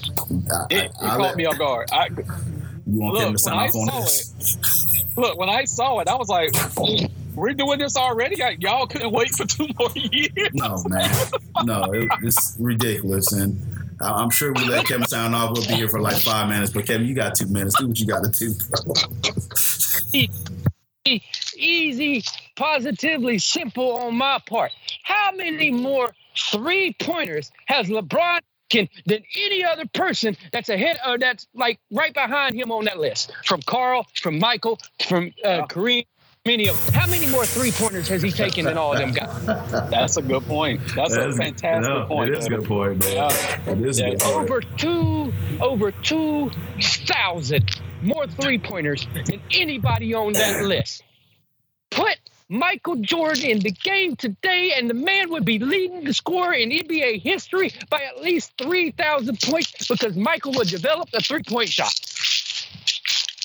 I, 0.51 0.64
It, 0.71 0.85
it 0.85 0.91
I, 1.01 1.16
caught 1.16 1.37
me 1.37 1.47
off 1.47 1.57
guard. 1.59 1.89
I, 1.93 2.09
you 2.09 2.99
want 3.01 3.14
Look, 3.14 3.33
to 3.33 3.39
sign 3.39 3.55
when 3.57 3.64
I 3.64 3.68
off 3.68 3.75
on 3.97 4.01
this? 4.03 5.07
look, 5.16 5.39
when 5.39 5.49
I 5.49 5.64
saw 5.64 6.01
it, 6.01 6.09
I 6.09 6.16
was 6.16 6.29
like, 6.29 6.51
we're 7.35 7.55
doing 7.55 7.79
this 7.79 7.97
already? 7.97 8.43
I- 8.43 8.57
Y'all 8.59 8.87
couldn't 8.87 9.12
wait 9.12 9.31
for 9.31 9.47
two 9.47 9.68
more 9.79 9.89
years? 9.95 10.51
No, 10.53 10.83
man. 10.89 11.11
No, 11.64 11.85
it, 11.93 12.09
it's 12.23 12.57
ridiculous. 12.59 13.33
And 13.33 13.59
I'm 14.03 14.30
sure 14.30 14.53
we 14.53 14.64
let 14.66 14.86
Kevin 14.86 15.07
sign 15.07 15.34
off. 15.34 15.53
We'll 15.53 15.66
be 15.66 15.74
here 15.74 15.88
for 15.88 16.01
like 16.01 16.16
five 16.16 16.48
minutes. 16.48 16.72
But 16.72 16.86
Kevin, 16.86 17.07
you 17.07 17.14
got 17.14 17.34
two 17.34 17.46
minutes. 17.46 17.78
Do 17.78 17.88
what 17.88 17.98
you 17.98 18.07
got 18.07 18.24
to 18.24 18.30
do. 18.30 18.55
bro. 18.84 18.94
Easy, 21.57 22.24
positively 22.57 23.38
simple 23.38 23.92
on 23.98 24.16
my 24.16 24.38
part. 24.46 24.72
How 25.03 25.32
many 25.32 25.70
more 25.70 26.14
three 26.36 26.94
pointers 26.98 27.51
has 27.66 27.88
LeBron 27.88 28.40
can 28.70 28.88
than 29.07 29.22
any 29.36 29.64
other 29.64 29.84
person 29.92 30.36
that's 30.53 30.68
ahead 30.68 30.98
or 31.07 31.18
that's 31.18 31.46
like 31.55 31.80
right 31.90 32.14
behind 32.14 32.55
him 32.55 32.70
on 32.70 32.84
that 32.84 32.98
list? 32.98 33.32
From 33.44 33.61
Karl, 33.62 34.07
from 34.14 34.38
Michael, 34.38 34.78
from 35.07 35.32
uh, 35.44 35.66
Kareem. 35.66 36.07
Many 36.51 36.66
of 36.68 36.88
how 36.88 37.07
many 37.07 37.28
more 37.28 37.46
three 37.46 37.70
pointers 37.70 38.09
has 38.09 38.22
he 38.22 38.32
taken 38.32 38.64
than 38.64 38.76
all 38.76 38.92
of 38.92 38.98
them 38.98 39.12
guys? 39.12 39.46
That's 39.88 40.16
a 40.16 40.22
good 40.22 40.42
point. 40.46 40.80
That's 40.96 41.14
a 41.14 41.32
fantastic 41.32 41.88
no, 41.88 42.07
point. 42.07 42.30
It 42.30 42.38
is 42.38 42.46
a 42.46 42.51
good 42.51 42.64
point, 42.64 42.98
man. 42.98 43.14
Yeah. 43.14 43.70
It 43.70 43.80
is 43.82 44.01
a 44.01 44.03
Yeah. 44.03 44.11
good 44.11 44.18
point. 44.18 44.51
Over 44.51 44.61
two, 44.76 45.32
over 45.61 45.92
two 45.92 46.51
thousand 47.07 47.70
more 48.03 48.26
three 48.26 48.59
pointers 48.59 49.07
than 49.26 49.40
anybody 49.53 50.12
on 50.12 50.32
that 50.32 50.64
list. 50.74 51.05
Put 51.92 52.16
Michael 52.48 52.96
Jordan 52.96 53.44
in 53.44 53.61
the 53.61 53.70
game 53.70 54.16
today, 54.16 54.72
and 54.76 54.90
the 54.90 54.94
man 54.94 55.30
would 55.30 55.44
be 55.44 55.61
leading 55.61 56.03
the 56.03 56.12
scorer 56.12 56.55
in 56.55 56.70
NBA 56.70 57.22
history 57.22 57.72
by 57.90 58.03
at 58.03 58.22
least 58.22 58.55
three 58.61 58.90
thousand 58.90 59.38
points 59.40 59.86
because 59.86 60.16
Michael 60.16 60.51
would 60.55 60.66
develop 60.66 61.11
a 61.14 61.20
three-point 61.20 61.68
shot. 61.68 61.92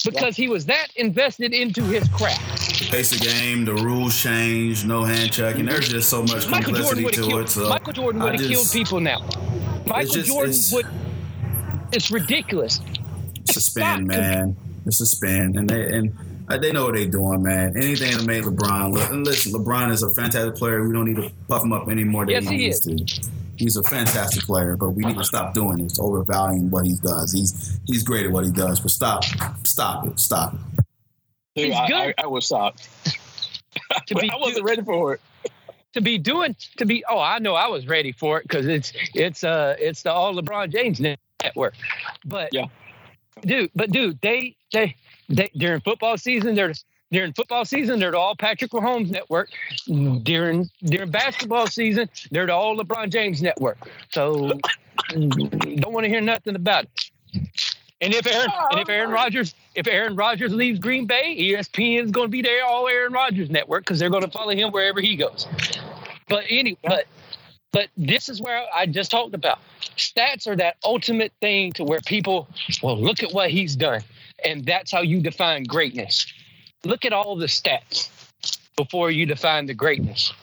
because 0.03 0.36
he 0.36 0.47
was 0.47 0.66
that 0.66 0.88
invested 0.95 1.53
into 1.53 1.84
his 1.84 2.08
craft. 2.10 2.64
Pace 2.90 3.14
of 3.16 3.22
game, 3.22 3.66
the 3.66 3.74
rules 3.74 4.20
change, 4.22 4.86
no 4.86 5.04
hand 5.04 5.32
checking. 5.32 5.66
There's 5.66 5.90
just 5.90 6.10
so 6.10 6.22
much 6.24 6.48
Michael 6.50 6.74
complexity 6.74 7.04
to 7.06 7.12
killed. 7.12 7.34
it. 7.42 7.50
So 7.50 7.70
Michael 7.70 7.94
Jordan 7.94 8.22
would 8.24 8.40
have 8.40 8.50
killed 8.50 8.68
people 8.72 9.00
now. 9.00 9.20
Michael 9.88 10.12
just- 10.14 10.28
Jordan 10.28 10.50
it's- 10.52 10.72
would. 10.74 10.86
It's 11.92 12.12
ridiculous. 12.12 12.82
It's 13.36 13.58
a 13.58 13.62
spin, 13.62 14.08
man. 14.08 14.56
It's 14.86 15.00
a 15.02 15.06
spin, 15.06 15.58
and 15.58 15.70
they 15.70 15.86
and 15.98 16.12
they 16.62 16.72
know 16.72 16.86
what 16.86 16.96
they're 16.96 17.08
doing, 17.08 17.42
man. 17.44 17.76
Anything 17.78 18.12
to 18.18 18.26
make 18.26 18.44
LeBron 18.44 18.94
look. 18.94 19.10
And 19.12 19.26
listen, 19.26 19.52
LeBron 19.54 19.92
is 19.92 20.04
a 20.04 20.10
fantastic 20.14 20.56
player. 20.56 20.86
We 20.86 20.94
don't 20.94 21.06
need 21.06 21.16
to 21.18 21.32
puff 21.48 21.64
him 21.64 21.74
up 21.74 21.88
any 21.90 22.04
more 22.04 22.26
than 22.26 22.34
Yes, 22.34 22.50
he 22.50 22.58
he 22.58 22.58
needs 22.66 22.80
to. 22.82 23.30
He's 23.58 23.78
a 23.78 23.84
fantastic 23.84 24.44
player, 24.44 24.76
but 24.76 24.90
we 24.90 25.06
need 25.06 25.18
to 25.18 25.24
stop 25.24 25.54
doing 25.54 25.78
this, 25.78 25.98
overvaluing 26.00 26.70
what 26.70 26.86
he 26.86 26.96
does. 27.02 27.32
He's 27.32 27.80
he's 27.86 28.04
great 28.04 28.26
at 28.26 28.32
what 28.32 28.44
he 28.46 28.52
does, 28.52 28.80
but 28.80 28.92
stop, 28.92 29.24
stop 29.66 30.06
it, 30.08 30.20
stop 30.20 30.56
it. 30.56 30.75
Dude, 31.56 31.68
He's 31.68 31.76
I, 31.76 31.88
good. 31.88 32.14
I, 32.18 32.24
I 32.24 32.28
was 32.28 32.47
shocked. 32.47 32.89
To 34.08 34.16
be 34.16 34.30
I 34.34 34.36
wasn't 34.38 34.66
ready 34.66 34.82
for 34.82 35.14
it. 35.14 35.22
to 35.93 36.01
be 36.01 36.18
doing 36.18 36.56
to 36.78 36.86
be 36.86 37.03
oh 37.10 37.20
I 37.20 37.39
know 37.39 37.56
I 37.56 37.68
was 37.68 37.88
ready 37.88 38.12
for 38.12 38.39
it 38.39 38.43
because 38.47 38.66
it's 38.66 38.91
it's 39.14 39.43
uh 39.43 39.76
it's 39.80 40.03
the 40.03 40.12
all 40.12 40.34
LeBron 40.36 40.72
James 40.72 40.99
network 40.99 41.74
but 42.26 42.49
Yeah. 42.53 42.66
dude 43.41 43.72
but 43.76 43.91
dude 43.91 44.20
they 44.22 44.56
they 44.74 44.95
they 45.30 45.49
during 45.56 45.80
football 45.82 46.18
season 46.18 46.56
they're 46.56 46.74
during 47.12 47.32
football 47.34 47.64
season 47.64 47.99
they're 47.99 48.12
the 48.12 48.18
all 48.18 48.36
Patrick 48.36 48.72
Mahomes 48.72 49.10
network 49.10 49.49
during 50.24 50.70
during 50.84 51.12
basketball 51.12 51.68
season 51.68 52.10
they're 52.32 52.45
the 52.47 52.53
all 52.53 52.78
LeBron 52.78 53.10
James 53.12 53.41
network 53.41 53.78
so 54.12 54.51
don't 55.10 55.93
want 55.93 56.03
to 56.03 56.10
hear 56.10 56.22
nothing 56.22 56.56
about 56.56 56.86
it 57.34 57.75
and 58.02 58.14
if 58.14 58.28
Aaron 58.28 58.50
oh, 58.54 58.68
and 58.72 58.80
if 58.80 58.89
Aaron 58.89 59.12
Rodgers 59.12 59.56
if 59.74 59.88
Aaron 59.88 60.16
Rodgers 60.16 60.54
leaves 60.54 60.80
Green 60.80 61.06
Bay, 61.06 61.36
ESPN 61.38 62.06
is 62.06 62.12
going 62.12 62.28
to 62.28 62.32
be 62.32 62.41
there 62.41 62.66
all 62.66 62.88
Aaron 62.88 63.14
Rodgers 63.14 63.50
network 63.50 63.84
because 63.84 64.00
they're 64.00 64.10
going 64.10 64.24
to 64.24 64.32
follow 64.32 64.52
him 64.52 64.72
wherever 64.72 65.02
he 65.02 65.16
goes. 65.16 65.48
But 66.28 66.46
anyway, 66.50 66.78
but 66.84 67.06
but 67.72 67.89
this 67.98 68.30
is 68.30 68.41
where 68.41 68.64
I 68.74 68.86
just 68.86 69.12
talked 69.12 69.36
about. 69.36 69.60
Stats 69.98 70.48
are 70.48 70.56
that 70.56 70.78
ultimate 70.84 71.34
thing 71.41 71.74
to 71.74 71.84
where 71.84 72.00
people, 72.06 72.48
well, 72.82 72.98
look 72.98 73.22
at 73.22 73.34
what 73.34 73.50
he's 73.52 73.76
done, 73.76 74.02
and 74.46 74.66
that's 74.66 74.93
how 74.93 75.02
you 75.02 75.22
define 75.22 75.64
greatness. 75.64 76.26
Look 76.86 77.04
at 77.04 77.12
all 77.12 77.36
the 77.36 77.48
stats 77.48 78.10
before 78.78 79.12
you 79.12 79.26
define 79.26 79.66
the 79.66 79.74
greatness. 79.74 80.34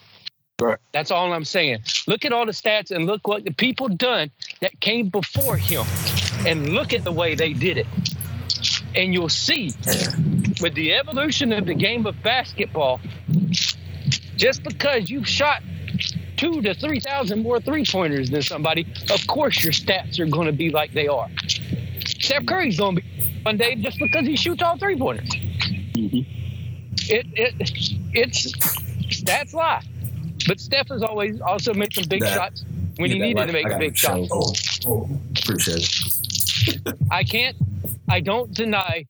Right. 0.61 0.77
That's 0.91 1.09
all 1.09 1.33
I'm 1.33 1.43
saying. 1.43 1.79
Look 2.07 2.23
at 2.23 2.33
all 2.33 2.45
the 2.45 2.51
stats 2.51 2.91
and 2.91 3.07
look 3.07 3.27
what 3.27 3.43
the 3.43 3.51
people 3.51 3.89
done 3.89 4.29
that 4.61 4.79
came 4.79 5.09
before 5.09 5.57
him, 5.57 5.85
and 6.45 6.69
look 6.69 6.93
at 6.93 7.03
the 7.03 7.11
way 7.11 7.35
they 7.35 7.53
did 7.53 7.77
it. 7.77 7.87
And 8.95 9.13
you'll 9.13 9.29
see 9.29 9.73
with 10.61 10.75
the 10.75 10.93
evolution 10.93 11.51
of 11.51 11.65
the 11.65 11.73
game 11.73 12.05
of 12.05 12.21
basketball, 12.21 13.01
just 14.35 14.63
because 14.63 15.09
you've 15.09 15.27
shot 15.27 15.63
two 16.37 16.61
to 16.61 16.73
three 16.73 16.99
thousand 16.99 17.41
more 17.41 17.59
three 17.59 17.85
pointers 17.85 18.29
than 18.29 18.41
somebody, 18.41 18.85
of 19.11 19.25
course 19.27 19.63
your 19.63 19.73
stats 19.73 20.19
are 20.19 20.25
going 20.25 20.47
to 20.47 20.53
be 20.53 20.69
like 20.69 20.93
they 20.93 21.07
are. 21.07 21.29
Steph 22.05 22.45
Curry's 22.45 22.77
going 22.77 22.97
to 22.97 23.01
be 23.01 23.39
one 23.43 23.57
day 23.57 23.75
just 23.75 23.97
because 23.99 24.25
he 24.25 24.35
shoots 24.35 24.61
all 24.61 24.77
three 24.77 24.97
pointers. 24.97 25.29
Mm-hmm. 25.29 26.19
It 27.09 27.27
it 27.33 27.71
it's 28.13 29.21
that's 29.23 29.53
lie, 29.53 29.83
but 30.47 30.59
Steph 30.59 30.89
has 30.89 31.01
always 31.03 31.41
also 31.41 31.73
made 31.73 31.93
some 31.93 32.05
big 32.07 32.21
That- 32.21 32.33
shots 32.33 32.65
when 32.97 33.09
he 33.09 33.19
needed 33.19 33.37
like, 33.37 33.47
to 33.47 33.53
make 33.53 33.79
big 33.79 33.93
the 33.93 33.97
shot. 33.97 34.19
Oh, 34.31 34.53
oh, 34.85 35.09
appreciate 35.37 35.77
it. 35.77 36.22
I 37.11 37.23
can't, 37.23 37.55
I 38.09 38.19
don't 38.19 38.53
deny 38.53 39.05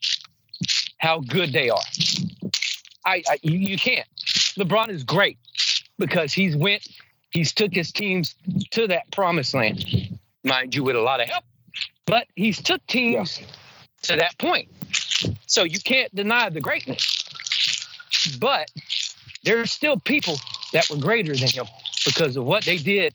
how 0.98 1.20
good 1.20 1.52
they 1.52 1.70
are. 1.70 1.82
I, 3.06 3.24
I 3.28 3.40
you, 3.42 3.58
you 3.58 3.78
can't. 3.78 4.08
LeBron 4.58 4.90
is 4.90 5.04
great 5.04 5.38
because 5.98 6.34
he's 6.34 6.56
went, 6.56 6.88
he's 7.32 7.54
took 7.54 7.74
his 7.74 7.92
teams 7.92 8.36
to 8.72 8.88
that 8.88 9.12
promised 9.12 9.54
land, 9.54 9.86
mind 10.44 10.76
you, 10.76 10.84
with 10.84 10.96
a 10.96 11.02
lot 11.02 11.22
of 11.22 11.28
help. 11.28 11.44
But 12.06 12.28
he's 12.36 12.62
took 12.62 12.86
teams 12.88 13.42
to 14.04 14.16
that 14.16 14.38
point, 14.38 14.70
so 15.48 15.64
you 15.64 15.80
can't 15.80 16.14
deny 16.14 16.50
the 16.50 16.62
greatness. 16.62 17.26
But 18.40 18.70
there's 19.44 19.72
still 19.72 19.98
people 20.00 20.36
that 20.72 20.90
were 20.90 20.98
greater 20.98 21.36
than 21.36 21.50
him 21.50 21.66
because 22.06 22.36
of 22.38 22.46
what 22.46 22.64
they 22.66 22.78
did 22.78 23.14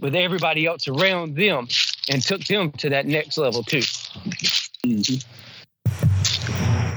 with 0.00 0.14
everybody 0.14 0.66
else 0.66 0.88
around 0.88 1.36
them 1.36 1.68
and 2.10 2.22
took 2.22 2.44
them 2.44 2.70
to 2.72 2.90
that 2.90 3.06
next 3.06 3.36
level 3.38 3.62
too. 3.62 3.82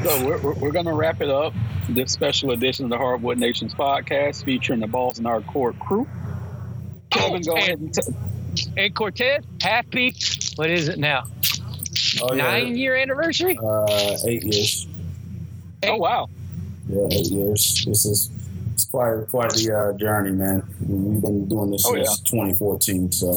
So 0.04 0.26
we're, 0.26 0.38
we're, 0.40 0.54
we're 0.56 0.72
going 0.72 0.86
to 0.86 0.94
wrap 0.94 1.22
it 1.22 1.30
up. 1.30 1.54
This 1.90 2.12
special 2.12 2.52
edition 2.52 2.86
of 2.86 2.92
the 2.92 2.98
Hardwood 2.98 3.38
Nations 3.38 3.74
podcast 3.74 4.46
featuring 4.46 4.80
the 4.80 4.88
Balls 4.88 5.20
in 5.20 5.26
Our 5.26 5.42
Court 5.42 5.78
crew. 5.80 6.08
Kevin, 7.10 7.42
go 7.42 7.56
ahead 7.58 7.80
and 7.80 7.94
t- 7.94 8.02
And 8.78 8.96
Cortez, 8.96 9.44
happy, 9.62 10.16
what 10.56 10.70
is 10.70 10.88
it 10.88 11.00
now? 11.00 11.24
Oh, 12.22 12.34
yeah. 12.34 12.44
Nine 12.44 12.76
year 12.78 12.96
anniversary? 12.96 13.60
Uh, 13.62 14.18
eight 14.26 14.44
years. 14.44 14.88
Oh 15.84 15.98
wow! 15.98 16.30
Yeah, 16.88 17.08
eight 17.10 17.32
years. 17.32 17.84
This 17.86 18.06
is 18.06 18.30
it's 18.82 18.90
quite 18.90 19.28
quite 19.30 19.52
the 19.52 19.74
uh, 19.94 19.98
journey, 19.98 20.32
man. 20.32 20.64
We've 20.80 21.22
been 21.22 21.48
doing 21.48 21.72
this 21.72 21.84
Oh, 21.86 21.94
since 21.96 22.20
2014. 22.22 23.12
So 23.12 23.30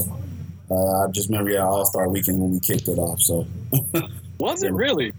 uh, 0.70 1.05
I 1.05 1.11
just 1.11 1.28
remember 1.28 1.51
yeah, 1.51 1.66
All 1.66 1.84
Star 1.84 2.09
Weekend 2.09 2.40
when 2.40 2.53
we 2.53 2.61
kicked 2.61 2.88
it 2.88 2.99
off. 2.99 3.20
So 3.20 3.47
Was 4.38 4.62
it 4.62 4.72
really? 4.72 5.12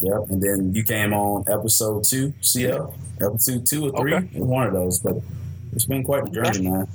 yep. 0.00 0.28
And 0.28 0.42
then 0.42 0.74
you 0.74 0.84
came 0.84 1.12
on 1.14 1.44
episode 1.50 2.04
two, 2.04 2.32
CL, 2.40 2.94
episode 3.20 3.66
two 3.66 3.88
or 3.90 4.00
three, 4.00 4.14
Okay. 4.14 4.40
one 4.40 4.66
of 4.66 4.72
those. 4.74 4.98
But 4.98 5.16
it's 5.72 5.86
been 5.86 6.04
quite 6.04 6.24
the 6.24 6.30
journey, 6.30 6.68
man. 6.68 6.86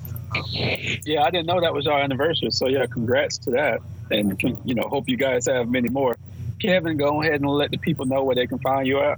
Yeah, 1.06 1.24
I 1.24 1.32
didn't 1.32 1.48
know 1.48 1.60
that 1.60 1.74
was 1.74 1.88
our 1.88 2.00
anniversary. 2.00 2.52
So 2.52 2.68
yeah, 2.68 2.86
congrats 2.86 3.40
to 3.40 3.52
that, 3.52 3.80
and 4.12 4.40
you 4.64 4.76
know, 4.76 4.84
hope 4.88 5.10
you 5.10 5.18
guys 5.18 5.48
have 5.48 5.70
many 5.70 5.90
more. 5.90 6.16
Kevin, 6.62 6.98
go 6.98 7.22
ahead 7.24 7.42
and 7.42 7.50
let 7.50 7.72
the 7.72 7.78
people 7.78 8.06
know 8.06 8.24
where 8.24 8.36
they 8.36 8.46
can 8.46 8.60
find 8.60 8.86
you 8.86 9.00
at. 9.00 9.18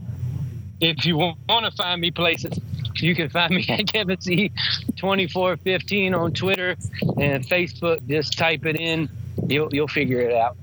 If 0.79 1.05
you 1.05 1.17
want 1.17 1.37
to 1.47 1.71
find 1.71 1.99
me 1.99 2.11
places, 2.11 2.57
you 3.07 3.15
can 3.15 3.29
find 3.29 3.53
me 3.53 3.65
at 3.67 3.87
Kevin 3.91 4.19
C 4.21 4.49
2415 4.97 6.13
on 6.13 6.33
Twitter 6.33 6.75
and 7.19 7.45
Facebook. 7.45 8.05
Just 8.07 8.37
type 8.37 8.65
it 8.65 8.75
in, 8.75 9.09
you'll, 9.47 9.73
you'll 9.73 9.87
figure 9.87 10.19
it 10.21 10.33
out. 10.33 10.55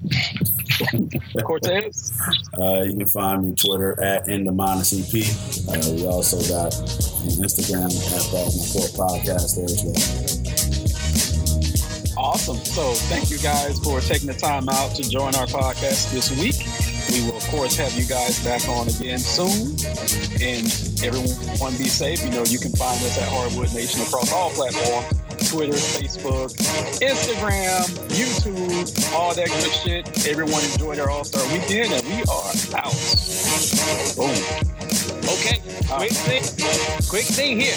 Cortez. 1.45 2.17
Uh, 2.59 2.83
you 2.83 2.97
can 2.97 3.07
find 3.07 3.43
me 3.43 3.49
on 3.51 3.57
Twitter 3.57 4.01
at 4.03 4.29
in 4.29 4.45
the 4.45 4.53
mind 4.53 4.81
of 4.81 4.87
CP. 4.87 5.69
Uh, 5.69 5.95
we 5.95 6.07
also 6.07 6.37
got 6.49 6.73
on 6.75 7.29
Instagram 7.43 7.87
at 7.87 8.31
Balls 8.31 8.73
Court 8.73 9.11
Podcast 9.11 9.57
there 9.57 9.65
as 9.65 9.83
well. 9.85 10.59
Awesome. 12.19 12.57
So 12.57 12.95
thank 13.09 13.31
you 13.31 13.39
guys 13.39 13.79
for 13.79 14.01
taking 14.01 14.27
the 14.27 14.35
time 14.35 14.69
out 14.69 14.95
to 14.97 15.09
join 15.09 15.35
our 15.37 15.47
podcast 15.47 16.13
this 16.13 16.31
week. 16.39 16.57
We 17.11 17.23
will, 17.27 17.37
of 17.37 17.47
course, 17.49 17.77
have 17.77 17.93
you 17.95 18.05
guys 18.05 18.43
back 18.45 18.69
on 18.69 18.89
again 18.89 19.19
soon. 19.19 19.77
And 20.41 20.67
everyone 21.03 21.73
be 21.77 21.89
safe. 21.89 22.23
You 22.25 22.31
know, 22.31 22.45
you 22.45 22.59
can 22.59 22.73
find 22.73 23.01
us 23.03 23.19
at 23.19 23.29
Hardwood 23.29 23.73
Nation 23.75 24.03
across 24.03 24.33
all 24.33 24.51
platforms. 24.51 25.19
Twitter, 25.49 25.73
Facebook, 25.73 26.53
Instagram, 27.01 27.87
YouTube, 28.11 29.15
all 29.15 29.35
that 29.35 29.49
good 29.49 29.73
shit. 29.73 30.27
Everyone 30.27 30.63
enjoy 30.73 30.95
their 30.97 31.09
All 31.09 31.25
Star 31.25 31.43
weekend, 31.53 31.93
and 31.93 32.05
we 32.07 32.21
are 32.25 32.53
out. 32.77 32.93
Boom. 34.17 34.37
Okay, 35.25 35.63
quick 35.89 36.13
thing, 36.13 36.43
quick 37.09 37.25
thing 37.25 37.61
here. 37.61 37.77